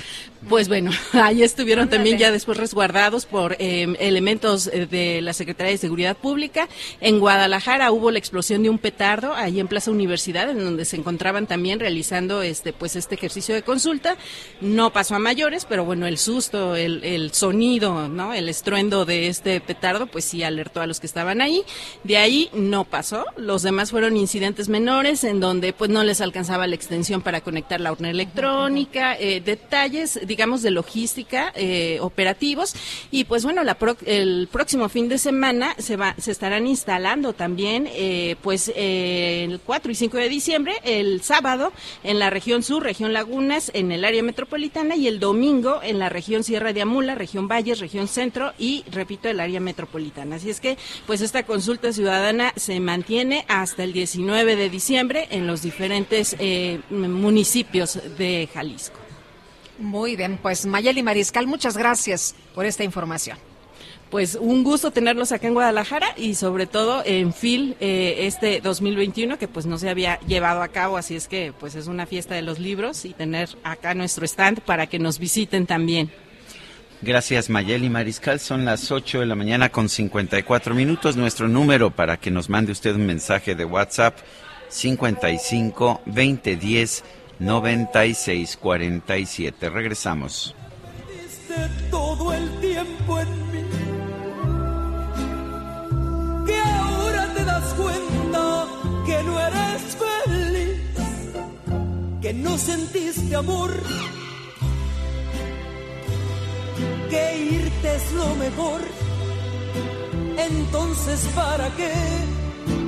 [0.47, 5.71] pues bueno, ahí estuvieron también ya después resguardados por em, elementos eh, de la Secretaría
[5.71, 6.67] de Seguridad Pública.
[7.01, 10.95] En Guadalajara hubo la explosión de un petardo ahí en Plaza Universidad, en donde se
[10.95, 14.17] encontraban también realizando este pues este ejercicio de consulta.
[14.61, 18.31] No pasó a mayores, pero bueno, el susto, el, el sonido, ¿no?
[18.31, 21.63] El estruendo de este petardo, pues sí alertó a los que estaban ahí.
[22.03, 23.25] De ahí no pasó.
[23.37, 27.81] Los demás fueron incidentes menores en donde pues no les alcanzaba la extensión para conectar
[27.81, 32.75] la urna electrónica, eh, detalles, digamos, de logística, eh, operativos.
[33.09, 33.75] Y pues bueno, la
[34.05, 39.91] el próximo fin de semana se va, se estarán instalando también, eh, pues el 4
[39.91, 44.21] y 5 de diciembre, el sábado en la región sur, región Lagunas, en el área
[44.21, 48.83] metropolitana y el domingo en la región Sierra de Amula, región Valles, región Centro y,
[48.91, 50.37] repito, el área metropolitana.
[50.37, 50.77] Así es que,
[51.07, 56.79] pues esta consulta ciudadana se mantiene hasta el 19 de diciembre en los diferentes eh,
[56.89, 58.99] municipios de Jalisco.
[59.77, 63.48] Muy bien, pues Mayeli Mariscal, muchas gracias por esta información
[64.09, 69.37] pues un gusto tenerlos acá en Guadalajara y sobre todo en FIL eh, este 2021
[69.37, 72.35] que pues no se había llevado a cabo, así es que pues es una fiesta
[72.35, 76.11] de los libros y tener acá nuestro stand para que nos visiten también.
[77.01, 81.15] Gracias Mayeli Mariscal, son las 8 de la mañana con 54 minutos.
[81.15, 84.17] Nuestro número para que nos mande usted un mensaje de WhatsApp
[84.69, 87.03] 55 2010
[87.39, 89.69] 96 47.
[89.69, 90.55] Regresamos.
[102.21, 103.71] Que no sentiste amor,
[107.09, 108.81] que irte es lo mejor.
[110.37, 111.93] Entonces, ¿para qué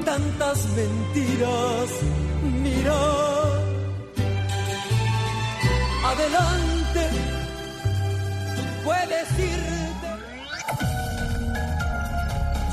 [0.06, 1.90] tantas mentiras?
[2.64, 3.02] Mira,
[6.04, 7.04] adelante,
[8.84, 9.91] puedes ir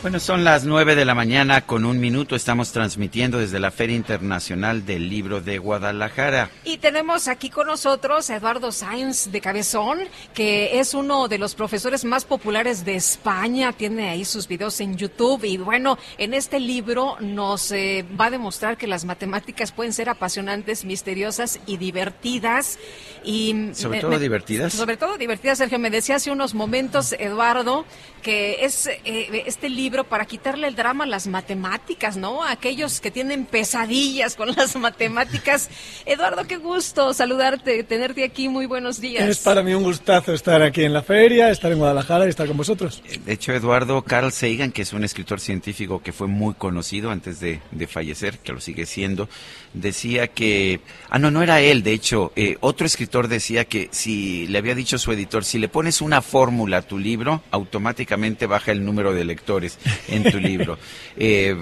[0.00, 2.36] Bueno, son las nueve de la mañana con un minuto.
[2.36, 6.50] Estamos transmitiendo desde la Feria Internacional del Libro de Guadalajara.
[6.62, 9.98] Y tenemos aquí con nosotros a Eduardo Sáenz de Cabezón,
[10.34, 13.72] que es uno de los profesores más populares de España.
[13.72, 15.42] Tiene ahí sus videos en YouTube.
[15.42, 20.08] Y bueno, en este libro nos eh, va a demostrar que las matemáticas pueden ser
[20.10, 22.78] apasionantes, misteriosas y divertidas.
[23.24, 24.74] Y sobre todo divertidas.
[24.74, 25.80] Sobre todo divertidas, Sergio.
[25.80, 27.84] Me decía hace unos momentos, Eduardo,
[28.22, 32.44] que es eh, este libro libro para quitarle el drama a las matemáticas, ¿no?
[32.44, 35.70] A aquellos que tienen pesadillas con las matemáticas.
[36.04, 38.50] Eduardo, qué gusto saludarte, tenerte aquí.
[38.50, 39.26] Muy buenos días.
[39.26, 42.46] Es para mí un gustazo estar aquí en la feria, estar en Guadalajara y estar
[42.46, 43.02] con vosotros.
[43.24, 47.40] De hecho, Eduardo Carl Sagan, que es un escritor científico que fue muy conocido antes
[47.40, 49.26] de, de fallecer, que lo sigue siendo,
[49.74, 50.80] decía que,
[51.10, 54.74] ah, no, no era él, de hecho, eh, otro escritor decía que si le había
[54.74, 59.12] dicho su editor, si le pones una fórmula a tu libro, automáticamente baja el número
[59.12, 59.78] de lectores
[60.08, 60.78] en tu libro.
[61.20, 61.56] Eh,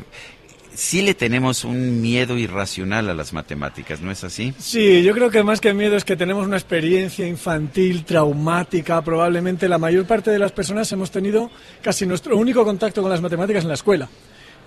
[0.77, 4.53] sí le tenemos un miedo irracional a las matemáticas, ¿no es así?
[4.59, 9.03] Sí, yo creo que más que miedo es que tenemos una experiencia infantil, traumática.
[9.03, 11.51] Probablemente la mayor parte de las personas hemos tenido
[11.83, 14.09] casi nuestro único contacto con las matemáticas en la escuela.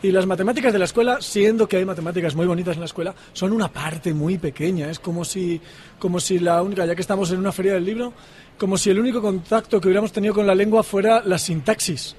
[0.02, 3.14] Y las matemáticas de la escuela, siendo que hay matemáticas muy bonitas en la escuela,
[3.34, 4.90] son una parte muy pequeña.
[4.90, 5.60] Es como si,
[6.00, 8.14] como si la única, ya que estamos en una feria del libro,
[8.58, 12.16] como si el único contacto que hubiéramos tenido con la lengua fuera la sintaxis.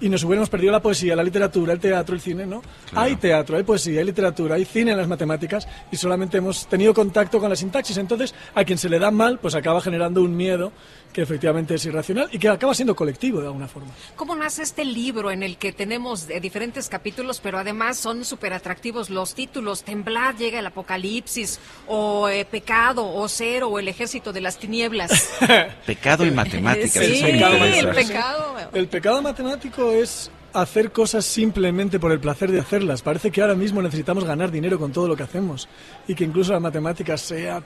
[0.00, 2.62] Y nos hubiéramos perdido la poesía, la literatura, el teatro, el cine, ¿no?
[2.94, 6.92] Hay teatro, hay poesía, hay literatura, hay cine en las matemáticas y solamente hemos tenido
[6.92, 7.96] contacto con la sintaxis.
[7.96, 10.72] Entonces, a quien se le da mal, pues acaba generando un miedo
[11.14, 13.90] que efectivamente es irracional y que acaba siendo colectivo de alguna forma.
[14.16, 19.10] ¿Cómo nace este libro en el que tenemos diferentes capítulos, pero además son súper atractivos
[19.10, 19.84] los títulos?
[19.84, 25.30] Temblar, llega el apocalipsis, o eh, Pecado, o Cero, o El ejército de las tinieblas.
[25.86, 27.04] Pecado y matemáticas.
[27.14, 28.56] Sí, eso me el pecado.
[28.72, 33.02] El pecado matemático es hacer cosas simplemente por el placer de hacerlas.
[33.02, 35.68] Parece que ahora mismo necesitamos ganar dinero con todo lo que hacemos
[36.06, 37.62] y que incluso la matemática sea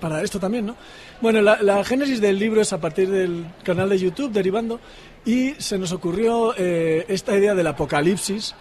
[0.00, 0.76] para esto también, ¿no?
[1.20, 4.80] Bueno, la, la génesis del libro es a partir del canal de YouTube, derivando,
[5.24, 8.54] y se nos ocurrió eh, esta idea del apocalipsis,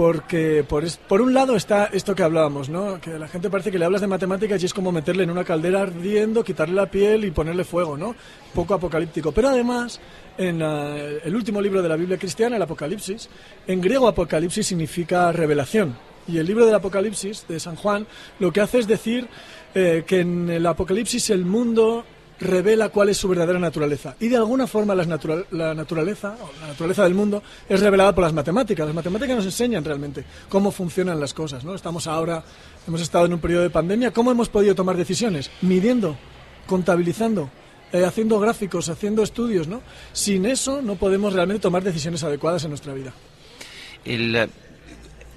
[0.00, 2.98] porque por, es- por un lado está esto que hablábamos, ¿no?
[3.02, 5.44] Que la gente parece que le hablas de matemáticas y es como meterle en una
[5.44, 8.16] caldera ardiendo, quitarle la piel y ponerle fuego, ¿no?
[8.54, 9.30] Poco apocalíptico.
[9.32, 10.00] Pero además,
[10.38, 13.28] en el último libro de la Biblia cristiana, el Apocalipsis,
[13.66, 15.94] en griego apocalipsis significa revelación.
[16.26, 18.06] Y el libro del Apocalipsis, de San Juan,
[18.38, 19.28] lo que hace es decir
[19.74, 22.06] eh, que en el Apocalipsis el mundo
[22.40, 24.16] revela cuál es su verdadera naturaleza.
[24.18, 25.06] Y de alguna forma las
[25.50, 28.86] la naturaleza, o la naturaleza del mundo, es revelada por las matemáticas.
[28.86, 31.64] Las matemáticas nos enseñan realmente cómo funcionan las cosas.
[31.64, 31.74] ¿no?
[31.74, 32.42] Estamos ahora,
[32.86, 34.10] hemos estado en un periodo de pandemia.
[34.12, 35.50] ¿Cómo hemos podido tomar decisiones?
[35.60, 36.16] Midiendo,
[36.66, 37.50] contabilizando,
[37.92, 39.68] eh, haciendo gráficos, haciendo estudios.
[39.68, 39.82] ¿no?
[40.12, 43.12] Sin eso no podemos realmente tomar decisiones adecuadas en nuestra vida.
[44.04, 44.48] Eh,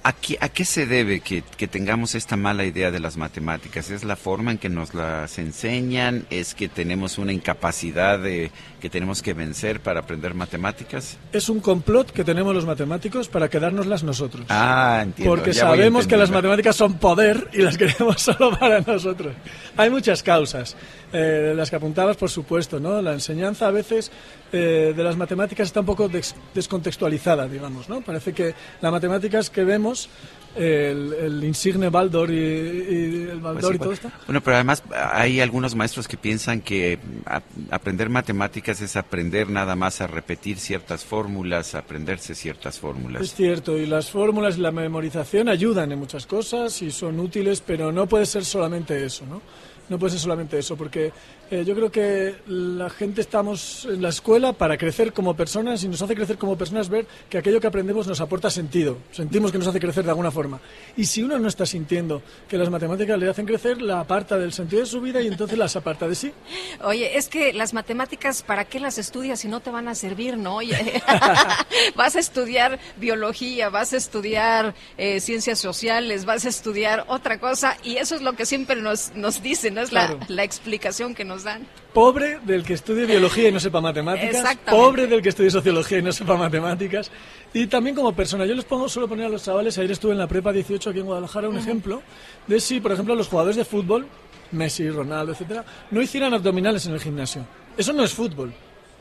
[0.04, 3.90] ¿a, qué, a qué se debe que, que tengamos esta mala idea de las matemáticas?
[3.90, 6.26] ¿Es la forma en que nos las enseñan?
[6.30, 11.16] ¿Es que tenemos una incapacidad de, que tenemos que vencer para aprender matemáticas?
[11.32, 14.44] Es un complot que tenemos los matemáticos para quedárnoslas nosotros.
[14.50, 15.34] Ah, entiendo.
[15.34, 19.32] Porque ya sabemos que las matemáticas son poder y las queremos solo para nosotros.
[19.78, 20.76] Hay muchas causas.
[21.14, 23.00] Eh, las que apuntabas, por supuesto, ¿no?
[23.00, 24.10] La enseñanza a veces
[24.54, 28.00] eh, de las matemáticas está un poco des- descontextualizada, digamos, ¿no?
[28.00, 30.08] Parece que las matemáticas que vemos,
[30.56, 34.40] el, el insigne Baldor y, y el Pues Baldor sí, y todo pues, esto, Bueno,
[34.40, 34.82] pero además
[35.12, 40.58] hay algunos maestros que piensan que a- aprender matemáticas es aprender nada más a repetir
[40.58, 43.22] ciertas fórmulas, a aprenderse ciertas fórmulas.
[43.22, 47.60] Es cierto, y las fórmulas y la memorización ayudan en muchas cosas y son útiles,
[47.60, 49.42] pero no puede ser solamente eso, ¿no?
[49.86, 51.12] No puede ser solamente eso, porque
[51.50, 55.88] eh, yo creo que la gente estamos en la escuela para crecer como personas y
[55.88, 59.58] nos hace crecer como personas ver que aquello que aprendemos nos aporta sentido, sentimos que
[59.58, 60.60] nos hace crecer de alguna forma.
[60.96, 64.52] Y si uno no está sintiendo que las matemáticas le hacen crecer, la aparta del
[64.52, 66.32] sentido de su vida y entonces las aparta de sí.
[66.84, 70.36] Oye, es que las matemáticas, ¿para qué las estudias si no te van a servir,
[70.36, 70.58] no?
[71.96, 77.76] Vas a estudiar biología, vas a estudiar eh, ciencias sociales, vas a estudiar otra cosa
[77.82, 79.82] y eso es lo que siempre nos, nos dicen, ¿no?
[79.82, 80.18] Es Claro.
[80.20, 81.66] la, la explicación que nos dan.
[81.92, 84.56] Pobre del que estudie biología y no sepa matemáticas.
[84.68, 87.10] Pobre del que estudie sociología y no sepa matemáticas.
[87.52, 88.44] Y también como persona.
[88.46, 90.98] Yo les pongo, suelo poner a los chavales, ayer estuve en la prepa 18 aquí
[90.98, 92.02] en Guadalajara, un ejemplo
[92.48, 94.06] de si, por ejemplo, los jugadores de fútbol,
[94.50, 97.46] Messi, Ronaldo, etcétera, no hicieran abdominales en el gimnasio.
[97.76, 98.52] Eso no es fútbol.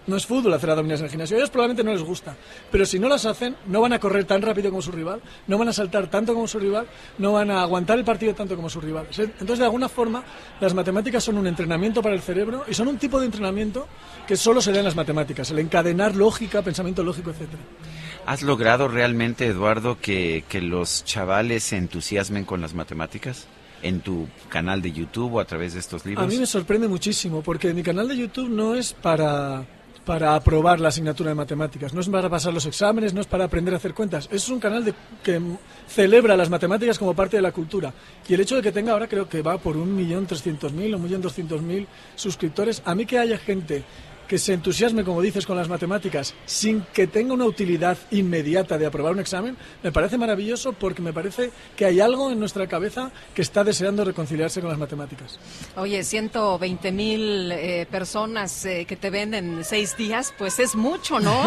[0.06, 1.38] No es fútbol hacer abdominales en el gimnasio.
[1.38, 2.36] A ellos probablemente no les gusta.
[2.72, 5.58] Pero si no las hacen, no van a correr tan rápido como su rival, no
[5.58, 8.70] van a saltar tanto como su rival, no van a aguantar el partido tanto como
[8.70, 9.08] su rival.
[9.18, 10.24] Entonces, de alguna forma,
[10.60, 13.88] las matemáticas son un entrenamiento para el cerebro y son un tipo de entrenamiento
[14.28, 15.52] que solo se da en las matemáticas.
[15.52, 17.62] El encadenar lógica, pensamiento lógico, etcétera.
[18.26, 23.48] ¿Has logrado realmente, Eduardo, que, que los chavales se entusiasmen con las matemáticas?
[23.82, 26.24] ¿En tu canal de YouTube o a través de estos libros?
[26.24, 29.66] A mí me sorprende muchísimo porque mi canal de YouTube no es para,
[30.06, 33.46] para aprobar la asignatura de matemáticas, no es para pasar los exámenes, no es para
[33.46, 34.28] aprender a hacer cuentas.
[34.32, 34.94] Es un canal de,
[35.24, 35.42] que
[35.88, 37.94] celebra las matemáticas como parte de la cultura.
[38.28, 40.94] Y el hecho de que tenga ahora creo que va por un millón trescientos mil
[40.94, 43.84] o un millón doscientos mil suscriptores, a mí que haya gente
[44.34, 48.88] que se entusiasme, como dices, con las matemáticas sin que tenga una utilidad inmediata de
[48.88, 53.12] aprobar un examen, me parece maravilloso porque me parece que hay algo en nuestra cabeza
[53.36, 55.38] que está deseando reconciliarse con las matemáticas.
[55.76, 61.20] Oye, 120 mil eh, personas eh, que te ven en seis días, pues es mucho,
[61.20, 61.44] ¿no?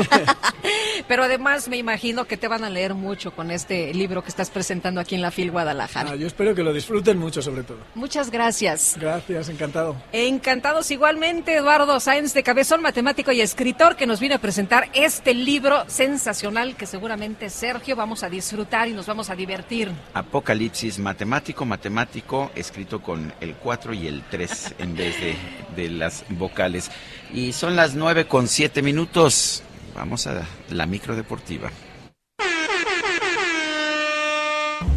[1.08, 4.50] Pero además me imagino que te van a leer mucho con este libro que estás
[4.50, 6.12] presentando aquí en la FIL Guadalajara.
[6.12, 7.78] Ah, yo espero que lo disfruten mucho, sobre todo.
[7.96, 8.96] Muchas gracias.
[8.96, 9.96] Gracias, encantado.
[10.12, 15.34] Encantados igualmente, Eduardo Sáenz de Cabezón, matemático y escritor, que nos viene a presentar este
[15.34, 19.90] libro sensacional que seguramente Sergio vamos a disfrutar y nos vamos a divertir.
[20.14, 25.36] Apocalipsis matemático, matemático, escrito con el 4 y el 3 en vez de,
[25.74, 26.90] de las vocales.
[27.32, 29.62] Y son las 9 con 7 minutos.
[29.94, 31.70] Vamos a la micro deportiva.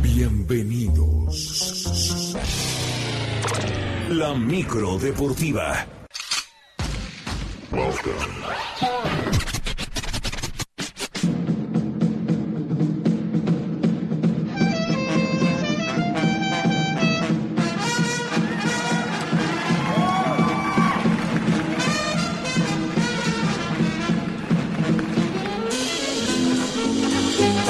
[0.02, 2.36] Bienvenidos.
[4.10, 5.86] La micro deportiva.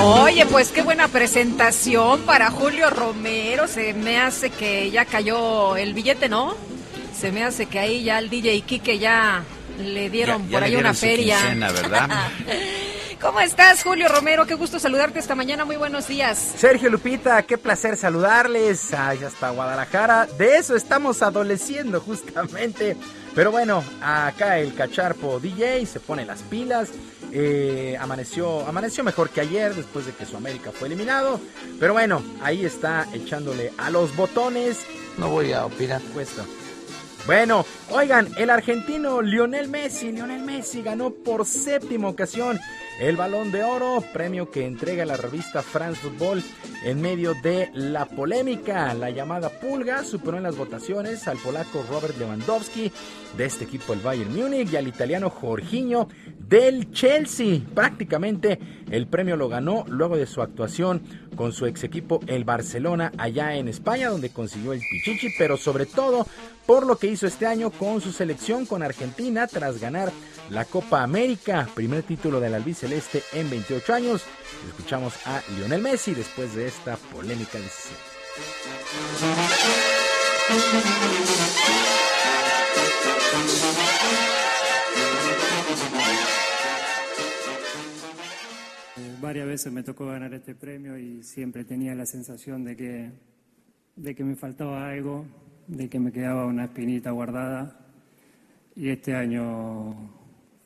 [0.02, 3.68] Oye, pues qué buena presentación para Julio Romero.
[3.68, 6.56] Se me hace que ya cayó el billete, ¿no?
[7.14, 9.44] Se me hace que ahí ya el DJ Kike ya
[9.80, 11.38] le dieron Ya- ya por le ahí dieron una su feria.
[11.38, 12.10] quincena, ¿verdad?
[13.22, 14.46] ¿Cómo estás, Julio Romero?
[14.46, 15.66] Qué gusto saludarte esta mañana.
[15.66, 16.54] Muy buenos días.
[16.58, 18.94] Sergio Lupita, qué placer saludarles.
[18.94, 20.26] Ay, hasta Guadalajara.
[20.38, 22.96] De eso estamos adoleciendo justamente.
[23.36, 26.90] Pero bueno, acá el cacharpo DJ se pone las pilas.
[27.34, 31.42] Eh, amaneció, amaneció mejor que ayer después de que su América fue eliminado.
[31.78, 34.78] Pero bueno, ahí está echándole a los botones.
[35.18, 36.02] No voy a opinar.
[36.14, 36.46] Puesto.
[37.26, 42.60] Bueno, oigan, el argentino Lionel Messi, Lionel Messi ganó por séptima ocasión
[43.00, 46.44] el Balón de Oro, premio que entrega la revista France Football
[46.84, 48.94] en medio de la polémica.
[48.94, 52.92] La llamada Pulga superó en las votaciones al polaco Robert Lewandowski
[53.38, 57.62] de este equipo el Bayern Múnich y al italiano Jorginho del Chelsea.
[57.74, 58.60] Prácticamente
[58.92, 61.02] el premio lo ganó luego de su actuación
[61.36, 65.86] con su ex equipo el Barcelona allá en España donde consiguió el Pichichi, pero sobre
[65.86, 66.28] todo
[66.66, 70.12] por lo que hizo este año con su selección con Argentina tras ganar
[70.52, 74.26] la Copa América, primer título del albiceleste en 28 años.
[74.68, 78.00] Escuchamos a Lionel Messi después de esta polémica decisión.
[89.22, 93.12] Varias veces me tocó ganar este premio y siempre tenía la sensación de que,
[93.96, 95.26] de que me faltaba algo,
[95.68, 97.80] de que me quedaba una espinita guardada.
[98.76, 100.19] Y este año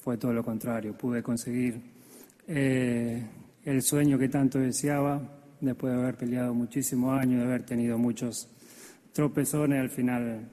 [0.04, 0.98] fue todo lo contrario.
[0.98, 1.80] Pude conseguir
[2.48, 3.24] eh,
[3.64, 5.22] el sueño que tanto deseaba,
[5.62, 8.50] después de haber peleado muchísimos años, de haber tenido muchos
[9.14, 10.50] tropezones, al final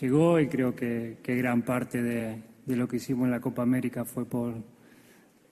[0.00, 4.04] llegó y creo que, gran parte de, de lo que hicimos en la Copa América
[4.04, 4.54] fue por,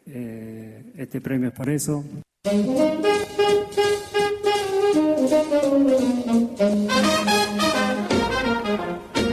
[0.07, 2.05] eh, este premio es por eso.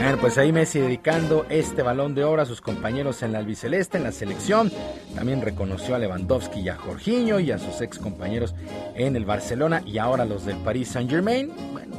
[0.08, 3.98] Bueno, pues ahí Messi dedicando este balón de oro a sus compañeros en la albiceleste,
[3.98, 4.72] en la selección.
[5.14, 8.54] También reconoció a Lewandowski y a Jorginho y a sus ex compañeros
[8.94, 11.52] en el Barcelona y ahora los del Paris Saint Germain.
[11.72, 11.94] Bueno,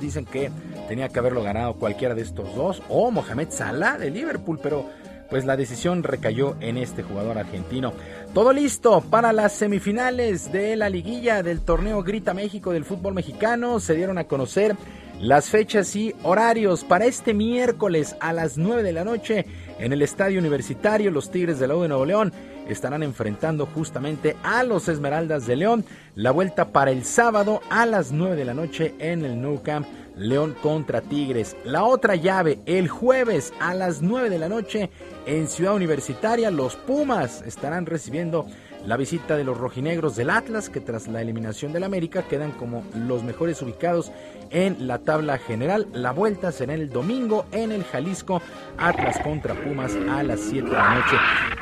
[0.00, 0.50] dicen que
[0.88, 4.84] tenía que haberlo ganado cualquiera de estos dos o Mohamed Salah de Liverpool, pero
[5.30, 7.92] pues la decisión recayó en este jugador argentino.
[8.34, 13.78] Todo listo para las semifinales de la liguilla del torneo Grita México del fútbol mexicano.
[13.78, 14.76] Se dieron a conocer
[15.20, 19.46] las fechas y horarios para este miércoles a las 9 de la noche
[19.78, 21.10] en el Estadio Universitario.
[21.10, 22.32] Los Tigres de la U de Nuevo León
[22.68, 25.84] estarán enfrentando justamente a los Esmeraldas de León.
[26.14, 29.86] La vuelta para el sábado a las 9 de la noche en el Nou Camp.
[30.16, 31.56] León contra Tigres.
[31.64, 34.90] La otra llave el jueves a las 9 de la noche
[35.26, 36.50] en Ciudad Universitaria.
[36.50, 38.46] Los Pumas estarán recibiendo
[38.86, 42.84] la visita de los rojinegros del Atlas que tras la eliminación del América quedan como
[42.94, 44.12] los mejores ubicados
[44.50, 45.88] en la tabla general.
[45.92, 48.40] La vuelta será el domingo en el Jalisco.
[48.78, 51.16] Atlas contra Pumas a las 7 de la noche.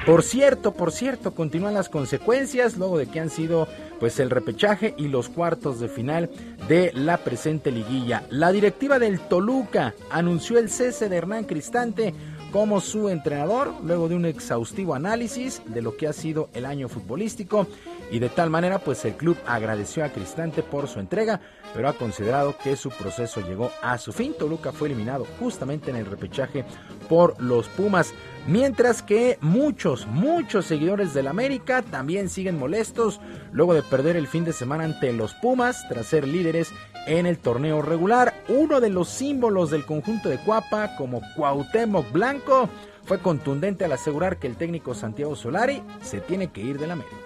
[0.05, 3.67] Por cierto, por cierto, continúan las consecuencias luego de que han sido
[3.99, 6.29] pues el repechaje y los cuartos de final
[6.69, 8.25] de la presente liguilla.
[8.29, 12.13] La directiva del Toluca anunció el cese de Hernán Cristante
[12.55, 16.89] como su entrenador luego de un exhaustivo análisis de lo que ha sido el año
[16.89, 17.67] futbolístico.
[18.13, 21.41] y de tal manera pues el club agradeció a Cristante por su entrega,
[21.75, 24.35] pero ha considerado que su proceso llegó a su fin.
[24.39, 26.65] Toluca fue eliminado justamente en el repechaje
[27.09, 28.13] por los Pumas.
[28.47, 33.21] Mientras que muchos, muchos seguidores del América también siguen molestos
[33.51, 36.71] luego de perder el fin de semana ante los Pumas tras ser líderes
[37.07, 38.35] en el torneo regular.
[38.49, 42.69] Uno de los símbolos del conjunto de Cuapa, como Cuauhtémoc Blanco,
[43.05, 47.17] fue contundente al asegurar que el técnico Santiago Solari se tiene que ir del América.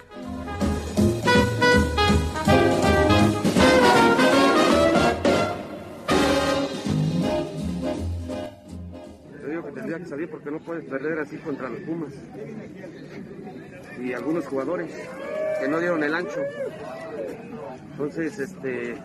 [9.99, 12.13] que salir porque no puedes perder así contra los Pumas.
[14.01, 14.93] Y algunos jugadores
[15.61, 16.41] que no dieron el ancho.
[17.93, 18.97] Entonces, este,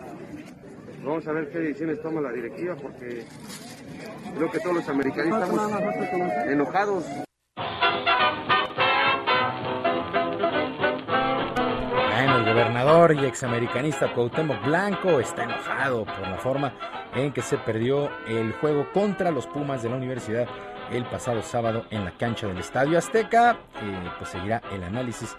[1.04, 3.24] vamos a ver qué decisiones toma la directiva porque
[4.36, 7.04] creo que todos los americanos estamos enojados.
[12.12, 16.72] Bueno, el gobernador y examericanista Cuauhtémoc Blanco está enojado por la forma
[17.14, 20.48] en que se perdió el juego contra los Pumas de la universidad
[20.90, 23.58] el pasado sábado en la cancha del Estadio Azteca.
[23.82, 25.36] Eh, pues seguirá el análisis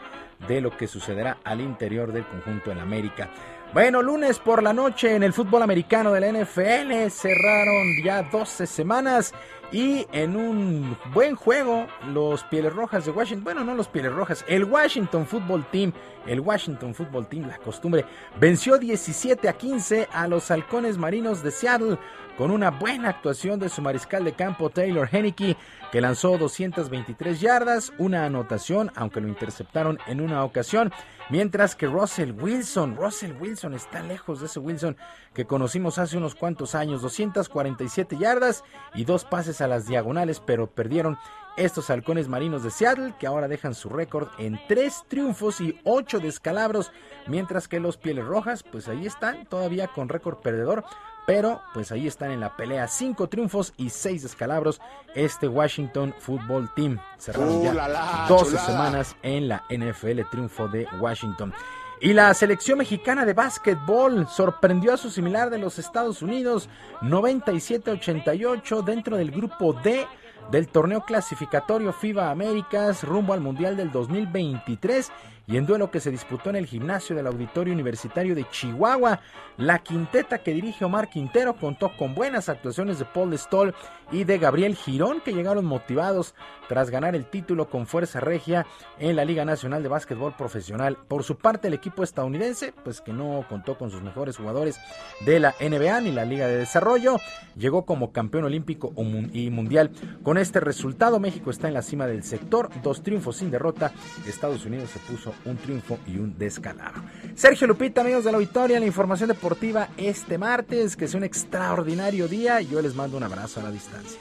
[0.47, 3.29] de lo que sucederá al interior del conjunto en América.
[3.73, 8.65] Bueno, lunes por la noche en el fútbol americano de la NFL cerraron ya 12
[8.67, 9.33] semanas
[9.75, 14.45] y en un buen juego los Pieles Rojas de Washington, bueno, no los Pieles Rojas,
[14.47, 15.91] el Washington Football Team,
[16.25, 18.05] el Washington Football Team, la costumbre,
[18.39, 21.97] venció 17 a 15 a los Halcones Marinos de Seattle
[22.37, 25.57] con una buena actuación de su mariscal de campo Taylor Henneke,
[25.91, 30.93] que lanzó 223 yardas, una anotación, aunque lo interceptaron en una ocasión,
[31.29, 34.97] mientras que Russell Wilson, Russell Wilson está lejos de ese Wilson
[35.35, 38.63] que conocimos hace unos cuantos años, 247 yardas
[38.95, 41.19] y dos pases a las diagonales, pero perdieron
[41.57, 46.19] estos halcones marinos de Seattle, que ahora dejan su récord en tres triunfos y ocho
[46.19, 46.91] descalabros,
[47.27, 50.83] mientras que los Pieles Rojas, pues ahí están, todavía con récord perdedor,
[51.27, 54.79] pero pues ahí están en la pelea, cinco triunfos y seis descalabros,
[55.15, 56.99] este Washington Football Team.
[57.17, 61.53] Cerraron ya 12 semanas en la NFL, triunfo de Washington.
[62.01, 66.67] Y la selección mexicana de básquetbol sorprendió a su similar de los Estados Unidos
[67.01, 70.05] 97-88 dentro del grupo D
[70.51, 75.09] del torneo clasificatorio FIBA Américas rumbo al Mundial del 2023
[75.47, 79.19] y en duelo que se disputó en el gimnasio del Auditorio Universitario de Chihuahua,
[79.57, 83.73] la quinteta que dirige Omar Quintero contó con buenas actuaciones de Paul Stoll
[84.11, 86.35] y de Gabriel Girón que llegaron motivados
[86.67, 88.65] tras ganar el título con fuerza regia
[88.99, 90.97] en la Liga Nacional de Básquetbol Profesional.
[91.07, 94.79] Por su parte, el equipo estadounidense, pues que no contó con sus mejores jugadores
[95.25, 97.17] de la NBA ni la Liga de Desarrollo,
[97.55, 98.93] llegó como campeón olímpico
[99.31, 99.91] y mundial.
[100.23, 103.91] Con este resultado, México está en la cima del sector, dos triunfos sin derrota.
[104.27, 107.03] Estados Unidos se puso un triunfo y un descalabro.
[107.35, 112.27] Sergio Lupita, amigos de la auditoria, la información deportiva este martes, que es un extraordinario
[112.27, 112.61] día.
[112.61, 114.19] Yo les mando un abrazo a la distancia.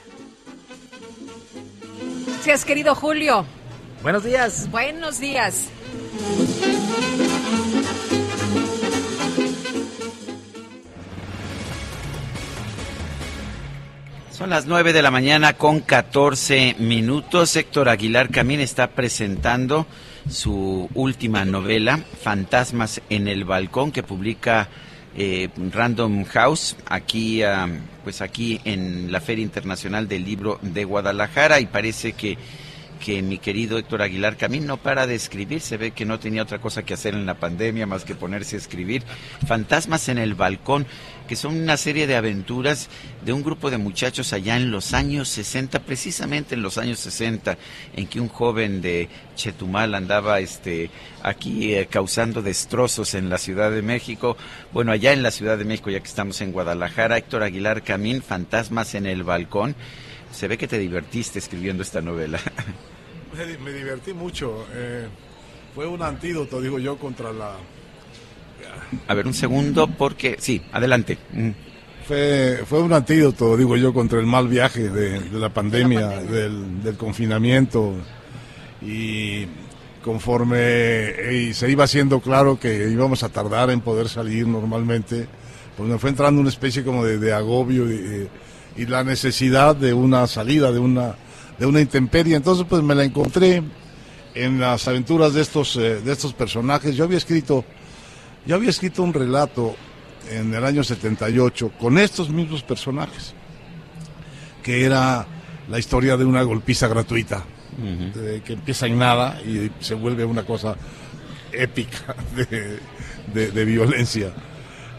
[2.45, 3.43] Gracias, querido Julio.
[4.03, 4.69] Buenos días.
[4.69, 5.67] Buenos días.
[14.29, 17.55] Son las 9 de la mañana con 14 minutos.
[17.55, 19.87] Héctor Aguilar Camín está presentando
[20.29, 24.69] su última novela, Fantasmas en el Balcón, que publica
[25.17, 27.41] eh, Random House, aquí,
[28.03, 32.37] pues aquí en la Feria Internacional del Libro de Guadalajara, y parece que
[32.95, 36.43] que mi querido Héctor Aguilar Camín no para de escribir, se ve que no tenía
[36.43, 39.03] otra cosa que hacer en la pandemia más que ponerse a escribir.
[39.45, 40.87] Fantasmas en el balcón,
[41.27, 42.89] que son una serie de aventuras
[43.23, 47.57] de un grupo de muchachos allá en los años 60, precisamente en los años 60,
[47.95, 50.89] en que un joven de Chetumal andaba este
[51.23, 54.37] aquí eh, causando destrozos en la Ciudad de México.
[54.71, 58.21] Bueno, allá en la Ciudad de México, ya que estamos en Guadalajara, Héctor Aguilar Camín,
[58.21, 59.75] Fantasmas en el balcón
[60.35, 62.39] se ve que te divertiste escribiendo esta novela.
[63.63, 64.65] Me, divertí mucho.
[64.73, 65.07] Eh,
[65.73, 67.55] fue un antídoto, digo yo, contra la...
[69.07, 70.35] A ver, un segundo, porque...
[70.39, 71.17] Sí, adelante.
[71.33, 71.49] Mm.
[72.07, 77.93] Fue, fue un antídoto, digo yo, contra el mal viaje de, la pandemia, Del, confinamiento.
[78.81, 79.45] Y
[80.03, 85.25] conforme se iba haciendo claro que íbamos a tardar en poder salir normalmente,
[85.75, 87.91] pues me fue entrando una especie como de, agobio.
[87.91, 88.29] y
[88.77, 91.15] y la necesidad de una salida, de una,
[91.57, 92.35] de una intemperie.
[92.35, 93.63] Entonces, pues me la encontré
[94.33, 96.95] en las aventuras de estos, eh, de estos personajes.
[96.95, 97.63] Yo había escrito,
[98.45, 99.75] yo había escrito un relato
[100.29, 103.33] en el año 78 con estos mismos personajes,
[104.63, 105.25] que era
[105.69, 107.43] la historia de una golpiza gratuita,
[108.45, 110.75] que empieza en nada y se vuelve una cosa
[111.51, 112.79] épica de,
[113.51, 114.31] de, violencia.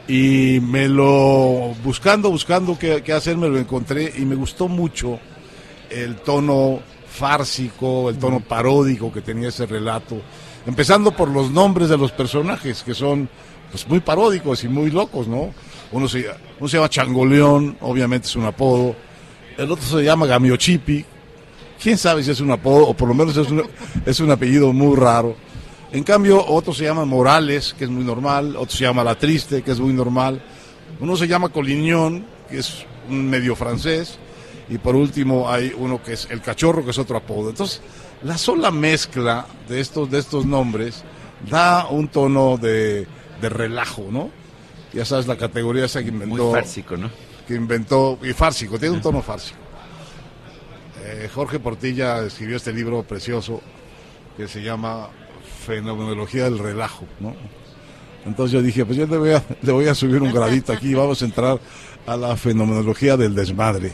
[0.09, 5.18] Y me lo, buscando, buscando qué, qué hacer, me lo encontré y me gustó mucho
[5.90, 10.20] el tono fársico, el tono paródico que tenía ese relato.
[10.66, 13.28] Empezando por los nombres de los personajes, que son
[13.70, 15.52] pues, muy paródicos y muy locos, ¿no?
[15.93, 16.26] Uno se,
[16.59, 18.97] uno se llama Changoleón, obviamente es un apodo.
[19.56, 21.05] El otro se llama Gamiochipi.
[21.80, 23.62] Quién sabe si es un apodo o por lo menos es un,
[24.05, 25.36] es un apellido muy raro.
[25.93, 28.56] En cambio, otro se llama Morales, que es muy normal.
[28.56, 30.43] Otro se llama La Triste, que es muy normal.
[30.98, 34.18] Uno se llama Colinión, que es un medio francés.
[34.68, 37.51] Y por último hay uno que es El Cachorro, que es otro apodo.
[37.51, 37.80] Entonces,
[38.27, 41.05] la sola mezcla de estos, de estos nombres
[41.48, 43.07] da un tono de,
[43.40, 44.31] de relajo, ¿no?
[44.93, 46.44] Ya sabes, la categoría esa que inventó.
[46.44, 47.09] Muy fársico, ¿no?
[47.47, 48.19] Que inventó.
[48.23, 49.59] Y fársico, tiene un tono fársico.
[51.05, 53.61] Eh, Jorge Portilla escribió este libro precioso
[54.36, 55.09] que se llama
[55.65, 57.35] Fenomenología del Relajo, ¿no?
[58.24, 60.89] Entonces yo dije, pues yo le voy a, le voy a subir un gradito aquí
[60.89, 61.61] y vamos a entrar
[62.07, 63.93] a la fenomenología del desmadre.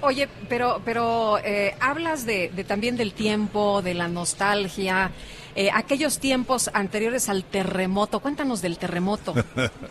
[0.00, 5.10] Oye, pero, pero eh, hablas de, de, también del tiempo, de la nostalgia,
[5.56, 8.20] eh, aquellos tiempos anteriores al terremoto.
[8.20, 9.34] Cuéntanos del terremoto.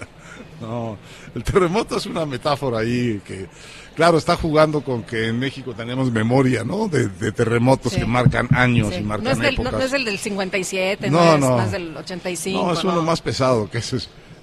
[0.61, 0.97] no,
[1.35, 3.47] el terremoto es una metáfora ahí que,
[3.95, 6.87] claro, está jugando con que en México tenemos memoria, ¿no?
[6.87, 7.99] De, de terremotos sí.
[7.99, 9.01] que marcan años sí.
[9.01, 9.73] y marcan no es, del, épocas.
[9.73, 11.57] No, no, es el del 57, no, no es no.
[11.57, 12.65] más del 85.
[12.65, 13.91] No, es uno más pesado, que es,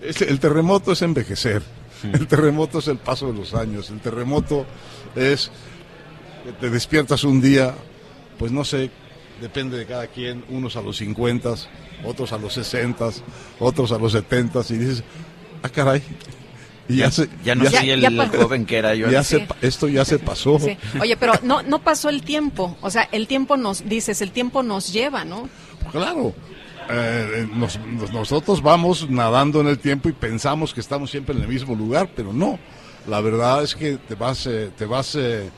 [0.02, 1.62] es, el terremoto es envejecer.
[2.12, 3.90] El terremoto es el paso de los años.
[3.90, 4.66] El terremoto
[5.16, 5.50] es
[6.44, 7.74] que te despiertas un día,
[8.38, 8.90] pues no sé,
[9.40, 11.54] depende de cada quien, unos a los 50,
[12.04, 13.10] otros a los 60,
[13.58, 15.04] otros a los 70 y dices,
[15.62, 16.02] ah caray.
[16.86, 19.10] Y ya, ya, se, ya no ya, soy el, joven que era yo.
[19.10, 20.58] Ya se, esto ya se pasó.
[20.58, 20.76] Sí.
[21.00, 22.76] Oye, pero no, no pasó el tiempo.
[22.82, 25.48] O sea, el tiempo nos, dices, el tiempo nos lleva, ¿no?
[25.90, 26.34] Claro.
[26.90, 27.78] Eh, nos,
[28.12, 32.10] nosotros vamos nadando en el tiempo y pensamos que estamos siempre en el mismo lugar,
[32.14, 32.58] pero no.
[33.06, 35.50] La verdad es que te vas, eh, te vas, eh,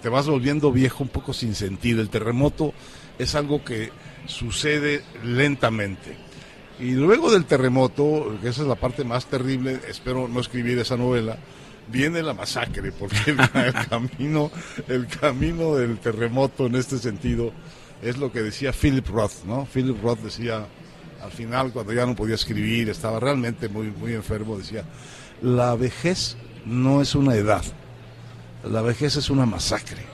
[0.00, 1.98] te vas volviendo viejo un poco sin sentir.
[1.98, 2.74] El terremoto
[3.18, 3.90] es algo que
[4.26, 6.16] sucede lentamente.
[6.78, 10.96] Y luego del terremoto, que esa es la parte más terrible, espero no escribir esa
[10.96, 11.36] novela,
[11.88, 13.16] viene la masacre, porque
[13.54, 14.50] el camino,
[14.88, 17.52] el camino del terremoto en este sentido
[18.02, 19.66] es lo que decía Philip Roth, ¿no?
[19.72, 20.66] Philip Roth decía
[21.22, 24.84] al final cuando ya no podía escribir, estaba realmente muy muy enfermo, decía,
[25.42, 27.64] la vejez no es una edad,
[28.64, 30.09] la vejez es una masacre.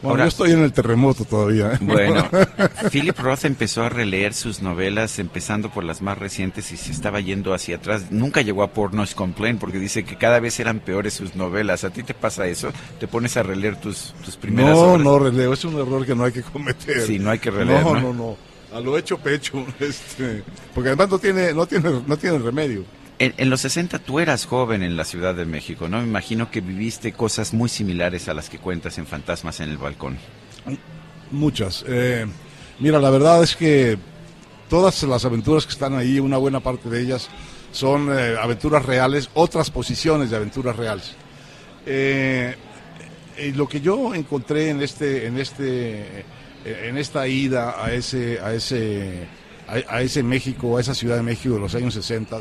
[0.00, 1.72] Bueno, Ahora, yo estoy en el terremoto todavía.
[1.72, 1.78] ¿eh?
[1.80, 2.28] Bueno,
[2.92, 7.20] Philip Roth empezó a releer sus novelas, empezando por las más recientes y se estaba
[7.20, 8.12] yendo hacia atrás.
[8.12, 11.82] Nunca llegó a Pornos Complain porque dice que cada vez eran peores sus novelas.
[11.82, 12.70] ¿A ti te pasa eso?
[13.00, 15.04] ¿Te pones a releer tus, tus primeras no, obras?
[15.04, 15.52] No, no releo.
[15.52, 17.00] Es un error que no hay que cometer.
[17.02, 17.82] Sí, no hay que releer.
[17.82, 18.12] No, no, no.
[18.12, 18.36] no.
[18.72, 19.64] A lo hecho pecho.
[19.80, 20.42] Este,
[20.74, 22.84] porque además no tiene, no tiene, no tiene remedio.
[23.20, 25.98] En, los 60 tú eras joven en la Ciudad de México, ¿no?
[25.98, 29.76] Me imagino que viviste cosas muy similares a las que cuentas en Fantasmas en el
[29.76, 30.18] Balcón.
[31.32, 31.84] Muchas.
[31.88, 32.26] Eh,
[32.78, 33.98] mira, la verdad es que
[34.68, 37.28] todas las aventuras que están ahí, una buena parte de ellas
[37.72, 41.16] son eh, aventuras reales, otras posiciones de aventuras reales.
[41.86, 42.54] Eh,
[43.36, 46.24] y lo que yo encontré en este, en este,
[46.64, 49.26] en esta ida a ese, a ese,
[49.66, 52.40] a ese México, a esa Ciudad de México de los años 60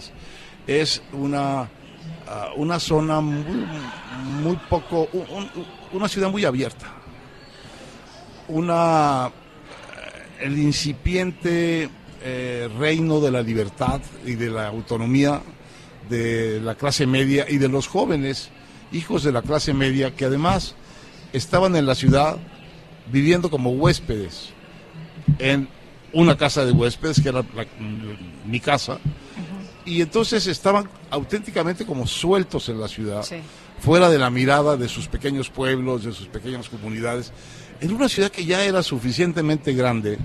[0.67, 3.65] es una, uh, una zona muy,
[4.43, 5.49] muy poco, un,
[5.93, 6.93] una ciudad muy abierta.
[8.49, 9.31] Una,
[10.39, 11.89] el incipiente
[12.21, 15.41] eh, reino de la libertad y de la autonomía
[16.09, 18.49] de la clase media y de los jóvenes
[18.91, 20.75] hijos de la clase media que además
[21.33, 22.37] estaban en la ciudad
[23.11, 24.49] viviendo como huéspedes
[25.39, 25.67] en
[26.13, 27.43] una casa de huéspedes que era
[28.45, 28.99] mi casa
[29.87, 33.37] y entonces estaban auténticamente como sueltos en la ciudad, sí.
[33.79, 37.31] fuera de la mirada de sus pequeños pueblos, de sus pequeñas comunidades,
[37.79, 40.17] en una ciudad que ya era suficientemente grande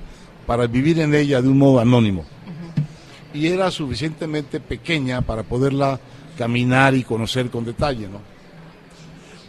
[0.48, 2.22] para vivir en ella de un modo anónimo.
[2.22, 3.38] Uh -huh.
[3.38, 6.00] Y era suficientemente pequeña para poderla
[6.36, 8.20] caminar y conocer con detalle, ¿no?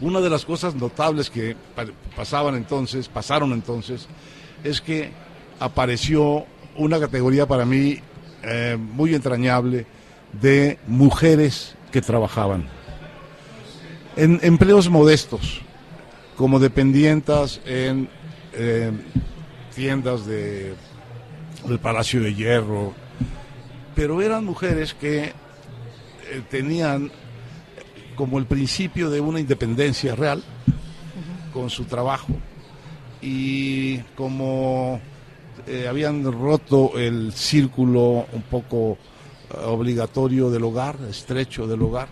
[0.00, 1.56] Una de las cosas notables que
[2.14, 4.06] pasaban entonces, pasaron entonces,
[4.62, 5.10] es que
[5.58, 6.46] apareció
[6.76, 7.98] una categoría para mí
[8.44, 9.86] eh, muy entrañable,
[10.40, 12.68] de mujeres que trabajaban
[14.16, 15.60] en empleos modestos,
[16.36, 18.08] como dependientas en
[18.52, 18.92] eh,
[19.74, 20.74] tiendas de,
[21.66, 22.92] del Palacio de Hierro,
[23.94, 25.32] pero eran mujeres que eh,
[26.50, 27.10] tenían
[28.14, 30.42] como el principio de una independencia real
[31.52, 32.28] con su trabajo
[33.20, 35.00] y como
[35.66, 38.98] eh, habían roto el círculo un poco
[39.64, 42.08] obligatorio del hogar, estrecho del hogar,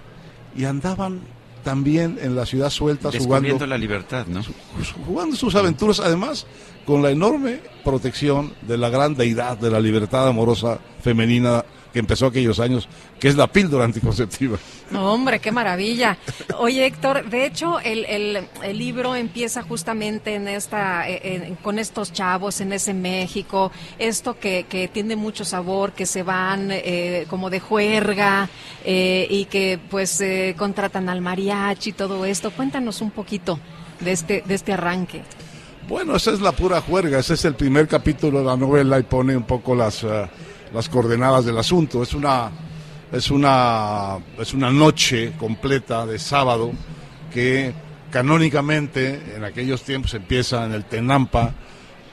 [0.56, 1.20] y andaban
[1.62, 4.42] también en la ciudad suelta Descubriendo jugando, la libertad, ¿no?
[5.06, 6.46] jugando sus aventuras, además
[6.84, 12.26] con la enorme protección de la gran deidad de la libertad amorosa femenina que empezó
[12.26, 12.88] aquellos años,
[13.20, 14.58] que es la píldora anticonceptiva.
[14.90, 16.16] No, hombre, qué maravilla.
[16.58, 21.78] Oye, Héctor, de hecho, el, el, el libro empieza justamente en esta, eh, en- con
[21.78, 27.26] estos chavos en ese México, esto que, que tiene mucho sabor, que se van eh,
[27.28, 28.48] como de juerga
[28.84, 32.50] eh, y que pues eh, contratan al mariachi y todo esto.
[32.50, 33.58] Cuéntanos un poquito
[34.00, 35.22] de este, de este arranque.
[35.88, 39.02] Bueno, esa es la pura juerga, ese es el primer capítulo de la novela y
[39.02, 40.26] pone un poco las, eh,
[40.74, 42.02] las coordenadas del asunto.
[42.02, 42.50] Es una,
[43.12, 46.72] es, una, es una noche completa de sábado
[47.32, 47.72] que
[48.10, 51.52] canónicamente en aquellos tiempos empieza en el Tenampa,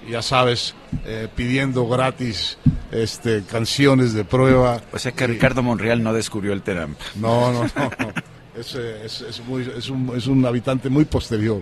[0.10, 0.74] ya sabes,
[1.06, 2.58] eh, pidiendo gratis
[2.92, 4.82] este, canciones de prueba.
[4.94, 7.04] O sea que Ricardo Monreal no descubrió el Terampa.
[7.16, 7.70] No, no, no.
[8.00, 8.14] no.
[8.60, 11.62] Es, eh, es- es muy- es un, es un habitante muy posterior.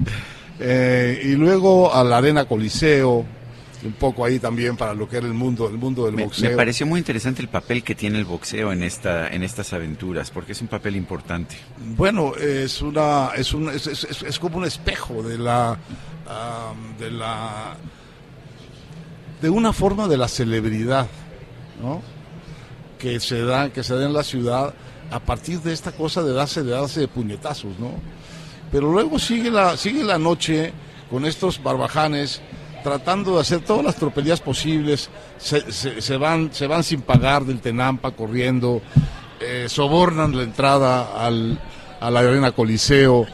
[0.59, 3.23] Eh, y luego a la Arena Coliseo,
[3.87, 6.49] un poco ahí también para lo que era el mundo, el mundo del Me, boxeo.
[6.51, 10.29] me pareció muy interesante el papel que tiene el boxeo en esta en estas aventuras,
[10.31, 11.55] porque es un papel importante.
[11.95, 15.77] Bueno, es una, es, un, es, es- es- como un espejo de la,
[16.99, 17.75] de la,
[19.41, 21.07] de una forma de la celebridad,
[21.81, 22.01] ¿no?
[22.99, 24.73] Que se da, que se da en la ciudad
[25.11, 27.91] a partir de esta cosa de darse, de darse de puñetazos, ¿no?
[28.71, 30.73] Pero luego sigue la, sigue la noche
[31.09, 32.41] con estos barbajanes
[32.87, 37.43] tratando de hacer todas las tropelías posibles, se, se- se van, se van sin pagar
[37.43, 38.81] del Tenampa corriendo,
[39.41, 41.59] eh, sobornan la entrada al,
[41.99, 43.25] a la arena Coliseo,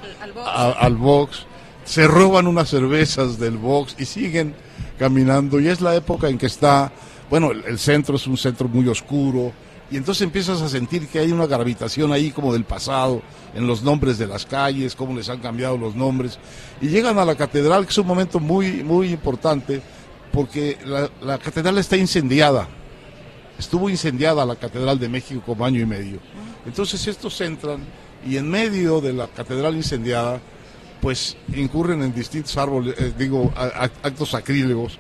[0.44, 1.46] a- al box,
[1.86, 4.56] se roban unas cervezas del box y siguen
[4.98, 5.60] caminando.
[5.60, 6.92] Y es la época en que está,
[7.30, 9.52] bueno, el, el centro es un centro muy oscuro.
[9.94, 13.22] Y entonces empiezas a sentir que hay una gravitación ahí como del pasado,
[13.54, 16.40] en los nombres de las calles, cómo les han cambiado los nombres.
[16.82, 19.84] Y llegan a la catedral, que es un momento muy, muy importante,
[20.32, 20.80] porque
[21.22, 22.68] la, catedral está incendiada.
[23.60, 26.18] Estuvo incendiada la Catedral de México como año y medio.
[26.66, 27.86] Entonces estos entran
[28.28, 30.42] y en medio de la catedral incendiada,
[31.02, 34.98] pues incurren en distintos árboles, eh, digo, actos sacrílegos,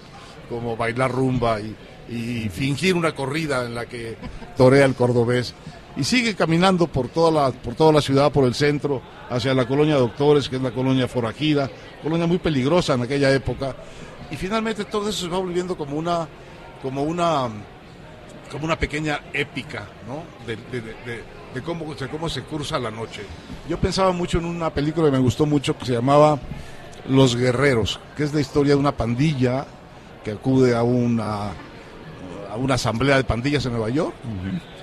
[0.49, 1.75] como bailar rumba y,
[2.09, 4.17] y fingir una corrida en la que
[4.57, 5.53] torea el cordobés.
[5.95, 9.67] Y sigue caminando por toda, la, por toda la ciudad, por el centro, hacia la
[9.67, 11.69] colonia Doctores, que es la colonia forajida,
[12.01, 13.75] colonia muy peligrosa en aquella época.
[14.31, 16.27] Y finalmente todo eso se va volviendo como una,
[16.81, 17.47] como una,
[18.51, 20.23] como una pequeña épica, ¿no?
[20.47, 23.21] De, de- cómo, cómo se cursa la noche.
[23.69, 26.39] Yo pensaba mucho en una película que me gustó mucho que se llamaba
[27.07, 29.67] Los Guerreros, que es la historia de una pandilla
[30.23, 31.51] que acude a una,
[32.53, 34.13] a una asamblea de pandillas en Nueva York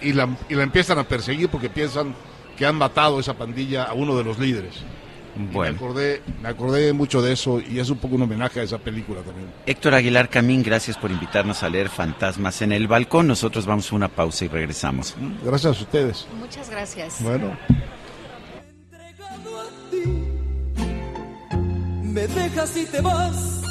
[0.03, 2.15] y, la, y la empiezan a perseguir porque piensan
[2.57, 4.75] que han matado esa pandilla a uno de los líderes.
[5.53, 5.73] Bueno.
[5.73, 8.79] Me, acordé, me acordé mucho de eso y es un poco un homenaje a esa
[8.79, 9.49] película también.
[9.65, 13.29] Héctor Aguilar Camín, gracias por invitarnos a leer Fantasmas en el Balcón.
[13.29, 15.15] Nosotros vamos a una pausa y regresamos.
[15.45, 16.27] Gracias a ustedes.
[16.39, 17.23] Muchas gracias.
[17.23, 17.57] Bueno.
[22.03, 23.63] Me dejas y te vas,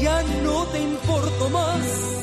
[0.00, 2.22] ya no te importo más.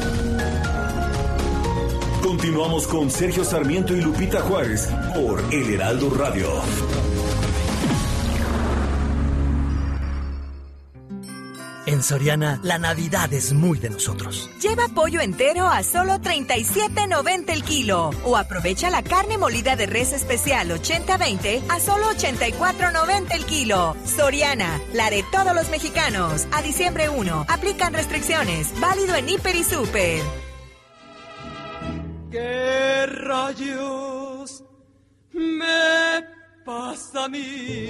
[2.41, 6.47] Continuamos con Sergio Sarmiento y Lupita Juárez por El Heraldo Radio.
[11.85, 14.49] En Soriana, la Navidad es muy de nosotros.
[14.59, 18.09] Lleva pollo entero a solo 37.90 el kilo.
[18.25, 23.95] O aprovecha la carne molida de res especial 80-20 a solo 84.90 el kilo.
[24.03, 26.47] Soriana, la de todos los mexicanos.
[26.51, 28.73] A diciembre 1, aplican restricciones.
[28.79, 30.50] Válido en Hiper y Super.
[32.31, 34.63] ¿Qué rayos
[35.33, 36.23] me
[36.63, 37.89] pasa a mí?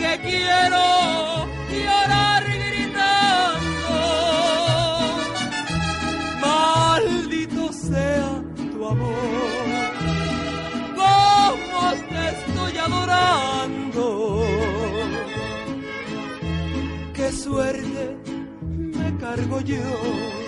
[0.00, 3.96] Que quiero llorar gritando.
[6.40, 9.68] Maldito sea tu amor.
[10.96, 14.04] ¿Cómo te estoy adorando?
[17.14, 18.16] Qué suerte
[18.68, 20.47] me cargo yo.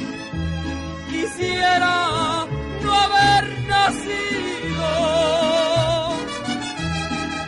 [1.21, 2.47] Quisiera
[2.83, 4.89] no haber nacido.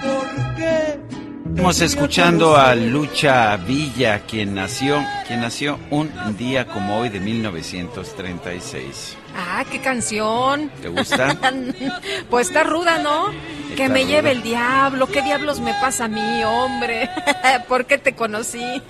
[0.02, 1.00] Porque
[1.48, 9.16] Estamos escuchando a Lucha Villa, quien nació, quien nació un día como hoy de 1936.
[9.34, 10.70] Ah, qué canción.
[10.82, 11.38] ¿Te gusta?
[12.30, 13.30] pues está ruda, ¿no?
[13.74, 14.10] que me ruda.
[14.10, 15.06] lleve el diablo.
[15.06, 17.08] ¿Qué diablos me pasa a mí, hombre?
[17.68, 18.82] ¿Por qué te conocí?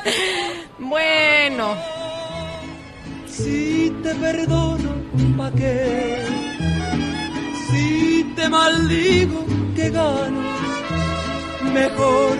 [0.78, 2.01] bueno.
[3.32, 4.92] Si te perdono,
[5.38, 6.22] ¿pa' qué?
[7.70, 10.42] Si te maldigo, ¿qué gano?
[11.72, 12.36] Mejor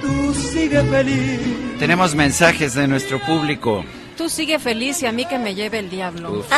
[0.00, 1.40] tú sigue feliz.
[1.78, 3.84] Tenemos mensajes de nuestro público.
[4.16, 6.44] Tú sigue feliz y a mí que me lleve el diablo.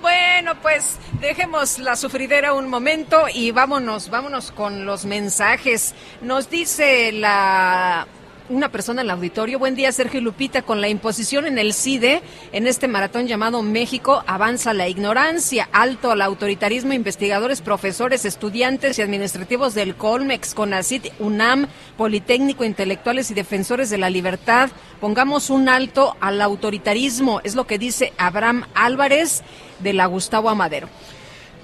[0.00, 5.94] Bueno, pues dejemos la sufridera un momento y vámonos, vámonos con los mensajes.
[6.20, 8.06] Nos dice la
[8.52, 9.58] una persona en el auditorio.
[9.58, 10.62] Buen día, Sergio Lupita.
[10.62, 12.22] Con la imposición en el CIDE,
[12.52, 19.02] en este maratón llamado México, avanza la ignorancia, alto al autoritarismo, investigadores, profesores, estudiantes y
[19.02, 21.66] administrativos del Colmex, CONACIT, UNAM,
[21.96, 24.70] Politécnico, intelectuales y defensores de la libertad.
[25.00, 29.42] Pongamos un alto al autoritarismo, es lo que dice Abraham Álvarez
[29.80, 30.88] de la Gustavo Amadero.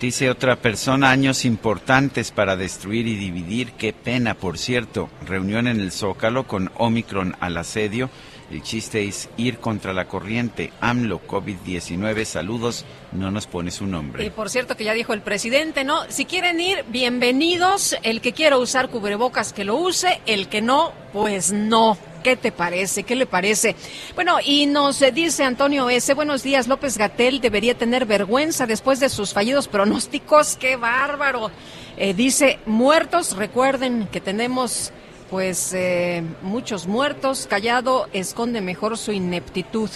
[0.01, 3.73] Dice otra persona, años importantes para destruir y dividir.
[3.73, 5.11] Qué pena, por cierto.
[5.27, 8.09] Reunión en el Zócalo con Omicron al asedio.
[8.49, 10.73] El chiste es ir contra la corriente.
[10.81, 12.85] AMLO, COVID-19, saludos.
[13.11, 14.31] No nos pone su Y nombre.
[14.31, 16.03] por cierto que ya dijo el presidente, ¿no?
[16.09, 17.97] Si quieren ir, bienvenidos.
[18.05, 20.21] El que quiera usar cubrebocas, que lo use.
[20.27, 21.99] El que no, pues no.
[22.23, 23.03] ¿Qué te parece?
[23.03, 23.77] ¿Qué le parece?
[24.15, 26.13] Bueno, y nos dice Antonio S.
[26.15, 30.57] Buenos días, López Gatel debería tener vergüenza después de sus fallidos pronósticos.
[30.57, 31.51] ¡Qué bárbaro!
[31.97, 34.93] Eh, dice, muertos, recuerden que tenemos
[35.31, 37.47] pues eh, muchos muertos.
[37.49, 39.91] Callado esconde mejor su ineptitud.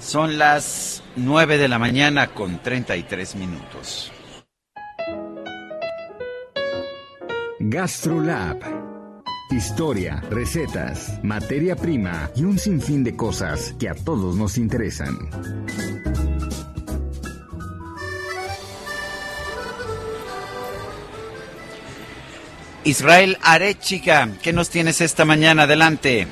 [0.00, 4.12] Son las 9 de la mañana con 33 minutos.
[7.60, 8.91] GastroLab.
[9.52, 15.14] Historia, recetas, materia prima y un sinfín de cosas que a todos nos interesan.
[22.84, 25.64] Israel Arechiga, ¿qué nos tienes esta mañana?
[25.64, 26.28] Adelante.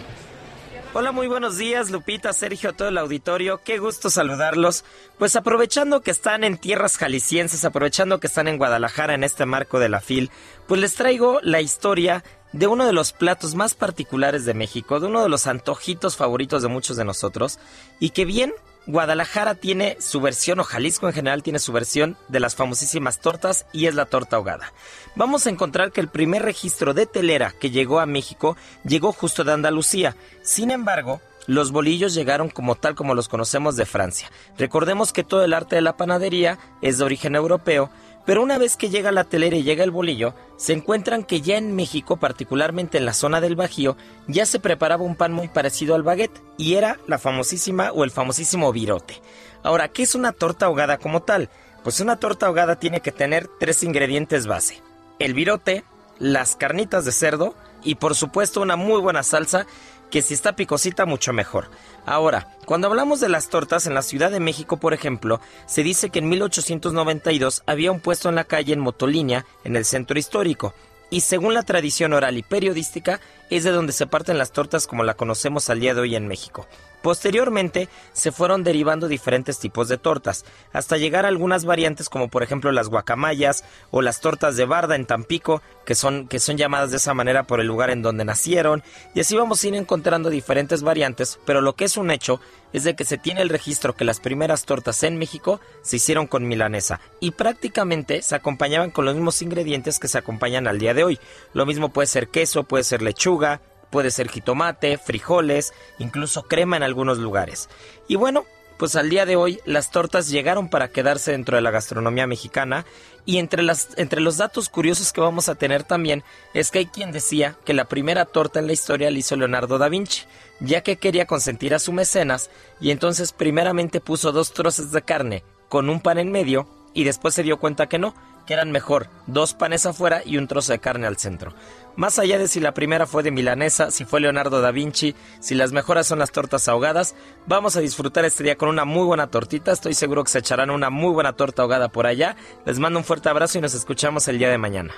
[0.92, 3.60] Hola, muy buenos días, Lupita, Sergio, a todo el auditorio.
[3.62, 4.84] Qué gusto saludarlos.
[5.18, 9.78] Pues aprovechando que están en tierras jaliscienses, aprovechando que están en Guadalajara en este marco
[9.78, 10.32] de la FIL,
[10.66, 15.06] pues les traigo la historia de uno de los platos más particulares de México, de
[15.06, 17.60] uno de los antojitos favoritos de muchos de nosotros,
[18.00, 18.52] y que bien
[18.90, 23.66] Guadalajara tiene su versión, o Jalisco en general tiene su versión de las famosísimas tortas
[23.72, 24.72] y es la torta ahogada.
[25.16, 29.44] Vamos a encontrar que el primer registro de telera que llegó a México llegó justo
[29.44, 30.16] de Andalucía.
[30.42, 34.30] Sin embargo, los bolillos llegaron como tal como los conocemos de Francia.
[34.58, 37.90] Recordemos que todo el arte de la panadería es de origen europeo,
[38.30, 41.56] pero una vez que llega la telera y llega el bolillo, se encuentran que ya
[41.56, 43.96] en México, particularmente en la zona del Bajío,
[44.28, 48.12] ya se preparaba un pan muy parecido al baguette y era la famosísima o el
[48.12, 49.20] famosísimo virote.
[49.64, 51.50] Ahora, ¿qué es una torta ahogada como tal?
[51.82, 54.80] Pues una torta ahogada tiene que tener tres ingredientes base.
[55.18, 55.82] El virote,
[56.20, 59.66] las carnitas de cerdo y por supuesto una muy buena salsa
[60.10, 61.68] que si está picosita mucho mejor.
[62.06, 66.10] Ahora, cuando hablamos de las tortas en la Ciudad de México, por ejemplo, se dice
[66.10, 70.74] que en 1892 había un puesto en la calle en Motolinia, en el centro histórico,
[71.10, 73.20] y según la tradición oral y periodística,
[73.50, 76.28] es de donde se parten las tortas como la conocemos al día de hoy en
[76.28, 76.66] México.
[77.02, 82.42] Posteriormente se fueron derivando diferentes tipos de tortas, hasta llegar a algunas variantes como por
[82.42, 86.90] ejemplo las guacamayas o las tortas de barda en Tampico, que son, que son llamadas
[86.90, 88.82] de esa manera por el lugar en donde nacieron,
[89.14, 92.40] y así vamos a ir encontrando diferentes variantes, pero lo que es un hecho
[92.72, 96.26] es de que se tiene el registro que las primeras tortas en México se hicieron
[96.26, 100.94] con milanesa y prácticamente se acompañaban con los mismos ingredientes que se acompañan al día
[100.94, 101.18] de hoy.
[101.52, 103.60] Lo mismo puede ser queso, puede ser lechuga,
[103.90, 107.68] puede ser jitomate, frijoles, incluso crema en algunos lugares.
[108.08, 108.44] Y bueno,
[108.80, 112.86] pues al día de hoy las tortas llegaron para quedarse dentro de la gastronomía mexicana
[113.26, 116.86] y entre, las, entre los datos curiosos que vamos a tener también es que hay
[116.86, 120.22] quien decía que la primera torta en la historia la hizo Leonardo da Vinci,
[120.60, 122.48] ya que quería consentir a su mecenas
[122.80, 127.34] y entonces primeramente puso dos trozos de carne con un pan en medio y después
[127.34, 128.14] se dio cuenta que no,
[128.46, 131.52] que eran mejor dos panes afuera y un trozo de carne al centro.
[132.00, 135.54] Más allá de si la primera fue de milanesa, si fue Leonardo da Vinci, si
[135.54, 137.14] las mejoras son las tortas ahogadas,
[137.46, 139.70] vamos a disfrutar este día con una muy buena tortita.
[139.70, 142.36] Estoy seguro que se echarán una muy buena torta ahogada por allá.
[142.64, 144.94] Les mando un fuerte abrazo y nos escuchamos el día de mañana.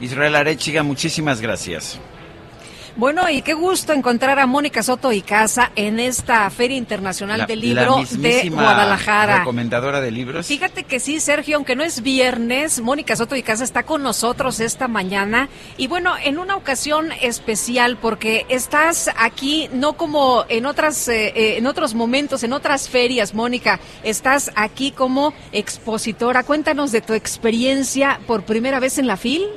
[0.00, 2.00] Israel Arechiga, muchísimas gracias.
[2.94, 7.60] Bueno, y qué gusto encontrar a Mónica Soto y Casa en esta Feria Internacional del
[7.60, 9.38] Libro de Guadalajara.
[9.38, 10.46] Recomendadora de libros.
[10.46, 14.60] Fíjate que sí, Sergio, aunque no es viernes, Mónica Soto y Casa está con nosotros
[14.60, 15.48] esta mañana.
[15.78, 21.56] Y bueno, en una ocasión especial, porque estás aquí no como en otras, eh, eh,
[21.56, 26.42] en otros momentos, en otras ferias, Mónica, estás aquí como expositora.
[26.42, 29.48] Cuéntanos de tu experiencia por primera vez en la FIL.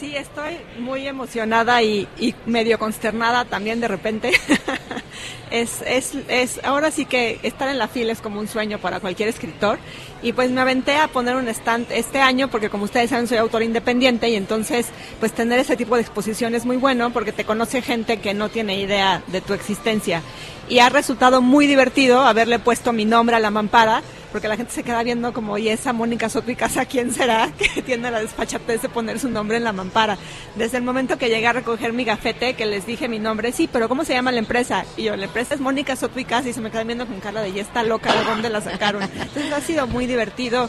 [0.00, 2.08] Sí, estoy muy emocionada y,
[2.46, 4.32] medio consternada también de repente.
[5.52, 8.98] es, es, es, ahora sí que estar en la fila es como un sueño para
[8.98, 9.78] cualquier escritor.
[10.20, 13.38] Y pues me aventé a poner un stand este año porque como ustedes saben soy
[13.38, 14.86] autor independiente y entonces
[15.20, 18.48] pues tener ese tipo de exposición es muy bueno porque te conoce gente que no
[18.48, 20.22] tiene idea de tu existencia.
[20.68, 24.02] Y ha resultado muy divertido haberle puesto mi nombre a la mampara
[24.34, 27.52] porque la gente se queda viendo como, ¿y esa Mónica Soto y Casa quién será
[27.56, 30.18] que tiene la desfachatez de poner su nombre en la mampara?
[30.56, 33.68] Desde el momento que llegué a recoger mi gafete, que les dije mi nombre, sí,
[33.72, 34.86] pero ¿cómo se llama la empresa?
[34.96, 37.20] Y yo, la empresa es Mónica Soto y Casa, y se me quedan viendo con
[37.20, 38.12] cara de, ¿ya está loca?
[38.12, 39.04] ¿De dónde la sacaron?
[39.04, 40.68] Entonces ha sido muy divertido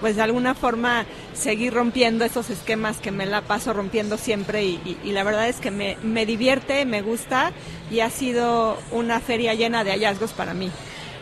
[0.00, 4.98] pues de alguna forma seguir rompiendo esos esquemas que me la paso rompiendo siempre y,
[5.04, 7.52] y la verdad es que me, me divierte, me gusta
[7.92, 10.72] y ha sido una feria llena de hallazgos para mí.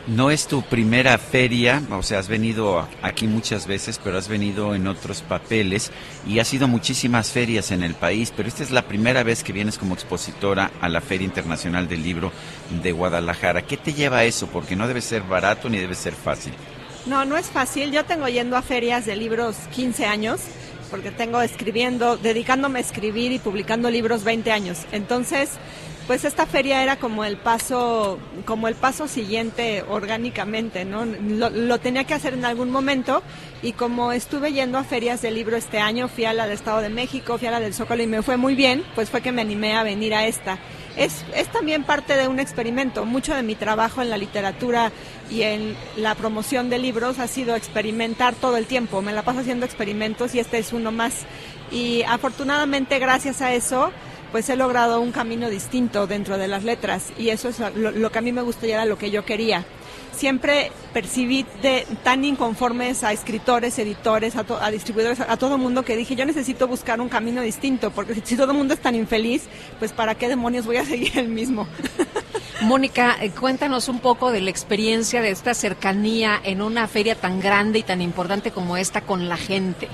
[0.09, 4.75] No es tu primera feria, o sea, has venido aquí muchas veces, pero has venido
[4.75, 5.93] en otros papeles
[6.27, 9.53] y has ido muchísimas ferias en el país, pero esta es la primera vez que
[9.53, 12.33] vienes como expositora a la Feria Internacional del Libro
[12.83, 13.63] de Guadalajara.
[13.63, 14.49] ¿Qué te lleva a eso?
[14.49, 16.53] Porque no debe ser barato ni debe ser fácil.
[17.07, 17.93] No, no es fácil.
[17.93, 20.41] Yo tengo yendo a ferias de libros 15 años
[20.91, 24.81] porque tengo escribiendo, dedicándome a escribir y publicando libros 20 años.
[24.93, 25.53] Entonces,
[26.07, 31.05] pues esta feria era como el paso, como el paso siguiente orgánicamente, ¿no?
[31.05, 33.23] Lo, tenía que hacer en algún momento
[33.63, 36.81] y como estuve yendo a ferias de libro este año, fui a la del Estado
[36.81, 39.33] de México, fui a la del Zócalo y me fue muy bien, pues fue que
[39.33, 40.59] me animé a venir a esta.
[40.97, 43.07] Es, es también parte de un experimento.
[43.07, 44.93] Mucho de mi trabajo en la literatura
[45.31, 49.01] y en la promoción de libros ha sido experimentar todo el tiempo.
[49.01, 51.25] Me la paso haciendo experimentos y este es uno más.
[51.71, 53.93] Y afortunadamente gracias a eso,
[54.33, 58.19] pues he logrado un camino distinto dentro de las letras y eso es lo, que
[58.19, 59.65] a mí me gustó y era lo que yo quería.
[60.13, 65.97] Siempre percibí de, tan inconformes a escritores, editores, a, distribuidores, a, todo el mundo que
[65.97, 69.45] dije, yo necesito buscar un camino distinto, porque si, todo el mundo es tan infeliz,
[69.79, 71.67] pues ¿para qué demonios voy a seguir el mismo?
[72.63, 77.41] Mónica, eh, cuéntanos un poco de la experiencia de esta cercanía en una feria tan
[77.41, 79.89] grande y tan importante como esta con la gente,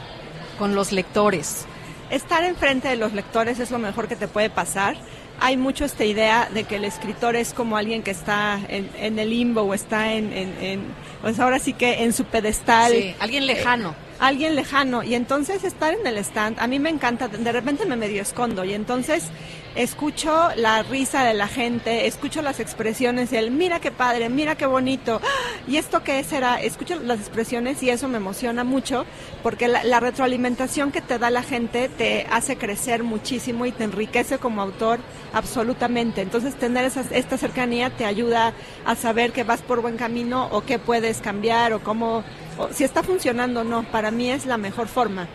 [0.59, 1.67] con los lectores
[2.11, 4.97] estar enfrente de los lectores es lo mejor que te puede pasar.
[5.41, 9.31] Hay mucho esta idea de que el escritor es como alguien que está en, el
[9.31, 10.81] limbo o está en,
[11.23, 12.93] pues ahora sí que en su pedestal.
[12.93, 13.91] Sí, alguien lejano.
[13.91, 15.05] Eh, alguien lejano.
[15.05, 18.65] Y entonces estar en el stand, a mí me encanta, de repente me medio escondo
[18.65, 19.31] y entonces
[19.75, 24.67] escucho la risa de la gente, escucho las expresiones, el mira qué padre, mira qué
[24.67, 25.21] bonito,
[25.67, 29.05] y esto qué será, escucho las expresiones y eso me emociona mucho
[29.43, 34.39] porque la, retroalimentación que te da la gente te hace crecer muchísimo y te enriquece
[34.39, 35.01] como autor
[35.33, 36.23] absolutamente.
[36.23, 38.53] Entonces tener esta cercanía te ayuda
[38.85, 42.25] a saber que vas por buen camino o qué puedes cambiar o cómo,
[42.71, 43.83] si está funcionando o no.
[43.85, 45.29] Para mí es la mejor forma.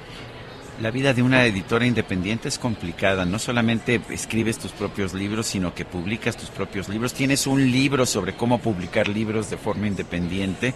[0.81, 3.25] La vida de una editora independiente es complicada.
[3.25, 7.13] No solamente escribes tus propios libros, sino que publicas tus propios libros.
[7.13, 10.73] Tienes un libro sobre cómo publicar libros de forma independiente.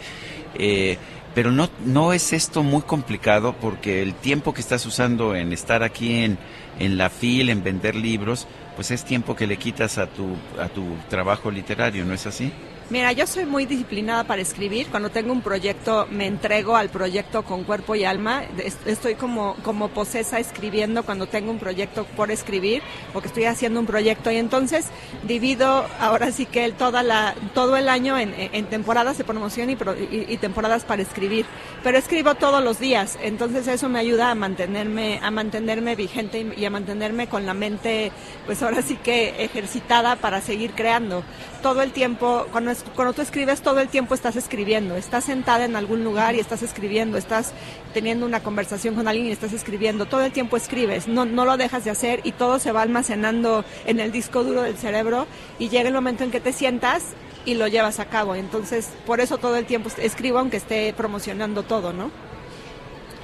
[0.54, 0.98] Eh,
[1.34, 5.84] pero no, no es esto muy complicado porque el tiempo que estás usando en estar
[5.84, 6.38] aquí en,
[6.80, 10.68] en la FIL, en vender libros, pues es tiempo que le quitas a tu, a
[10.68, 12.52] tu trabajo literario, ¿no es así?
[12.90, 14.88] Mira, yo soy muy disciplinada para escribir.
[14.88, 18.44] Cuando tengo un proyecto, me entrego al proyecto con cuerpo y alma.
[18.86, 22.82] Estoy como, como posesa escribiendo cuando tengo un proyecto por escribir
[23.14, 24.32] o que estoy haciendo un proyecto.
[24.32, 24.86] Y entonces
[25.28, 28.32] divido ahora sí que toda la, todo el año en,
[28.68, 31.46] temporadas de promoción y, temporadas para escribir.
[31.84, 33.20] Pero escribo todos los días.
[33.22, 38.14] Entonces eso me ayuda a mantenerme, a mantenerme vigente y, a mantenerme con la mente,
[38.46, 41.26] pues ahora sí que ejercitada para seguir creando.
[41.68, 45.76] Todo el tiempo, cuando cuando tú escribes todo el tiempo estás escribiendo, estás sentada en
[45.76, 47.52] algún lugar y estás escribiendo, estás
[47.94, 51.58] teniendo una conversación con alguien y estás escribiendo, todo el tiempo escribes, no, no lo
[51.58, 55.28] dejas de hacer y todo se va almacenando en el disco duro del cerebro
[55.60, 57.04] y llega el momento en que te sientas
[57.44, 58.36] y lo llevas a cabo.
[58.36, 62.12] Entonces, por eso todo el tiempo escribo aunque esté promocionando todo, ¿no?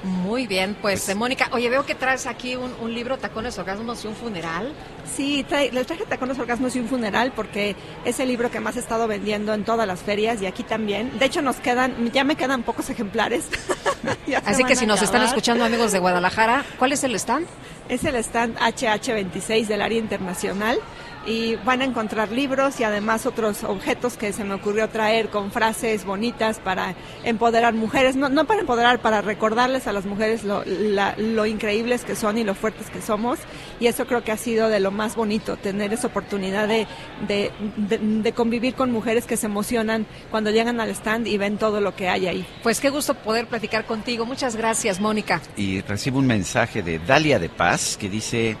[0.04, 4.08] Muy bien, pues, pues Mónica, oye, veo que traes aquí un, libro, Tacones, Orgasmos y
[4.08, 4.74] un Funeral.
[5.16, 7.74] Sí, trae, les traje Tacones, Orgasmos y un Funeral porque
[8.04, 11.18] es el libro que más he estado vendiendo en todas las ferias y aquí también.
[11.18, 13.46] De hecho, nos quedan, ya me quedan pocos ejemplares.
[14.44, 17.46] Así que si nos están escuchando amigos de Guadalajara, ¿cuál es el stand?
[17.88, 20.78] Es el stand HH26 del área internacional.
[21.26, 25.50] Y van a encontrar libros y además otros objetos que se me ocurrió traer con
[25.50, 26.94] frases bonitas para
[27.24, 32.04] empoderar mujeres, no, no para empoderar, para recordarles a las mujeres lo, la, lo increíbles
[32.04, 33.38] que son y lo fuertes que somos
[33.80, 36.86] y eso creo que ha sido de lo más bonito, tener esa oportunidad de,
[37.26, 41.58] de, de, de convivir con mujeres que se emocionan cuando llegan al stand y ven
[41.58, 42.46] todo lo que hay ahí.
[42.62, 44.26] Pues qué gusto poder platicar contigo.
[44.26, 45.40] Muchas gracias, Mónica.
[45.56, 48.56] Y recibo un mensaje de Dalia de Paz que dice,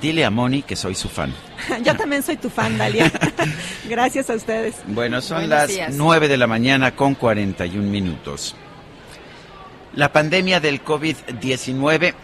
[0.00, 1.32] dile a Moni que soy su fan.
[1.84, 3.10] Yo también soy tu fan, Dalia.
[3.88, 4.76] Gracias a ustedes.
[4.86, 5.94] Bueno, son Buenos las días.
[5.94, 8.54] 9 de la mañana con 41 minutos.
[9.94, 12.14] La pandemia del COVID-19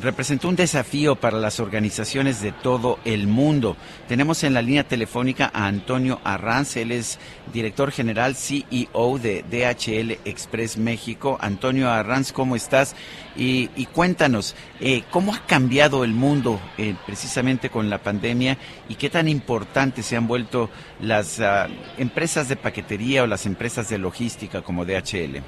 [0.00, 3.76] representó un desafío para las organizaciones de todo el mundo.
[4.06, 7.18] Tenemos en la línea telefónica a Antonio Arranz, él es
[7.52, 11.38] director general CEO de DHL Express México.
[11.40, 12.94] Antonio Arranz, ¿cómo estás?
[13.36, 18.94] Y, y cuéntanos, eh, ¿cómo ha cambiado el mundo eh, precisamente con la pandemia y
[18.96, 20.70] qué tan importantes se han vuelto
[21.00, 25.42] las ah, empresas de paquetería o las empresas de logística como DHL?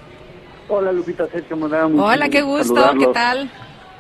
[0.69, 3.07] Hola Lupita, Sergio, me da mucho Hola, qué gusto, saludarlos.
[3.07, 3.51] ¿qué tal?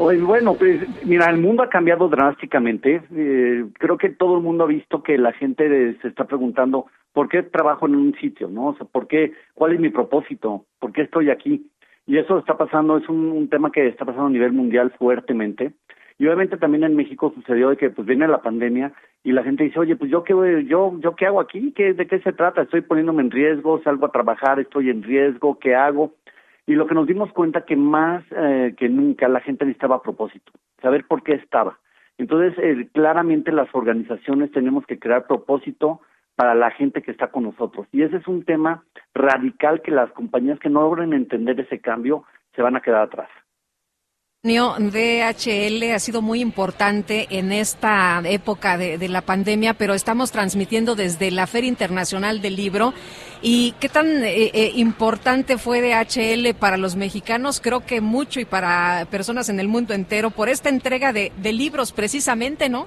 [0.02, 3.02] Oye, bueno, pues mira, el mundo ha cambiado drásticamente.
[3.14, 7.28] Eh, creo que todo el mundo ha visto que la gente se está preguntando por
[7.28, 8.68] qué trabajo en un sitio, ¿no?
[8.68, 11.70] O sea, por qué, cuál es mi propósito, por qué estoy aquí.
[12.06, 15.72] Y eso está pasando, es un, tema que está pasando a nivel mundial fuertemente.
[16.18, 19.64] Y obviamente también en México sucedió de que pues viene la pandemia y la gente
[19.64, 20.32] dice, oye, pues yo qué,
[20.66, 24.06] yo, yo qué hago aquí, ¿Qué, de qué se trata, estoy poniéndome en riesgo, salgo
[24.06, 26.14] a trabajar, estoy en riesgo, ¿qué hago?
[26.70, 30.52] Y lo que nos dimos cuenta que más eh, que nunca la gente necesitaba propósito,
[30.80, 31.80] saber por qué estaba.
[32.16, 36.00] Entonces, eh, claramente las organizaciones tenemos que crear propósito
[36.36, 37.88] para la gente que está con nosotros.
[37.90, 38.84] Y ese es un tema
[39.14, 42.22] radical que las compañías que no logren entender ese cambio
[42.54, 43.28] se van a quedar atrás.
[44.42, 51.30] DHL ha sido muy importante en esta época de, la pandemia, pero estamos transmitiendo desde
[51.30, 52.94] la Feria Internacional del Libro.
[53.42, 57.60] ¿Y qué tan eh, eh, importante fue DHL para los mexicanos?
[57.60, 61.52] Creo que mucho y para personas en el mundo entero por esta entrega de, de
[61.52, 62.86] libros precisamente, ¿no?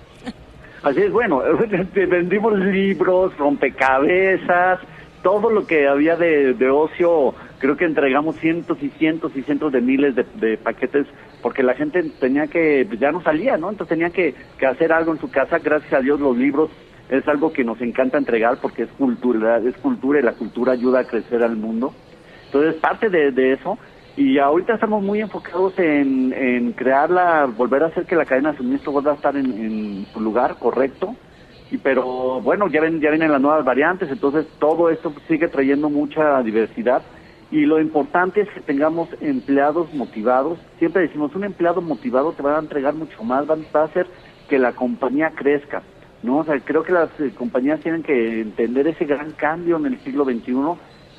[0.81, 1.43] Así es, bueno,
[1.93, 4.79] vendimos libros, rompecabezas,
[5.21, 9.71] todo lo que había de, de ocio, creo que entregamos cientos y cientos y cientos
[9.71, 11.05] de miles de, de paquetes
[11.43, 13.69] porque la gente tenía que, ya no salía, ¿no?
[13.69, 16.71] Entonces tenía que, que hacer algo en su casa, gracias a Dios los libros
[17.09, 21.01] es algo que nos encanta entregar porque es cultura, es cultura y la cultura ayuda
[21.01, 21.93] a crecer al mundo.
[22.45, 23.77] Entonces, parte de, de eso,
[24.15, 28.57] y ahorita estamos muy enfocados en, en crearla, volver a hacer que la cadena de
[28.57, 31.15] suministro vuelva a estar en, en su lugar correcto.
[31.71, 35.89] Y pero bueno, ya ven, ya vienen las nuevas variantes, entonces todo esto sigue trayendo
[35.89, 37.01] mucha diversidad.
[37.53, 40.57] Y lo importante es que tengamos empleados motivados.
[40.79, 44.07] Siempre decimos, un empleado motivado te va a entregar mucho más, va, a hacer
[44.49, 45.83] que la compañía crezca.
[46.23, 46.37] ¿no?
[46.37, 49.99] O sea, creo que las eh, compañías tienen que entender ese gran cambio en el
[49.99, 50.53] siglo XXI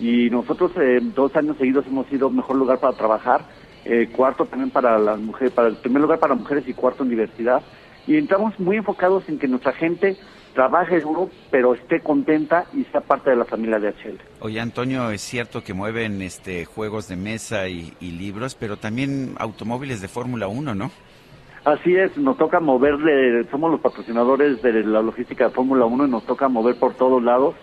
[0.00, 3.42] y nosotros eh, dos años seguidos hemos sido mejor lugar para trabajar,
[3.84, 7.10] eh, cuarto también para las mujeres, para el primer lugar para mujeres y cuarto en
[7.10, 7.62] diversidad.
[8.08, 10.16] Y estamos muy enfocados en que nuestra gente
[10.54, 14.18] trabaje duro, pero esté contenta y sea parte de la familia de HL.
[14.40, 19.34] Oye, Antonio, es cierto que mueven este juegos de mesa y, y libros, pero también
[19.38, 20.90] automóviles de Fórmula 1, ¿no?
[21.64, 26.10] Así es, nos toca moverle, somos los patrocinadores de la logística de Fórmula 1 y
[26.10, 27.54] nos toca mover por todos lados.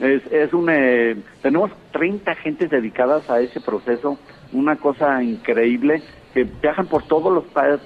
[0.00, 4.18] Es, es un, eh, tenemos 30 gentes dedicadas a ese proceso,
[4.52, 7.44] una cosa increíble, que viajan por todos los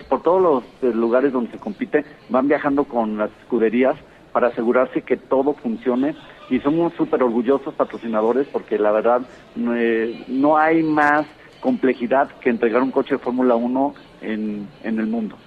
[0.08, 3.96] por todos los eh, lugares donde se compite, van viajando con las escuderías
[4.36, 6.14] para asegurarse que todo funcione
[6.50, 9.22] y somos súper orgullosos patrocinadores porque la verdad
[9.54, 11.24] no hay más
[11.60, 15.38] complejidad que entregar un coche de Fórmula 1 en, en el mundo.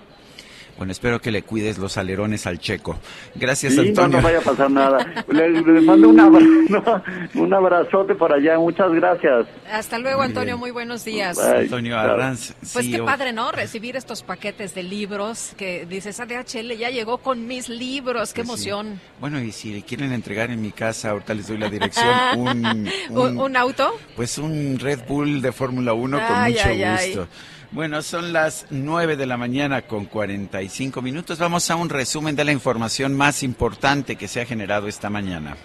[0.80, 2.98] Bueno, espero que le cuides los alerones al checo.
[3.35, 4.17] Gracias, Sí, no, Antonio.
[4.17, 4.98] no vaya a pasar nada.
[5.27, 7.03] Le, le mando un, abra-
[7.35, 8.58] un abrazote por allá.
[8.58, 9.45] Muchas gracias.
[9.72, 10.58] Hasta luego, Antonio.
[10.58, 11.38] Muy buenos días.
[11.38, 12.53] Antonio Arranz.
[12.74, 13.51] Pues sí, qué o- padre, ¿no?
[13.51, 18.45] Recibir estos paquetes de libros que dices, ah, DHL ya llegó con mis libros, qué
[18.45, 18.69] Pues sí.
[18.69, 19.01] emoción.
[19.19, 22.66] Bueno, y si le quieren entregar en mi casa, ahorita les doy la dirección, un,
[22.66, 23.91] ¿Un, un- un auto?
[24.16, 27.19] pues un Red Bull de Fórmula 1 con mucho ay, ay.
[27.72, 31.38] Bueno, son las 9 de la mañana con 45 minutos.
[31.38, 35.56] Vamos a un resumen de la información más importante que se ha generado esta mañana.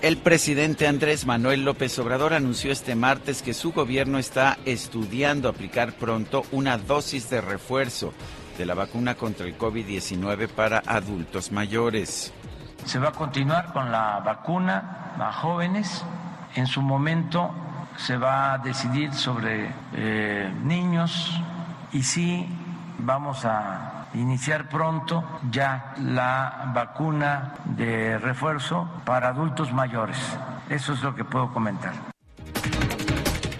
[0.00, 5.92] El presidente Andrés Manuel López Obrador anunció este martes que su gobierno está estudiando aplicar
[5.92, 8.14] pronto una dosis de refuerzo
[8.56, 12.32] de la vacuna contra el COVID-19 para adultos mayores.
[12.86, 16.02] Se va a continuar con la vacuna a jóvenes.
[16.54, 17.54] En su momento
[17.96, 21.40] se va a decidir sobre eh, niños
[21.92, 22.46] y sí
[22.98, 30.18] vamos a iniciar pronto ya la vacuna de refuerzo para adultos mayores.
[30.68, 31.92] Eso es lo que puedo comentar.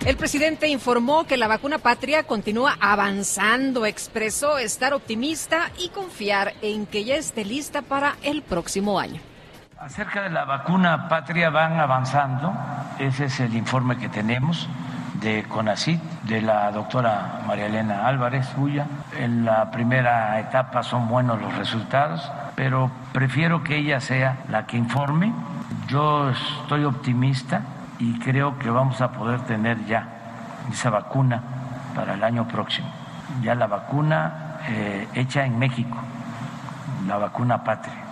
[0.04, 6.86] El presidente informó que la vacuna patria continúa avanzando, expresó estar optimista y confiar en
[6.86, 9.20] que ya esté lista para el próximo año.
[9.84, 12.54] Acerca de la vacuna patria van avanzando,
[13.00, 14.68] ese es el informe que tenemos
[15.14, 18.86] de CONACIT, de la doctora María Elena Álvarez Ulla.
[19.18, 24.76] En la primera etapa son buenos los resultados, pero prefiero que ella sea la que
[24.76, 25.32] informe.
[25.88, 27.62] Yo estoy optimista
[27.98, 30.06] y creo que vamos a poder tener ya
[30.70, 31.42] esa vacuna
[31.92, 32.88] para el año próximo.
[33.42, 35.98] Ya la vacuna eh, hecha en México,
[37.08, 38.11] la vacuna patria.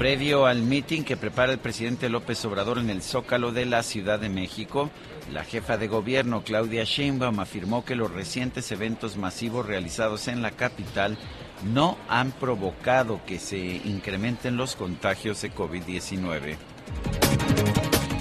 [0.00, 4.18] Previo al meeting que prepara el presidente López Obrador en el Zócalo de la Ciudad
[4.18, 4.88] de México,
[5.30, 10.52] la jefa de gobierno Claudia Sheinbaum afirmó que los recientes eventos masivos realizados en la
[10.52, 11.18] capital
[11.74, 16.56] no han provocado que se incrementen los contagios de COVID-19.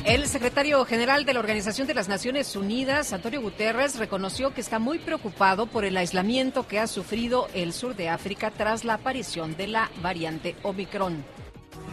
[0.03, 4.79] El secretario general de la Organización de las Naciones Unidas, Antonio Guterres, reconoció que está
[4.79, 9.55] muy preocupado por el aislamiento que ha sufrido el sur de África tras la aparición
[9.55, 11.38] de la variante Omicron.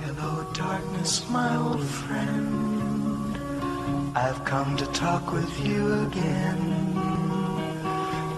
[0.05, 3.37] Hello, darkness, my old friend.
[4.15, 6.95] I've come to talk with you again.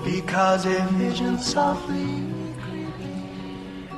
[0.04, 2.22] Because a vision softly.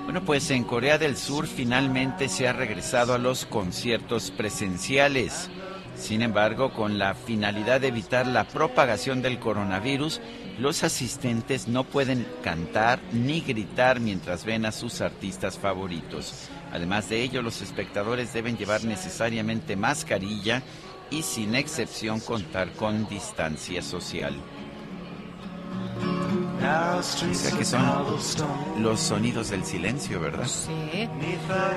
[0.05, 5.49] Bueno, pues en Corea del Sur finalmente se ha regresado a los conciertos presenciales.
[5.95, 10.21] Sin embargo, con la finalidad de evitar la propagación del coronavirus,
[10.61, 16.51] los asistentes no pueden cantar ni gritar mientras ven a sus artistas favoritos.
[16.71, 20.63] Además de ello, los espectadores deben llevar necesariamente mascarilla
[21.11, 24.35] y sin excepción contar con distancia social.
[26.63, 27.83] O sea que son
[28.83, 30.47] los sonidos del silencio, ¿verdad?
[30.47, 31.09] Sí.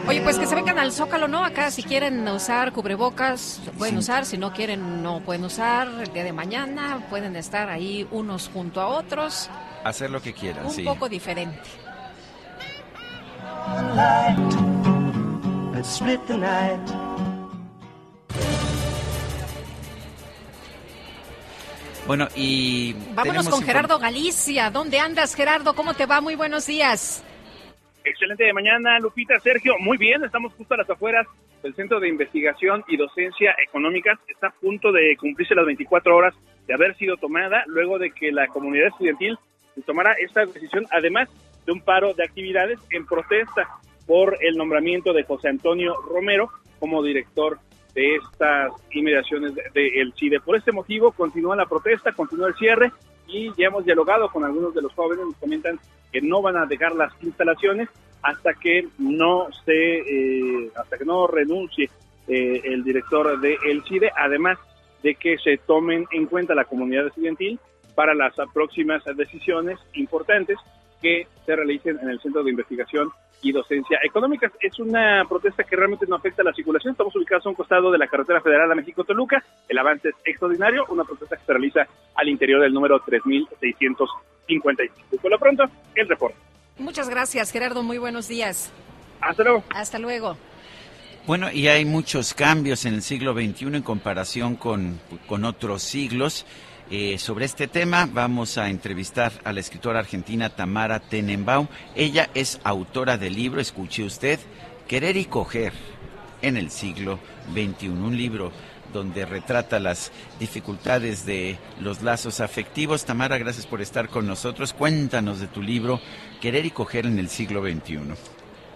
[0.07, 1.43] Oye, pues que se vengan al Zócalo, ¿no?
[1.45, 3.99] Acá si quieren usar cubrebocas, pueden Sí.
[3.99, 5.87] usar, si no quieren, no pueden usar.
[5.87, 9.49] El día de mañana pueden estar ahí unos junto a otros,
[9.85, 10.83] Hacer lo que quieran, un sí.
[10.83, 11.59] poco diferente.
[22.05, 24.69] Bueno, y Vámonos con Gerardo Galicia.
[24.69, 25.73] ¿Dónde andas, Gerardo?
[25.73, 26.19] ¿Cómo te va?
[26.19, 27.23] Muy buenos días.
[28.03, 29.75] Excelente de mañana, Lupita, Sergio.
[29.79, 31.25] Muy bien, estamos justo a las afueras
[31.61, 34.19] del Centro de Investigación y Docencia Económicas.
[34.27, 36.33] Está a punto de cumplirse las 24 horas
[36.67, 39.37] de haber sido tomada luego de que la comunidad estudiantil
[39.85, 41.29] tomara esta decisión, además
[41.65, 43.69] de un paro de actividades en protesta
[44.05, 46.49] por el nombramiento de José Antonio Romero
[46.79, 47.59] como director
[47.93, 50.39] de estas inmediaciones del de, el CIDE.
[50.39, 52.91] Por este motivo continúa la protesta, continúa el cierre
[53.27, 55.79] y ya hemos dialogado con algunos de los jóvenes, nos comentan
[56.11, 57.89] que no van a dejar las instalaciones
[58.21, 61.89] hasta que no se, eh, hasta que no renuncie
[62.27, 63.57] eh, el director de
[63.87, 64.57] CIDE, además
[65.01, 67.59] de que se tomen en cuenta la comunidad estudiantil
[67.95, 70.57] para las próximas decisiones importantes
[71.03, 74.51] que se realicen en el Centro de Investigación y Docencia Económicas.
[74.61, 76.93] Es una protesta que realmente no afecta a la circulación.
[76.93, 79.43] Estamos ubicados a un costado de la carretera federal a México-Toluca.
[79.67, 80.85] El avance es extraordinario.
[80.87, 85.21] Una protesta que se realiza al interior del número 3655.
[85.21, 86.37] Por lo pronto, el reporte.
[86.79, 87.83] Muchas gracias, Gerardo.
[87.83, 88.71] Muy buenos días.
[89.19, 89.63] Hasta luego.
[89.75, 90.37] Hasta luego.
[91.27, 96.45] Bueno, y hay muchos cambios en el siglo XXI en comparación con, con otros siglos.
[96.91, 101.67] Eh, sobre este tema vamos a entrevistar a la escritora argentina Tamara Tenenbaum.
[101.95, 104.39] Ella es autora del libro, escuche usted,
[104.87, 105.73] Querer y Coger
[106.41, 107.19] en el siglo
[107.53, 108.51] XXI, un libro
[108.91, 113.05] donde retrata las dificultades de los lazos afectivos.
[113.05, 114.73] Tamara, gracias por estar con nosotros.
[114.73, 115.99] Cuéntanos de tu libro,
[116.41, 117.99] Querer y Coger en el siglo XXI.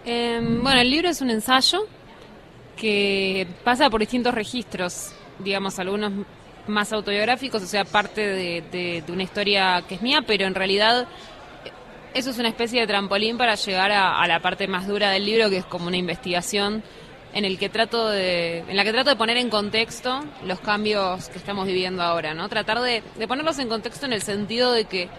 [0.06, 1.86] Eh, bueno, el libro es un ensayo
[2.78, 6.12] que pasa por distintos registros, digamos, algunos
[6.68, 11.08] más autobiográficos, o sea, parte de, una historia que es mía, pero en realidad
[11.66, 11.72] eh,
[12.14, 15.26] eso es una especie de trampolín para llegar a, a la parte más dura del
[15.26, 16.84] libro, que es como una investigación
[17.34, 21.30] en el que trato de, en la que trato de poner en contexto los cambios
[21.30, 22.50] que estamos viviendo ahora, ¿no?
[22.50, 25.10] Tratar de, de ponerlos en contexto en el sentido de que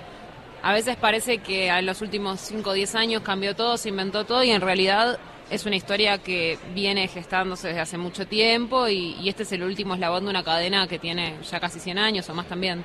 [0.63, 4.25] a veces parece que en los últimos 5 o 10 años cambió todo, se inventó
[4.25, 5.19] todo y en realidad
[5.51, 9.63] es una historia que viene gestándose desde hace mucho tiempo y, y este es el
[9.63, 12.85] último eslabón de una cadena que tiene ya casi 100 años o más también.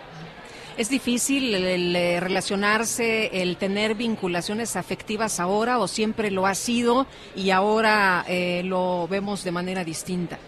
[0.75, 6.55] ¿Es difícil el, el, eh, relacionarse, el tener vinculaciones afectivas ahora o siempre lo ha
[6.55, 10.39] sido y ahora eh, lo vemos de manera distinta?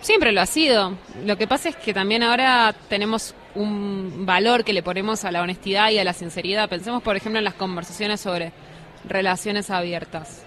[0.00, 0.96] Siempre lo ha sido.
[1.24, 5.42] Lo que pasa es que también ahora tenemos un valor que le ponemos a la
[5.42, 6.68] honestidad y a la sinceridad.
[6.68, 8.52] Pensemos, por ejemplo, en las conversaciones sobre
[9.08, 10.43] relaciones abiertas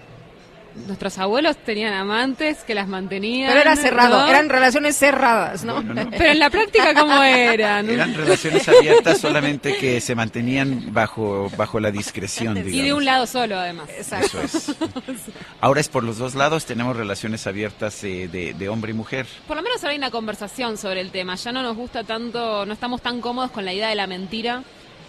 [0.86, 3.50] nuestros abuelos tenían amantes que las mantenían.
[3.50, 5.84] Pero era cerrado, eran relaciones cerradas, ¿no?
[6.12, 7.90] Pero en la práctica, ¿cómo eran?
[7.90, 12.74] Eran relaciones abiertas solamente que se mantenían bajo, bajo la discreción, digamos.
[12.74, 13.90] Y de un lado solo, además.
[13.98, 14.76] Eso es.
[15.62, 19.28] Ahora es por los dos lados, tenemos relaciones abiertas eh, de, de hombre y mujer.
[19.48, 21.36] Por lo menos ahora hay una conversación sobre el tema.
[21.36, 24.64] Ya no nos gusta tanto, no estamos tan cómodos con la idea de la mentira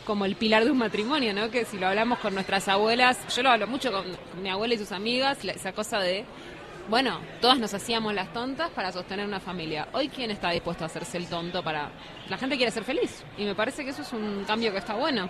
[0.09, 1.51] como el pilar de un matrimonio, ¿no?
[1.51, 4.07] Que si lo hablamos con nuestras abuelas, yo lo hablo mucho con,
[4.43, 6.25] mi abuela y sus amigas, esa cosa de,
[6.89, 9.87] bueno, todas nos hacíamos las tontas para sostener una familia.
[9.93, 11.91] Hoy, ¿quién está dispuesto a hacerse el tonto para...?
[12.31, 14.95] La gente quiere ser feliz y me parece que eso es un cambio que está
[14.95, 15.29] bueno.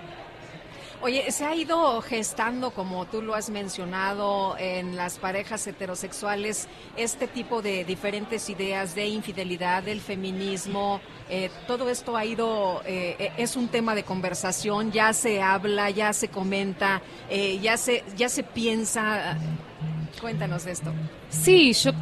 [1.00, 7.28] Oye, se ha ido gestando, como tú lo has mencionado, en las parejas heterosexuales, este
[7.28, 11.00] tipo de diferentes ideas de infidelidad, del feminismo.
[11.30, 15.88] Eh, todo esto ha ido, eh, eh, es un tema de conversación, ya se habla,
[15.90, 17.00] ya se comenta,
[17.62, 19.38] ya, se, ya se piensa.
[20.20, 20.92] Cuéntanos esto.
[21.30, 21.92] Sí, yo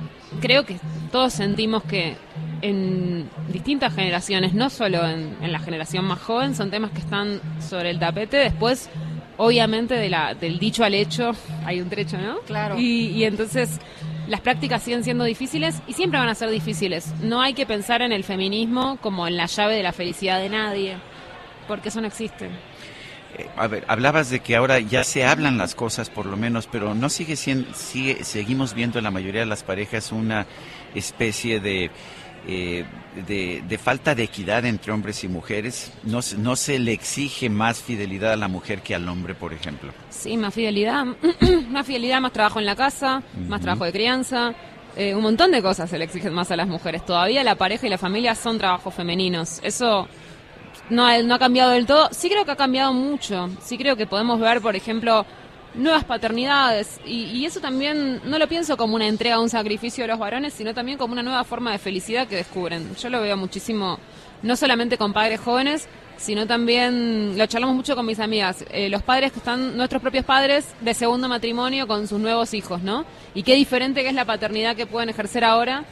[0.41, 0.79] creo que
[1.13, 2.17] todos sentimos que
[2.63, 7.91] en distintas generaciones, no solo en, la generación más joven, son temas que están sobre
[7.91, 8.37] el tapete.
[8.37, 8.89] Después,
[9.37, 11.33] obviamente, de la, del dicho al hecho
[11.65, 12.39] hay un trecho, ¿no?
[12.41, 12.79] Claro.
[12.79, 13.81] Y, y entonces
[14.29, 17.13] las prácticas siguen siendo difíciles y siempre van a ser difíciles.
[17.21, 20.49] No hay que pensar en el feminismo como en la llave de la felicidad de
[20.49, 20.97] nadie,
[21.69, 22.47] porque eso no existe.
[23.39, 26.67] Eh, a ver, hablabas de que ahora ya se hablan las cosas por lo menos,
[26.67, 30.47] pero no sigue siendo, sigue, seguimos viendo en la mayoría de las parejas una
[30.95, 31.91] especie de
[32.49, 32.85] eh,
[33.27, 35.93] de, falta de equidad entre hombres y mujeres.
[36.05, 39.93] No, no se le exige más fidelidad a la mujer que al hombre, por ejemplo.
[40.11, 41.05] Sí, más fidelidad,
[41.71, 44.55] más fidelidad, más trabajo en la casa, más trabajo de crianza.
[44.97, 47.05] Eh, un montón de cosas se le exigen más a las mujeres.
[47.05, 49.61] Todavía la pareja y la familia son trabajos femeninos.
[49.63, 50.09] Eso
[50.89, 52.09] no no ha cambiado del todo.
[52.13, 53.51] Sí creo que ha cambiado mucho.
[53.63, 55.27] Sí creo que podemos ver, por ejemplo,
[55.77, 57.01] nuevas paternidades.
[57.05, 60.75] Y, eso también no lo pienso como una entrega, un sacrificio de los varones, sino
[60.75, 62.95] también como una nueva forma de felicidad que descubren.
[62.97, 63.99] Yo lo veo muchísimo,
[64.43, 69.03] no solamente con padres jóvenes, sino también, lo charlamos mucho con mis amigas, eh, los
[69.03, 73.05] padres que están, nuestros propios padres de segundo matrimonio con sus nuevos hijos, ¿no?
[73.35, 75.85] Y qué diferente que es la paternidad que pueden ejercer ahora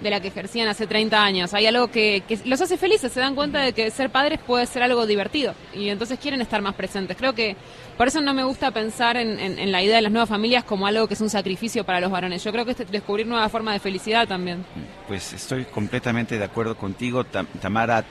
[0.00, 1.54] de la que ejercían hace 30 años.
[1.54, 4.82] Hay algo que, los hace felices, se dan cuenta de que ser padres puede ser
[4.82, 7.16] algo divertido y entonces quieren estar más presentes.
[7.16, 7.56] Creo que
[7.96, 11.06] por eso no me gusta pensar en, la idea de las nuevas familias como algo
[11.06, 12.42] que es un sacrificio para los varones.
[12.42, 14.64] Yo creo que es descubrir nuevas formas de felicidad también.
[15.06, 18.02] Pues estoy completamente de acuerdo contigo, Tamara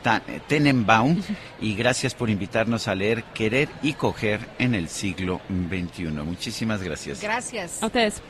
[0.48, 1.22] Tenenbaum,
[1.61, 6.09] y gracias por invitarnos a leer Querer y Coger en el siglo XXI.
[6.09, 7.22] Muchísimas gracias.
[7.22, 7.82] Gracias.
[7.82, 8.22] A ustedes.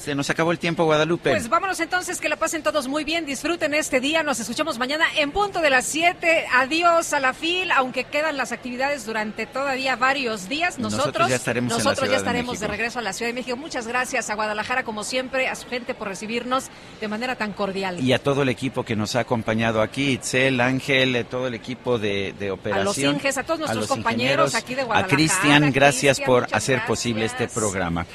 [0.00, 1.30] Se nos acabó el tiempo, Guadalupe.
[1.30, 5.04] Pues vámonos entonces, que la pasen todos muy bien, disfruten este día, nos escuchamos mañana
[5.16, 6.46] en punto de las 7.
[6.54, 10.78] Adiós a la fil, aunque quedan las actividades durante todavía varios días.
[10.78, 13.56] Nosotros, ya estaremos, nosotros ya estaremos de, regreso a la Ciudad de México.
[13.56, 16.66] Muchas gracias a Guadalajara, como siempre, a su gente por recibirnos
[17.00, 18.00] de manera tan cordial.
[18.00, 21.54] Y a todo el equipo que nos ha acompañado aquí, Itzel, Ángel, eh, todo el
[21.54, 22.80] equipo de, operación.
[22.80, 25.12] A los Inges, a todos nuestros compañeros aquí de Guadalajara.
[25.12, 28.06] A Cristian, gracias por hacer posible este programa.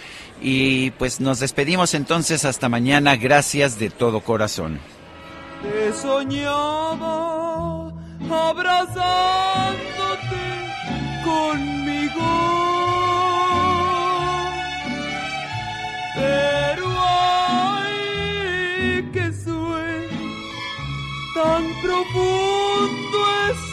[0.45, 3.15] Y pues nos despedimos entonces hasta mañana.
[3.15, 4.77] Gracias de todo corazón.
[5.61, 7.93] Te soñaba
[8.29, 10.43] abrazándote
[11.23, 12.25] conmigo.
[16.15, 16.87] Pero
[17.77, 20.19] ay, que sueño
[21.33, 23.17] tan profundo
[23.49, 23.72] es